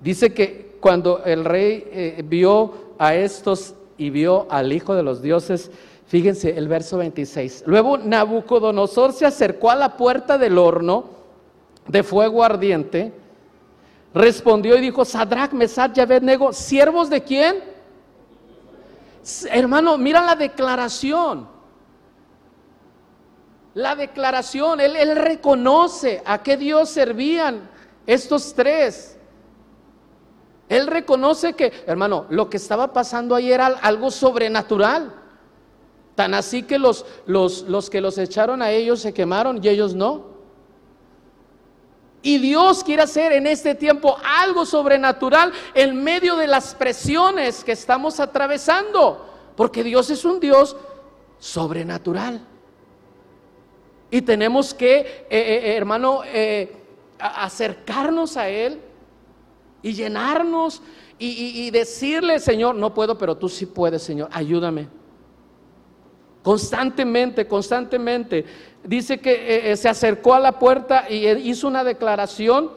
Dice 0.02 0.34
que 0.34 0.78
cuando 0.80 1.24
el 1.24 1.46
rey 1.46 1.88
eh, 1.92 2.24
vio 2.26 2.74
a 2.98 3.16
estos 3.16 3.76
y 3.98 4.10
vio 4.10 4.48
al 4.50 4.74
Hijo 4.74 4.96
de 4.96 5.04
los 5.04 5.22
Dioses, 5.22 5.72
fíjense 6.08 6.58
el 6.58 6.68
verso 6.68 6.98
26. 6.98 7.64
Luego 7.68 7.98
Nabucodonosor 7.98 9.14
se 9.14 9.26
acercó 9.26 9.70
a 9.70 9.76
la 9.76 9.96
puerta 9.96 10.38
del 10.38 10.58
horno 10.58 11.06
de 11.88 12.04
fuego 12.04 12.44
ardiente, 12.44 13.14
respondió 14.14 14.76
y 14.76 14.82
dijo, 14.82 15.06
Sadrach, 15.06 15.54
Mesach 15.54 15.96
y 15.98 16.02
Abednego, 16.02 16.52
¿siervos 16.52 17.10
de 17.10 17.22
quién? 17.22 17.64
Hermano, 19.52 19.98
mira 19.98 20.22
la 20.22 20.36
declaración. 20.36 21.48
La 23.74 23.96
declaración, 23.96 24.82
él, 24.82 25.16
reconoce 25.16 26.22
a 26.26 26.44
qué 26.44 26.58
Dios 26.58 26.90
servían 26.90 27.70
estos 28.06 28.54
tres. 28.54 29.18
Él 30.72 30.88
reconoce 30.88 31.52
que, 31.52 31.84
hermano, 31.86 32.28
lo 32.30 32.50
que 32.50 32.56
estaba 32.56 32.94
pasando 32.94 33.36
ahí 33.36 33.52
era 33.52 33.66
algo 33.66 34.10
sobrenatural. 34.10 35.14
Tan 36.16 36.34
así 36.34 36.64
que 36.64 36.80
los, 36.80 37.06
los, 37.26 37.64
los, 37.64 37.90
que 37.90 38.00
los 38.00 38.18
echaron 38.18 38.62
a 38.62 38.72
ellos 38.72 39.02
se 39.02 39.14
quemaron 39.14 39.60
y 39.62 39.68
ellos 39.68 39.94
no. 39.94 40.28
Y 42.22 42.38
Dios 42.38 42.86
quiere 42.86 43.02
hacer 43.02 43.34
en 43.34 43.48
este 43.48 43.76
tiempo 43.76 44.16
algo 44.24 44.66
sobrenatural 44.66 45.52
en 45.74 46.02
medio 46.02 46.38
de 46.38 46.48
las 46.48 46.74
presiones 46.74 47.66
que 47.66 47.74
estamos 47.74 48.22
atravesando. 48.22 49.26
Porque 49.58 49.84
Dios 49.84 50.10
es 50.10 50.24
un 50.24 50.40
Dios 50.40 50.78
sobrenatural. 51.38 52.48
Y 54.10 54.22
tenemos 54.22 54.74
que, 54.74 55.00
eh, 55.00 55.28
eh, 55.30 55.62
eh, 55.64 55.76
hermano, 55.76 56.22
acercarnos 57.20 58.38
a 58.38 58.48
Él 58.48 58.80
y 59.82 59.94
llenarnos 59.94 60.82
y, 61.18 61.70
decirle, 61.70 62.40
Señor, 62.40 62.76
no 62.76 62.94
puedo, 62.96 63.18
pero 63.18 63.38
tú 63.38 63.48
sí 63.48 63.68
puedes, 63.68 64.02
Señor, 64.02 64.30
ayúdame. 64.32 64.88
Constantemente, 66.42 67.48
constantemente. 67.48 68.44
Dice 68.84 69.20
que 69.20 69.76
se 69.78 69.88
acercó 69.88 70.34
a 70.34 70.40
la 70.40 70.58
puerta 70.58 71.06
y 71.08 71.28
hizo 71.48 71.68
una 71.68 71.84
declaración. 71.84 72.72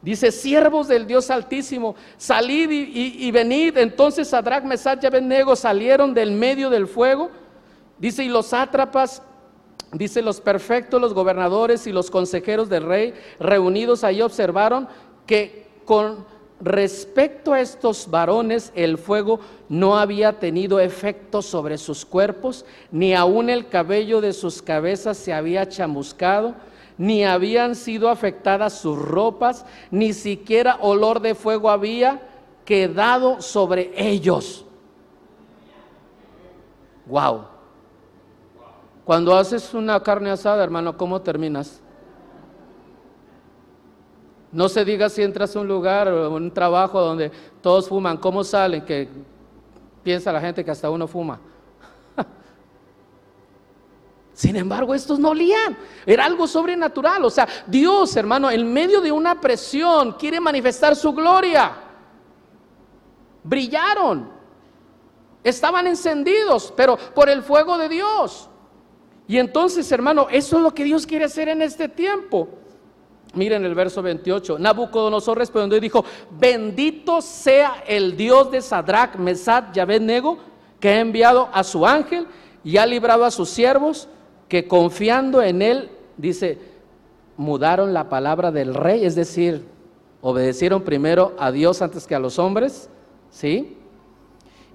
Dice, 0.00 0.32
siervos 0.32 0.88
del 0.88 1.06
Dios 1.06 1.30
Altísimo, 1.30 1.94
salid 2.16 2.70
y, 2.70 3.30
venid. 3.30 3.76
Entonces 3.76 4.28
Sadrach, 4.28 4.64
Mesach 4.64 5.02
y 5.02 5.06
Abednego 5.06 5.54
salieron 5.54 6.14
del 6.14 6.32
medio 6.32 6.70
del 6.70 6.86
fuego. 6.86 7.30
Dice, 7.98 8.24
y 8.24 8.28
los 8.28 8.46
sátrapas 8.46 9.22
Dice, 9.92 10.22
los 10.22 10.40
perfectos, 10.40 10.98
los 11.00 11.12
gobernadores 11.12 11.86
y 11.86 11.92
los 11.92 12.10
consejeros 12.10 12.70
del 12.70 12.84
rey 12.84 13.12
reunidos 13.38 14.04
ahí 14.04 14.22
observaron 14.22 14.88
que 15.26 15.66
con 15.84 16.24
respecto 16.62 17.52
a 17.52 17.60
estos 17.60 18.08
varones 18.08 18.72
el 18.74 18.96
fuego 18.96 19.40
no 19.68 19.98
había 19.98 20.38
tenido 20.38 20.78
efecto 20.80 21.42
sobre 21.42 21.76
sus 21.76 22.06
cuerpos, 22.06 22.64
ni 22.90 23.14
aun 23.14 23.50
el 23.50 23.68
cabello 23.68 24.20
de 24.20 24.32
sus 24.32 24.62
cabezas 24.62 25.16
se 25.16 25.32
había 25.32 25.68
chamuscado, 25.68 26.54
ni 26.96 27.24
habían 27.24 27.74
sido 27.74 28.08
afectadas 28.08 28.74
sus 28.74 28.96
ropas, 28.96 29.66
ni 29.90 30.12
siquiera 30.12 30.78
olor 30.80 31.20
de 31.20 31.34
fuego 31.34 31.68
había 31.68 32.22
quedado 32.64 33.42
sobre 33.42 33.92
ellos. 33.96 34.64
Wow. 37.06 37.46
Cuando 39.04 39.34
haces 39.36 39.74
una 39.74 40.00
carne 40.00 40.30
asada, 40.30 40.62
hermano, 40.62 40.96
¿cómo 40.96 41.20
terminas? 41.20 41.81
No 44.52 44.68
se 44.68 44.84
diga 44.84 45.08
si 45.08 45.22
entras 45.22 45.56
a 45.56 45.60
un 45.60 45.66
lugar 45.66 46.08
o 46.08 46.34
un 46.34 46.50
trabajo 46.52 47.00
donde 47.00 47.32
todos 47.62 47.88
fuman, 47.88 48.18
¿cómo 48.18 48.44
salen? 48.44 48.84
Que 48.84 49.08
piensa 50.02 50.30
la 50.30 50.42
gente 50.42 50.62
que 50.62 50.70
hasta 50.70 50.90
uno 50.90 51.08
fuma. 51.08 51.40
Sin 54.34 54.54
embargo, 54.56 54.94
estos 54.94 55.18
no 55.18 55.30
olían. 55.30 55.76
Era 56.04 56.26
algo 56.26 56.46
sobrenatural. 56.46 57.24
O 57.24 57.30
sea, 57.30 57.48
Dios, 57.66 58.14
hermano, 58.14 58.50
en 58.50 58.70
medio 58.70 59.00
de 59.00 59.10
una 59.10 59.40
presión 59.40 60.12
quiere 60.12 60.38
manifestar 60.38 60.94
su 60.96 61.14
gloria. 61.14 61.72
Brillaron. 63.42 64.30
Estaban 65.42 65.86
encendidos, 65.86 66.72
pero 66.76 66.98
por 67.14 67.30
el 67.30 67.42
fuego 67.42 67.78
de 67.78 67.88
Dios. 67.88 68.50
Y 69.26 69.38
entonces, 69.38 69.90
hermano, 69.90 70.26
eso 70.30 70.56
es 70.56 70.62
lo 70.62 70.74
que 70.74 70.84
Dios 70.84 71.06
quiere 71.06 71.24
hacer 71.24 71.48
en 71.48 71.62
este 71.62 71.88
tiempo. 71.88 72.61
Miren 73.34 73.64
el 73.64 73.74
verso 73.74 74.02
28. 74.02 74.58
Nabucodonosor 74.58 75.38
respondió 75.38 75.78
y 75.78 75.80
dijo: 75.80 76.04
Bendito 76.38 77.22
sea 77.22 77.82
el 77.86 78.16
Dios 78.16 78.50
de 78.50 78.60
Sadrach, 78.60 79.16
Mesad 79.16 79.64
y 79.74 79.80
Abednego, 79.80 80.38
que 80.78 80.90
ha 80.90 81.00
enviado 81.00 81.48
a 81.52 81.64
su 81.64 81.86
ángel 81.86 82.26
y 82.62 82.76
ha 82.76 82.86
librado 82.86 83.24
a 83.24 83.30
sus 83.30 83.48
siervos, 83.48 84.08
que 84.48 84.68
confiando 84.68 85.42
en 85.42 85.62
él, 85.62 85.90
dice, 86.16 86.58
mudaron 87.36 87.94
la 87.94 88.08
palabra 88.08 88.52
del 88.52 88.74
rey, 88.74 89.04
es 89.04 89.14
decir, 89.14 89.64
obedecieron 90.20 90.82
primero 90.82 91.34
a 91.38 91.50
Dios 91.50 91.82
antes 91.82 92.06
que 92.06 92.14
a 92.14 92.20
los 92.20 92.38
hombres, 92.38 92.90
¿sí? 93.30 93.76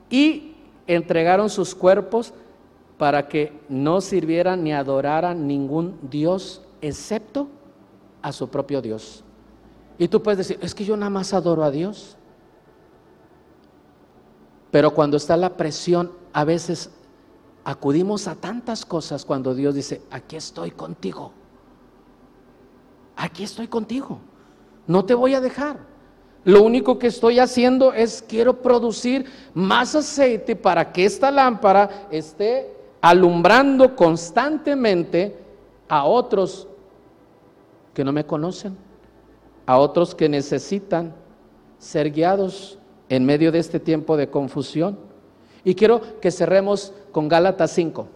Y 0.09 0.55
entregaron 0.87 1.49
sus 1.49 1.75
cuerpos 1.75 2.33
para 2.97 3.27
que 3.27 3.53
no 3.69 4.01
sirvieran 4.01 4.63
ni 4.63 4.73
adoraran 4.73 5.47
ningún 5.47 5.99
Dios 6.01 6.63
excepto 6.81 7.47
a 8.27 8.33
su 8.33 8.49
propio 8.49 8.81
Dios. 8.81 9.23
Y 9.97 10.09
tú 10.09 10.21
puedes 10.21 10.39
decir, 10.39 10.59
es 10.61 10.75
que 10.75 10.83
yo 10.83 10.97
nada 10.97 11.09
más 11.09 11.33
adoro 11.33 11.63
a 11.63 11.71
Dios. 11.71 12.17
Pero 14.69 14.91
cuando 14.93 15.15
está 15.15 15.37
la 15.37 15.55
presión, 15.55 16.11
a 16.33 16.43
veces 16.43 16.91
acudimos 17.63 18.27
a 18.27 18.35
tantas 18.35 18.85
cosas 18.85 19.23
cuando 19.23 19.55
Dios 19.55 19.73
dice, 19.73 20.01
aquí 20.11 20.35
estoy 20.35 20.71
contigo. 20.71 21.31
Aquí 23.15 23.43
estoy 23.43 23.67
contigo. 23.67 24.19
No 24.85 25.05
te 25.05 25.13
voy 25.13 25.33
a 25.33 25.41
dejar. 25.41 25.79
Lo 26.43 26.63
único 26.63 26.99
que 26.99 27.07
estoy 27.07 27.39
haciendo 27.39 27.93
es 27.93 28.23
quiero 28.27 28.61
producir 28.61 29.25
más 29.53 29.95
aceite 29.95 30.55
para 30.55 30.91
que 30.91 31.05
esta 31.05 31.31
lámpara 31.31 32.07
esté 32.11 32.73
alumbrando 33.01 33.95
constantemente 33.95 35.37
a 35.87 36.03
otros 36.03 36.67
que 37.97 38.03
no 38.03 38.13
me 38.13 38.27
conocen, 38.27 38.77
a 39.65 39.79
otros 39.79 40.13
que 40.13 40.29
necesitan 40.29 41.15
ser 41.79 42.11
guiados 42.11 42.77
en 43.09 43.25
medio 43.25 43.51
de 43.51 43.57
este 43.57 43.79
tiempo 43.79 44.15
de 44.15 44.29
confusión. 44.29 44.99
Y 45.63 45.73
quiero 45.73 46.19
que 46.21 46.29
cerremos 46.29 46.93
con 47.11 47.27
Gálatas 47.27 47.71
5, 47.71 48.07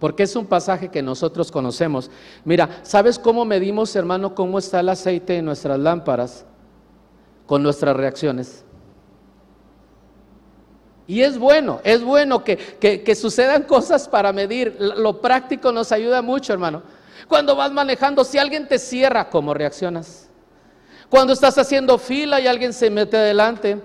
porque 0.00 0.24
es 0.24 0.34
un 0.34 0.46
pasaje 0.46 0.88
que 0.88 1.00
nosotros 1.00 1.52
conocemos. 1.52 2.10
Mira, 2.44 2.80
¿sabes 2.82 3.20
cómo 3.20 3.44
medimos, 3.44 3.94
hermano, 3.94 4.34
cómo 4.34 4.58
está 4.58 4.80
el 4.80 4.88
aceite 4.88 5.36
en 5.36 5.44
nuestras 5.44 5.78
lámparas? 5.78 6.44
Con 7.46 7.62
nuestras 7.62 7.96
reacciones. 7.96 8.64
Y 11.06 11.22
es 11.22 11.38
bueno, 11.38 11.80
es 11.84 12.02
bueno 12.02 12.42
que, 12.42 13.14
sucedan 13.14 13.62
cosas 13.62 14.08
para 14.08 14.32
medir. 14.32 14.76
Lo 14.80 15.20
práctico 15.20 15.70
nos 15.70 15.92
ayuda 15.92 16.20
mucho, 16.20 16.52
hermano. 16.52 16.97
Cuando 17.28 17.54
vas 17.54 17.70
manejando, 17.70 18.24
si 18.24 18.38
alguien 18.38 18.66
te 18.66 18.78
cierra, 18.78 19.28
¿cómo 19.28 19.52
reaccionas? 19.52 20.28
Cuando 21.10 21.34
estás 21.34 21.56
haciendo 21.58 21.98
fila 21.98 22.40
y 22.40 22.46
alguien 22.46 22.72
se 22.72 22.90
mete 22.90 23.16
adelante. 23.16 23.78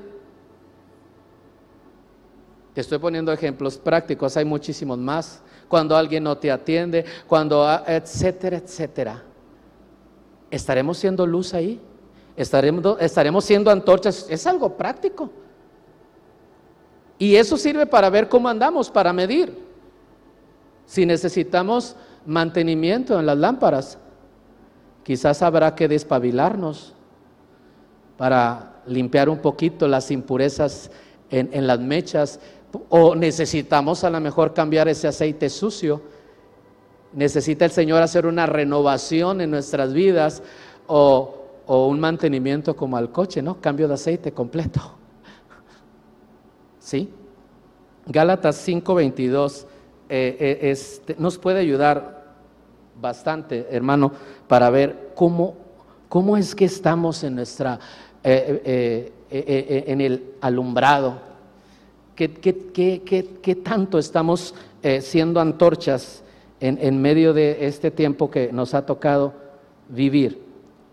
Te 2.74 2.82
estoy 2.82 2.98
poniendo 2.98 3.32
ejemplos 3.32 3.78
prácticos, 3.78 4.36
hay 4.38 4.46
muchísimos 4.46 4.98
más. 4.98 5.42
Cuando 5.68 5.96
alguien 5.96 6.24
no 6.24 6.38
te 6.38 6.52
atiende, 6.52 7.06
cuando, 7.28 7.64
ah, 7.64 7.84
etcétera, 7.86 8.58
etcétera. 8.58 9.24
¿Estaremos 10.50 10.98
siendo 10.98 11.26
luz 11.26 11.54
ahí? 11.54 11.80
¿Estaremos, 12.36 12.98
estaremos 13.00 13.44
siendo 13.46 13.70
antorchas? 13.70 14.26
Es 14.30 14.48
algo 14.48 14.76
práctico. 14.78 15.30
Y 17.18 17.36
eso 17.36 17.58
sirve 17.58 17.86
para 17.86 18.10
ver 18.10 18.30
cómo 18.30 18.48
andamos, 18.50 18.90
para 18.90 19.14
medir. 19.14 19.63
Si 20.86 21.06
necesitamos 21.06 21.96
mantenimiento 22.26 23.20
en 23.20 23.26
las 23.26 23.38
lámparas, 23.38 23.98
quizás 25.04 25.42
habrá 25.42 25.76
que 25.76 25.88
despabilarnos 25.88 26.94
para 28.18 28.82
limpiar 28.88 29.30
un 29.30 29.40
poquito 29.40 29.88
las 29.88 30.12
impurezas 30.12 30.92
en, 31.30 31.66
las 31.66 31.80
mechas 31.80 32.40
o 32.90 33.16
necesitamos 33.16 34.04
a 34.04 34.10
lo 34.10 34.20
mejor 34.20 34.54
cambiar 34.54 34.88
ese 34.88 35.08
aceite 35.08 35.50
sucio. 35.50 36.02
Necesita 37.14 37.66
el 37.66 37.72
Señor 37.72 38.02
hacer 38.02 38.26
una 38.26 38.46
renovación 38.46 39.42
en 39.42 39.52
nuestras 39.52 39.94
vidas 39.94 40.44
o, 40.88 41.40
un 41.66 42.00
mantenimiento 42.00 42.76
como 42.76 42.98
al 42.98 43.12
coche, 43.12 43.42
¿no? 43.42 43.62
Cambio 43.62 43.88
de 43.88 43.94
aceite 43.94 44.34
completo. 44.34 44.82
¿Sí? 46.80 47.10
Gálatas 48.06 48.68
5:22 48.68 49.66
eh, 50.16 51.16
nos 51.18 51.38
puede 51.38 51.60
ayudar 51.60 52.24
bastante, 53.00 53.68
hermano, 53.72 54.12
para 54.48 54.70
ver 54.70 55.12
cómo, 55.16 55.56
cómo 56.10 56.38
es 56.38 56.54
que 56.54 56.66
estamos 56.66 57.24
en 57.24 57.36
nuestra 57.36 57.80
eh, 58.24 59.12
en 59.30 60.02
el 60.02 60.34
alumbrado. 60.42 61.18
¿Qué, 62.16 62.32
qué, 62.32 63.56
tanto 63.64 63.98
estamos 63.98 64.54
siendo 65.02 65.40
antorchas 65.40 66.24
en, 66.60 66.78
en 66.80 67.02
medio 67.02 67.34
de 67.34 67.66
este 67.66 67.90
tiempo 67.90 68.30
que 68.30 68.52
nos 68.54 68.74
ha 68.76 68.86
tocado 68.86 69.34
vivir? 69.90 70.40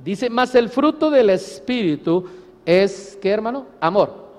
Dice, 0.02 0.30
más 0.30 0.54
el 0.54 0.70
fruto 0.70 1.10
del 1.10 1.28
Espíritu 1.30 2.24
es, 2.64 3.18
¿qué 3.20 3.30
hermano? 3.30 3.66
Amor. 3.80 4.30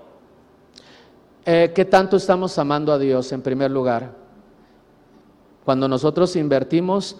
Eh, 1.46 1.72
¿Qué 1.74 1.86
tanto 1.86 2.18
estamos 2.18 2.58
amando 2.58 2.94
a 2.94 3.00
Dios 3.00 3.32
en 3.32 3.42
primer 3.42 3.72
lugar? 3.72 4.21
Cuando 5.66 5.88
nosotros 5.88 6.36
invertimos 6.36 7.18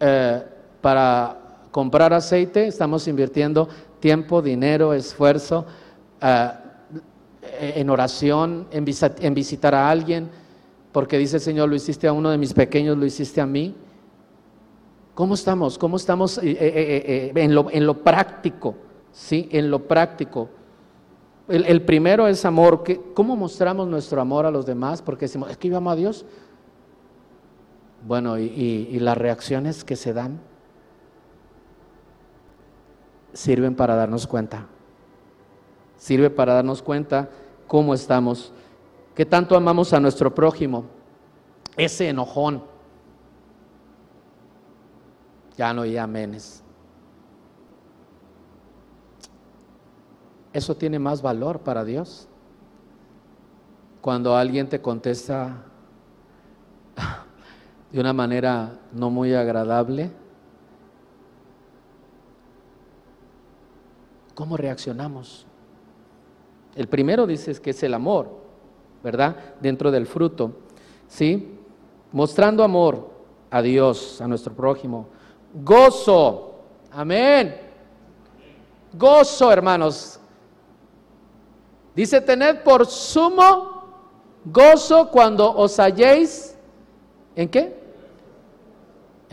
eh, 0.00 0.42
para 0.80 1.38
comprar 1.70 2.12
aceite, 2.12 2.66
estamos 2.66 3.08
invirtiendo 3.08 3.68
tiempo, 4.00 4.42
dinero, 4.42 4.92
esfuerzo, 4.92 5.64
eh, 6.20 6.50
en 7.60 7.90
oración, 7.90 8.66
en, 8.70 8.84
en 9.20 9.34
visitar 9.34 9.74
a 9.74 9.90
alguien, 9.90 10.28
porque 10.92 11.18
dice 11.18 11.36
el 11.36 11.42
Señor, 11.42 11.68
lo 11.68 11.74
hiciste 11.74 12.06
a 12.06 12.12
uno 12.12 12.30
de 12.30 12.38
mis 12.38 12.52
pequeños, 12.52 12.96
lo 12.98 13.06
hiciste 13.06 13.40
a 13.40 13.46
mí. 13.46 13.74
¿Cómo 15.14 15.34
estamos? 15.34 15.78
¿Cómo 15.78 15.96
estamos 15.96 16.40
lo, 16.42 17.70
en 17.70 17.86
lo 17.86 17.98
práctico? 17.98 18.74
¿Sí? 19.12 19.48
En 19.52 19.70
lo 19.70 19.86
práctico. 19.86 20.48
El, 21.48 21.82
primero 21.82 22.28
es 22.28 22.44
amor. 22.44 22.82
¿Cómo 23.14 23.36
mostramos 23.36 23.88
nuestro 23.88 24.20
amor 24.20 24.46
a 24.46 24.50
los 24.50 24.64
demás? 24.64 25.02
Porque 25.02 25.26
decimos, 25.26 25.50
es 25.50 25.56
que 25.56 25.68
yo 25.68 25.76
amo 25.76 25.90
a 25.90 25.96
Dios. 25.96 26.24
Bueno, 28.06 28.38
y, 28.38 28.98
las 28.98 29.16
reacciones 29.16 29.84
que 29.84 29.96
se 29.96 30.12
dan 30.12 30.40
sirven 33.32 33.74
para 33.74 33.94
darnos 33.94 34.26
cuenta. 34.26 34.66
Sirve 35.96 36.30
para 36.30 36.54
darnos 36.54 36.82
cuenta 36.82 37.30
cómo 37.66 37.94
estamos, 37.94 38.52
qué 39.14 39.24
tanto 39.24 39.56
amamos 39.56 39.92
a 39.92 40.00
nuestro 40.00 40.34
prójimo. 40.34 40.84
Ese 41.76 42.08
enojón. 42.08 42.64
Ya 45.56 45.72
no 45.72 45.82
hay 45.82 45.96
amenes. 45.96 46.62
eso 50.52 50.76
tiene 50.76 50.98
más 50.98 51.22
valor 51.22 51.60
para 51.60 51.84
Dios. 51.84 52.28
Cuando 54.00 54.36
alguien 54.36 54.68
te 54.68 54.80
contesta 54.80 55.64
de 57.92 58.00
una 58.00 58.14
manera 58.14 58.78
no 58.92 59.10
muy 59.10 59.34
agradable, 59.34 60.10
¿cómo 64.34 64.56
reaccionamos? 64.56 65.46
El 66.74 66.88
primero 66.88 67.26
dices 67.26 67.60
que 67.60 67.70
es 67.70 67.82
el 67.82 67.92
amor, 67.92 68.30
¿verdad? 69.04 69.36
Dentro 69.60 69.90
del 69.90 70.06
fruto, 70.06 70.52
¿sí? 71.06 71.58
Mostrando 72.12 72.64
amor 72.64 73.10
a 73.50 73.60
Dios, 73.60 74.22
a 74.22 74.26
nuestro 74.26 74.54
prójimo. 74.54 75.08
Gozo, 75.52 76.54
amén. 76.90 77.54
Gozo, 78.94 79.52
hermanos. 79.52 80.18
Dice, 81.94 82.22
tened 82.22 82.62
por 82.62 82.86
sumo 82.86 83.82
gozo 84.46 85.10
cuando 85.10 85.54
os 85.54 85.78
halléis, 85.78 86.56
¿en 87.36 87.50
qué? 87.50 87.81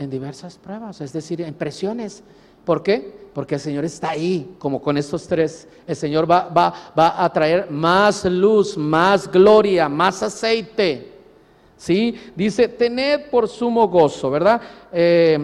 En 0.00 0.08
diversas 0.08 0.56
pruebas, 0.56 1.02
es 1.02 1.12
decir, 1.12 1.42
en 1.42 1.52
presiones. 1.52 2.22
¿Por 2.64 2.82
qué? 2.82 3.28
Porque 3.34 3.56
el 3.56 3.60
Señor 3.60 3.84
está 3.84 4.08
ahí, 4.08 4.56
como 4.58 4.80
con 4.80 4.96
estos 4.96 5.26
tres. 5.26 5.68
El 5.86 5.94
Señor 5.94 6.28
va, 6.28 6.48
va, 6.48 6.72
va 6.98 7.22
a 7.22 7.30
traer 7.30 7.70
más 7.70 8.24
luz, 8.24 8.78
más 8.78 9.30
gloria, 9.30 9.90
más 9.90 10.22
aceite. 10.22 11.12
¿Sí? 11.76 12.18
Dice, 12.34 12.66
tened 12.68 13.28
por 13.30 13.46
sumo 13.46 13.88
gozo, 13.88 14.30
¿verdad? 14.30 14.62
Eh, 14.90 15.38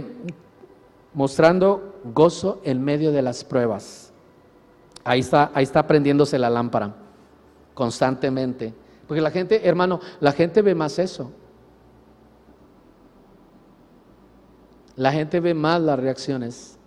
mostrando 1.13 2.01
gozo 2.15 2.63
en 2.65 2.83
medio 2.83 3.13
de 3.13 3.21
las 3.21 3.45
pruebas. 3.45 4.11
Ahí 5.05 5.21
está, 5.21 5.51
ahí 5.53 5.65
está 5.65 5.87
prendiéndose 5.87 6.39
la 6.39 6.49
lámpara 6.49 6.95
constantemente. 7.75 8.73
Porque 9.07 9.21
la 9.21 9.31
gente, 9.31 9.69
hermano, 9.69 10.01
la 10.21 10.33
gente 10.33 10.63
ve 10.63 10.75
más 10.75 10.99
eso. 10.99 11.31
La 14.97 15.12
gente 15.12 15.40
ve 15.40 15.55
más 15.55 15.80
las 15.80 15.99
reacciones. 15.99 16.78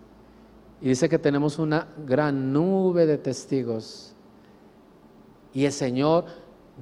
Y 0.80 0.88
dice 0.88 1.08
que 1.08 1.18
tenemos 1.18 1.58
una 1.58 1.86
gran 2.06 2.52
nube 2.52 3.06
de 3.06 3.18
testigos. 3.18 4.14
Y 5.52 5.64
el 5.64 5.72
Señor, 5.72 6.24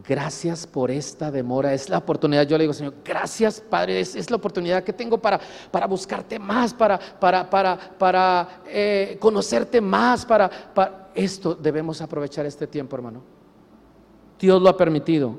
gracias 0.06 0.66
por 0.66 0.90
esta 0.90 1.30
demora. 1.30 1.74
Es 1.74 1.88
la 1.88 1.98
oportunidad. 1.98 2.46
Yo 2.46 2.56
le 2.56 2.64
digo, 2.64 2.72
Señor, 2.72 2.94
gracias, 3.04 3.60
Padre. 3.60 4.00
Es, 4.00 4.30
la 4.30 4.36
oportunidad 4.36 4.82
que 4.82 4.92
tengo 4.92 5.18
para, 5.18 5.40
para 5.70 5.86
buscarte 5.86 6.38
más, 6.38 6.72
para, 6.72 6.98
para, 6.98 7.48
para, 7.48 7.78
para 7.98 8.62
eh, 8.66 9.16
conocerte 9.20 9.80
más. 9.80 10.24
Para, 10.24 10.48
para 10.48 11.10
esto 11.14 11.54
debemos 11.54 12.00
aprovechar 12.00 12.46
este 12.46 12.66
tiempo, 12.66 12.96
hermano. 12.96 13.22
Dios 14.38 14.62
lo 14.62 14.68
ha 14.68 14.76
permitido. 14.76 15.34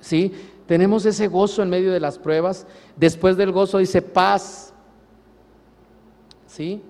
¿Sí? 0.00 0.32
Tenemos 0.66 1.04
ese 1.06 1.28
gozo 1.28 1.62
en 1.62 1.70
medio 1.70 1.92
de 1.92 2.00
las 2.00 2.18
pruebas. 2.18 2.66
Después 2.96 3.36
del 3.36 3.52
gozo 3.52 3.78
dice 3.78 4.02
paz. 4.02 4.73
¿Sí? 6.54 6.80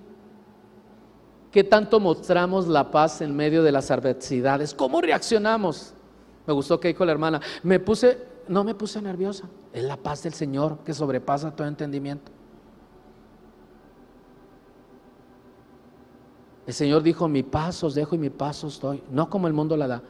¿Qué 1.51 1.63
tanto 1.63 1.99
mostramos 1.99 2.67
la 2.67 2.91
paz 2.91 3.21
en 3.21 3.35
medio 3.35 3.63
de 3.63 3.71
las 3.71 3.89
adversidades? 3.89 4.75
¿Cómo 4.75 5.01
reaccionamos? 5.01 5.95
Me 6.45 6.53
gustó 6.53 6.79
que 6.79 6.89
dijo 6.89 7.03
la 7.03 7.13
hermana. 7.13 7.41
Me 7.63 7.79
puse, 7.79 8.15
no 8.47 8.63
me 8.63 8.75
puse 8.75 9.01
nerviosa. 9.01 9.49
Es 9.73 9.83
la 9.83 9.97
paz 9.97 10.21
del 10.21 10.35
Señor 10.35 10.77
que 10.85 10.93
sobrepasa 10.93 11.55
todo 11.55 11.65
entendimiento. 11.65 12.31
El 16.67 16.73
Señor 16.75 17.01
dijo, 17.01 17.27
mi 17.27 17.41
paz 17.41 17.83
os 17.83 17.95
dejo 17.95 18.13
y 18.13 18.19
mi 18.19 18.29
paz 18.29 18.63
os 18.63 18.79
doy. 18.79 19.01
No 19.09 19.31
como 19.31 19.47
el 19.47 19.53
mundo 19.53 19.75
la 19.75 19.87
da. 19.87 20.03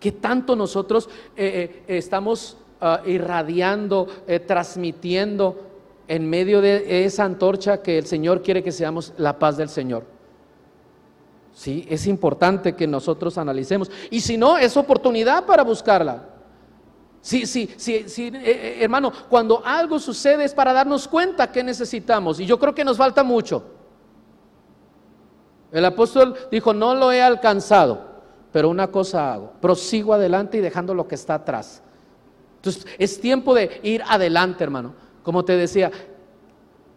¿Qué 0.00 0.10
tanto 0.10 0.56
nosotros 0.56 1.08
eh, 1.36 1.84
eh, 1.86 1.98
estamos 1.98 2.56
ah, 2.80 3.00
irradiando, 3.06 4.08
eh, 4.26 4.40
transmitiendo 4.40 5.71
en 6.08 6.28
medio 6.28 6.60
de 6.60 7.04
esa 7.04 7.24
antorcha 7.24 7.82
que 7.82 7.98
el 7.98 8.06
Señor 8.06 8.42
quiere 8.42 8.62
que 8.62 8.72
seamos 8.72 9.12
la 9.16 9.38
paz 9.38 9.56
del 9.56 9.68
Señor? 9.68 10.04
Sí, 11.52 11.86
es 11.88 12.06
importante 12.06 12.74
que 12.74 12.86
nosotros 12.86 13.36
analicemos. 13.38 13.90
Y 14.10 14.20
si 14.20 14.36
no, 14.36 14.56
es 14.56 14.76
oportunidad 14.76 15.44
para 15.44 15.62
buscarla. 15.62 16.28
Sí, 17.20 17.46
sí, 17.46 17.72
sí, 17.76 18.04
sí 18.08 18.32
hermano, 18.80 19.12
cuando 19.28 19.62
algo 19.64 19.98
sucede 19.98 20.44
es 20.44 20.54
para 20.54 20.72
darnos 20.72 21.06
cuenta 21.06 21.52
que 21.52 21.62
necesitamos. 21.62 22.40
Y 22.40 22.46
yo 22.46 22.58
creo 22.58 22.74
que 22.74 22.84
nos 22.84 22.96
falta 22.96 23.22
mucho. 23.22 23.62
El 25.70 25.84
apóstol 25.84 26.34
dijo, 26.50 26.74
no 26.74 26.94
lo 26.94 27.12
he 27.12 27.22
alcanzado 27.22 28.12
pero 28.52 28.68
una 28.68 28.88
cosa 28.88 29.32
hago, 29.32 29.52
prosigo 29.60 30.12
adelante 30.12 30.58
y 30.58 30.60
dejando 30.60 30.94
lo 30.94 31.08
que 31.08 31.14
está 31.14 31.34
atrás. 31.34 31.82
Entonces, 32.56 32.86
es 32.98 33.20
tiempo 33.20 33.54
de 33.54 33.80
ir 33.82 34.02
adelante, 34.06 34.62
hermano. 34.62 34.94
Como 35.22 35.44
te 35.44 35.56
decía, 35.56 35.90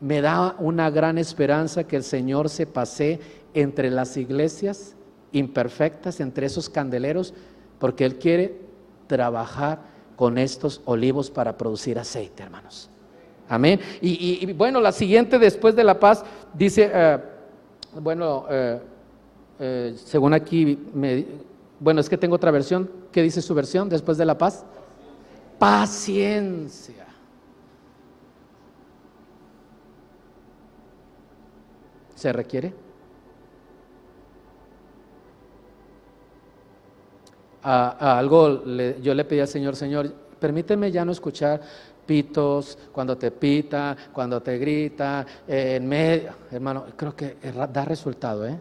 me 0.02 0.22
da 0.22 0.56
una 0.60 0.90
gran 0.90 1.18
esperanza 1.18 1.86
que 1.86 1.96
el 1.96 2.04
Señor 2.04 2.50
se 2.50 2.66
pase 2.66 3.20
entre 3.54 3.90
las 3.90 4.18
iglesias 4.18 4.96
imperfectas, 5.32 6.20
entre 6.20 6.46
esos 6.46 6.70
candeleros, 6.70 7.34
porque 7.80 8.06
Él 8.06 8.18
quiere 8.18 8.60
trabajar 9.08 9.80
con 10.16 10.38
estos 10.38 10.82
olivos 10.86 11.30
para 11.30 11.58
producir 11.58 12.00
aceite, 12.00 12.44
hermanos. 12.44 12.90
Amén. 13.48 13.80
Y, 14.02 14.52
bueno, 14.54 14.82
la 14.82 14.92
siguiente 14.92 15.38
después 15.38 15.76
de 15.76 15.84
la 15.84 16.00
paz 16.00 16.24
dice, 16.54 16.90
eh, 16.92 17.20
bueno, 18.00 18.46
eh, 18.50 18.80
eh, 19.60 19.96
según 20.04 20.34
aquí, 20.34 20.80
me, 20.94 21.26
bueno, 21.80 22.02
es 22.02 22.10
que 22.10 22.18
tengo 22.18 22.36
otra 22.36 22.52
versión. 22.52 22.90
¿Qué 23.12 23.22
dice 23.22 23.42
su 23.42 23.54
versión 23.54 23.90
después 23.90 24.18
de 24.18 24.26
la 24.26 24.38
paz? 24.38 24.66
Paciencia. 25.60 27.06
¿Se 32.16 32.34
requiere? 32.34 32.86
algo, 37.68 38.64
yo 39.02 39.16
le 39.16 39.26
pedí 39.26 39.40
al 39.40 39.48
Señor, 39.48 39.76
Señor, 39.76 40.14
permíteme 40.40 40.92
ya 40.92 41.04
no 41.04 41.12
escuchar 41.12 41.60
pitos, 42.06 42.78
cuando 42.92 43.18
te 43.18 43.32
pita, 43.32 43.96
cuando 44.14 44.42
te 44.42 44.58
grita, 44.58 45.26
eh, 45.48 45.78
en 45.78 45.88
medio. 45.88 46.34
Hermano, 46.52 46.86
creo 46.96 47.16
que 47.16 47.38
da 47.42 47.86
resultado, 47.86 48.46
¿eh? 48.46 48.60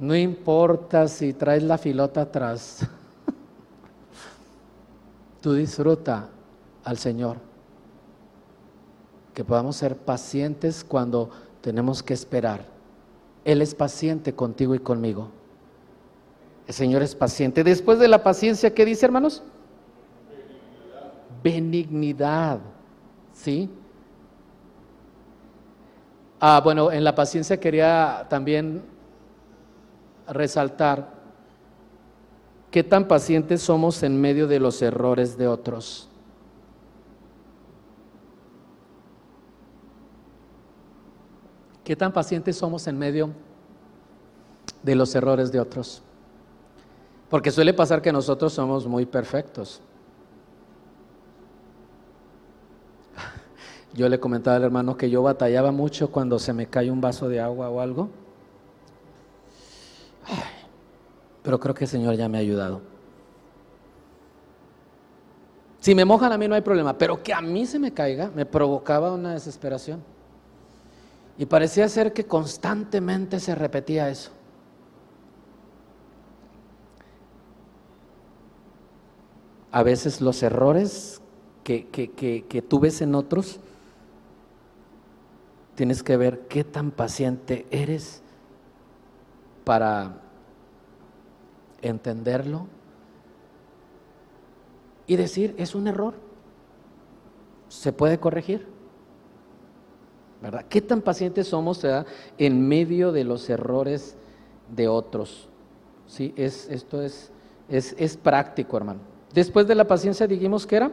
No 0.00 0.16
importa 0.16 1.06
si 1.08 1.34
traes 1.34 1.62
la 1.62 1.78
filota 1.78 2.22
atrás. 2.22 2.80
Tú 5.40 5.52
disfruta 5.52 6.28
al 6.82 6.98
Señor. 6.98 7.36
Que 9.34 9.44
podamos 9.44 9.76
ser 9.76 9.96
pacientes 9.96 10.82
cuando 10.82 11.30
tenemos 11.60 12.02
que 12.02 12.14
esperar. 12.14 12.64
Él 13.44 13.62
es 13.62 13.74
paciente 13.74 14.34
contigo 14.34 14.74
y 14.74 14.78
conmigo. 14.78 15.28
El 16.66 16.74
Señor 16.74 17.02
es 17.02 17.14
paciente. 17.14 17.64
Después 17.64 17.98
de 17.98 18.08
la 18.08 18.22
paciencia, 18.22 18.74
¿qué 18.74 18.84
dice, 18.84 19.06
hermanos? 19.06 19.42
benignidad. 21.42 22.58
¿Sí? 23.32 23.70
Ah, 26.38 26.60
bueno, 26.62 26.90
en 26.90 27.04
la 27.04 27.14
paciencia 27.14 27.58
quería 27.58 28.26
también 28.28 28.82
resaltar 30.28 31.08
qué 32.70 32.82
tan 32.82 33.06
pacientes 33.08 33.62
somos 33.62 34.02
en 34.02 34.20
medio 34.20 34.46
de 34.46 34.60
los 34.60 34.80
errores 34.80 35.36
de 35.36 35.48
otros. 35.48 36.09
¿Qué 41.84 41.96
tan 41.96 42.12
pacientes 42.12 42.56
somos 42.56 42.86
en 42.86 42.98
medio 42.98 43.30
de 44.82 44.94
los 44.94 45.14
errores 45.14 45.50
de 45.50 45.60
otros? 45.60 46.02
Porque 47.28 47.50
suele 47.50 47.72
pasar 47.72 48.02
que 48.02 48.12
nosotros 48.12 48.52
somos 48.52 48.86
muy 48.86 49.06
perfectos. 49.06 49.80
Yo 53.94 54.08
le 54.08 54.20
comentaba 54.20 54.56
al 54.56 54.64
hermano 54.64 54.96
que 54.96 55.08
yo 55.08 55.22
batallaba 55.22 55.70
mucho 55.70 56.10
cuando 56.10 56.38
se 56.38 56.52
me 56.52 56.66
cae 56.66 56.90
un 56.90 57.00
vaso 57.00 57.28
de 57.28 57.40
agua 57.40 57.70
o 57.70 57.80
algo. 57.80 58.08
pero 61.42 61.58
creo 61.58 61.74
que 61.74 61.84
el 61.84 61.90
Señor 61.90 62.14
ya 62.14 62.28
me 62.28 62.38
ha 62.38 62.40
ayudado. 62.40 62.80
Si 65.80 65.94
me 65.94 66.04
mojan 66.04 66.30
a 66.30 66.38
mí 66.38 66.46
no 66.46 66.54
hay 66.54 66.60
problema, 66.60 66.96
pero 66.98 67.22
que 67.22 67.32
a 67.32 67.40
mí 67.40 67.64
se 67.64 67.78
me 67.78 67.92
caiga 67.92 68.30
me 68.34 68.44
provocaba 68.44 69.12
una 69.12 69.32
desesperación. 69.32 70.02
Y 71.38 71.46
parecía 71.46 71.88
ser 71.88 72.12
que 72.12 72.26
constantemente 72.26 73.40
se 73.40 73.54
repetía 73.54 74.10
eso. 74.10 74.30
A 79.72 79.82
veces 79.82 80.20
los 80.20 80.42
errores 80.42 81.20
que, 81.64 81.88
que, 81.88 82.44
que, 82.46 82.62
tú 82.62 82.80
ves 82.80 83.00
en 83.00 83.14
otros 83.14 83.60
tienes 85.76 86.02
que 86.02 86.16
ver 86.16 86.46
qué 86.48 86.64
tan 86.64 86.90
paciente 86.90 87.66
eres 87.70 88.22
para 89.64 90.20
entenderlo 91.80 92.66
y 95.06 95.16
decir, 95.16 95.54
es 95.58 95.74
un 95.74 95.88
error, 95.88 96.14
se 97.68 97.92
puede 97.92 98.18
corregir. 98.18 98.66
¿Verdad? 100.42 100.64
¿Qué 100.68 100.80
tan 100.80 101.02
pacientes 101.02 101.48
somos 101.48 101.84
en 102.38 102.68
medio 102.68 103.12
de 103.12 103.24
los 103.24 103.48
errores 103.50 104.16
de 104.74 104.88
otros? 104.88 105.48
¿Sí? 106.06 106.32
Es, 106.36 106.68
esto 106.70 107.02
es, 107.02 107.30
es, 107.68 107.94
es 107.98 108.16
práctico, 108.16 108.76
hermano. 108.76 109.00
Después 109.34 109.66
de 109.68 109.74
la 109.74 109.86
paciencia 109.86 110.26
dijimos 110.26 110.66
que 110.66 110.76
era 110.76 110.90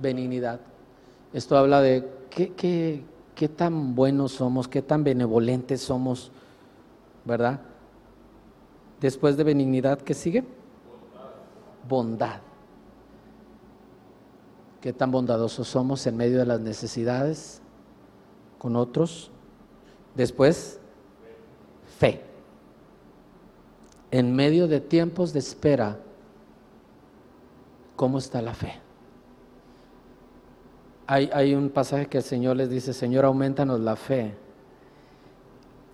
benignidad. 0.00 0.60
Esto 1.32 1.56
habla 1.56 1.80
de 1.80 2.08
qué, 2.30 3.04
qué, 3.34 3.48
tan 3.48 3.94
buenos 3.94 4.32
somos, 4.32 4.68
qué 4.68 4.82
tan 4.82 5.04
benevolentes 5.04 5.82
somos, 5.82 6.30
¿verdad? 7.24 7.60
Después 9.00 9.36
de 9.36 9.44
benignidad, 9.44 10.00
¿qué 10.00 10.14
sigue? 10.14 10.44
Bondad. 11.88 12.40
Qué 14.86 14.92
tan 14.92 15.10
bondadosos 15.10 15.66
somos 15.66 16.06
en 16.06 16.16
medio 16.16 16.38
de 16.38 16.46
las 16.46 16.60
necesidades 16.60 17.60
con 18.56 18.76
otros. 18.76 19.32
Después, 20.14 20.78
fe. 21.98 22.22
En 24.12 24.32
medio 24.32 24.68
de 24.68 24.78
tiempos 24.78 25.32
de 25.32 25.40
espera, 25.40 25.98
¿cómo 27.96 28.18
está 28.18 28.40
la 28.40 28.54
fe? 28.54 28.74
Hay, 31.08 31.52
un 31.56 31.70
pasaje 31.70 32.06
que 32.06 32.18
el 32.18 32.22
Señor 32.22 32.56
les 32.56 32.70
dice, 32.70 32.92
Señor, 32.92 33.24
aumentanos 33.24 33.80
la 33.80 33.96
fe. 33.96 34.36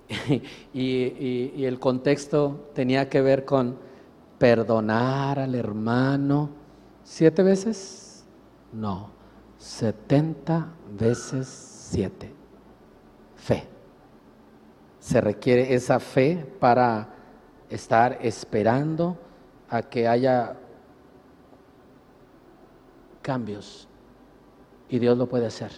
y, 0.74 1.64
el 1.64 1.78
contexto 1.80 2.68
tenía 2.74 3.08
que 3.08 3.22
ver 3.22 3.46
con 3.46 3.74
perdonar 4.36 5.38
al 5.38 5.54
hermano. 5.54 6.50
¿Siete 7.04 7.42
veces? 7.42 8.01
No, 8.72 9.10
setenta 9.58 10.68
veces 10.98 11.46
siete. 11.46 12.32
Fe. 13.36 13.68
Se 14.98 15.20
requiere 15.20 15.74
esa 15.74 16.00
fe 16.00 16.46
para 16.58 17.08
estar 17.68 18.18
esperando 18.22 19.18
a 19.68 19.82
que 19.82 20.06
haya 20.06 20.56
cambios 23.20 23.88
y 24.88 24.98
Dios 24.98 25.16
lo 25.16 25.28
puede 25.28 25.46
hacer. 25.46 25.72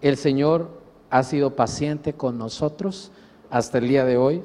El 0.00 0.16
Señor 0.16 0.70
ha 1.10 1.22
sido 1.22 1.54
paciente 1.54 2.14
con 2.14 2.38
nosotros 2.38 3.12
hasta 3.50 3.78
el 3.78 3.88
día 3.88 4.04
de 4.04 4.16
hoy. 4.16 4.42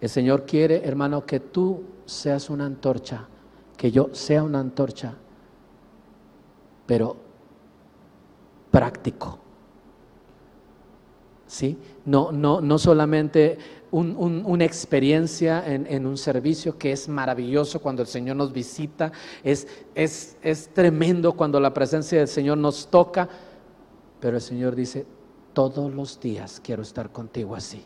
El 0.00 0.08
Señor 0.08 0.46
quiere, 0.46 0.86
hermano, 0.86 1.24
que 1.24 1.40
tú 1.40 1.84
seas 2.06 2.50
una 2.50 2.66
antorcha, 2.66 3.28
que 3.76 3.90
yo 3.90 4.08
sea 4.12 4.42
una 4.42 4.60
antorcha, 4.60 5.14
pero 6.86 7.16
práctico. 8.70 9.38
¿Sí? 11.46 11.78
No, 12.04 12.32
no, 12.32 12.60
no 12.60 12.78
solamente 12.78 13.58
una 13.92 14.64
experiencia 14.64 15.62
en, 15.64 16.04
un 16.04 16.18
servicio 16.18 16.76
que 16.76 16.90
es 16.90 17.08
maravilloso 17.08 17.80
cuando 17.80 18.02
el 18.02 18.08
Señor 18.08 18.34
nos 18.34 18.52
visita, 18.52 19.12
es, 19.44 19.68
es, 19.94 20.36
es 20.42 20.68
tremendo 20.74 21.34
cuando 21.34 21.60
la 21.60 21.72
presencia 21.72 22.18
del 22.18 22.26
Señor 22.26 22.58
nos 22.58 22.88
toca, 22.88 23.28
pero 24.18 24.36
el 24.36 24.42
Señor 24.42 24.74
dice, 24.74 25.06
todos 25.52 25.94
los 25.94 26.18
días 26.18 26.60
quiero 26.62 26.82
estar 26.82 27.12
contigo 27.12 27.54
así. 27.54 27.84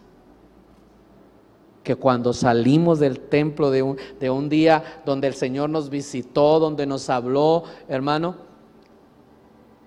Que 1.84 1.94
cuando 1.94 2.32
salimos 2.32 2.98
del 2.98 3.20
templo 3.20 3.70
de 3.70 3.82
un, 3.82 3.98
de 4.18 4.30
un 4.30 4.48
día 4.48 5.02
donde 5.04 5.26
el 5.26 5.34
Señor 5.34 5.68
nos 5.68 5.90
visitó, 5.90 6.58
donde 6.58 6.86
nos 6.86 7.10
habló, 7.10 7.64
hermano, 7.86 8.47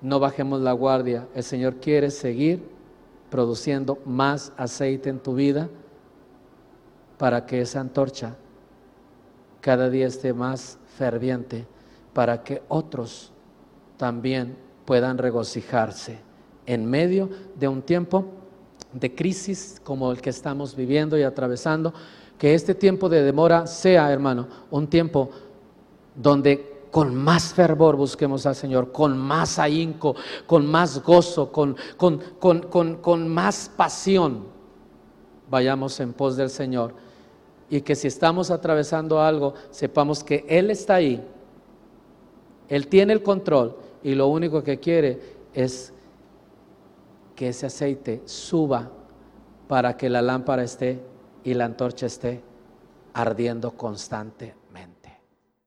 no 0.02 0.20
bajemos 0.20 0.62
la 0.62 0.74
guardia. 0.74 1.28
El 1.36 1.44
Señor 1.44 1.76
quiere 1.76 2.10
seguir 2.10 2.64
produciendo 3.30 4.00
más 4.06 4.52
aceite 4.58 5.10
en 5.10 5.20
tu 5.20 5.36
vida 5.36 5.70
para 7.18 7.46
que 7.46 7.62
esa 7.62 7.80
antorcha 7.80 8.36
cada 9.62 9.90
día 9.90 10.08
esté 10.08 10.34
más 10.34 10.80
ferviente, 10.98 11.68
para 12.14 12.44
que 12.44 12.64
otros 12.68 13.32
también 13.96 14.58
puedan 14.86 15.20
regocijarse 15.20 16.20
en 16.66 16.86
medio 16.86 17.30
de 17.58 17.68
un 17.68 17.82
tiempo 17.82 18.26
de 18.92 19.14
crisis 19.14 19.80
como 19.84 20.12
el 20.12 20.20
que 20.20 20.32
estamos 20.32 20.76
viviendo 20.76 21.18
y 21.18 21.24
atravesando, 21.24 21.94
que 22.38 22.56
este 22.56 22.74
tiempo 22.74 23.08
de 23.08 23.22
demora 23.22 23.68
sea, 23.68 24.12
hermano, 24.12 24.48
un 24.72 24.88
tiempo 24.88 25.30
donde 26.16 26.71
con 26.92 27.16
más 27.16 27.54
fervor 27.54 27.96
busquemos 27.96 28.46
al 28.46 28.56
Señor, 28.56 28.92
con 28.92 29.18
más 29.18 29.58
ahínco, 29.58 30.16
con 30.46 30.66
más 30.68 31.02
gozo, 31.02 31.52
con, 31.52 31.78
con, 31.98 32.20
con, 32.38 32.98
con 32.98 33.28
más 33.30 33.72
pasión, 33.76 34.46
vayamos 35.50 36.00
en 36.02 36.12
pos 36.14 36.36
del 36.36 36.50
Señor. 36.50 36.94
Y 37.70 37.82
que 37.82 37.96
si 37.96 38.08
estamos 38.08 38.52
atravesando 38.52 39.22
algo, 39.22 39.54
sepamos 39.72 40.24
que 40.24 40.46
Él 40.50 40.70
está 40.70 40.96
ahí, 40.96 41.26
Él 42.68 42.88
tiene 42.88 43.14
el 43.14 43.24
control 43.24 43.78
y 44.04 44.14
lo 44.14 44.28
único 44.28 44.62
que 44.62 44.80
quiere 44.80 45.38
es 45.54 45.94
que 47.36 47.48
ese 47.48 47.68
aceite 47.68 48.22
suba 48.26 48.92
para 49.70 49.96
que 49.96 50.10
la 50.10 50.22
lámpara 50.22 50.64
esté 50.64 51.02
y 51.46 51.54
la 51.54 51.64
antorcha 51.64 52.06
esté 52.06 52.44
ardiendo 53.14 53.72
constante 53.72 54.61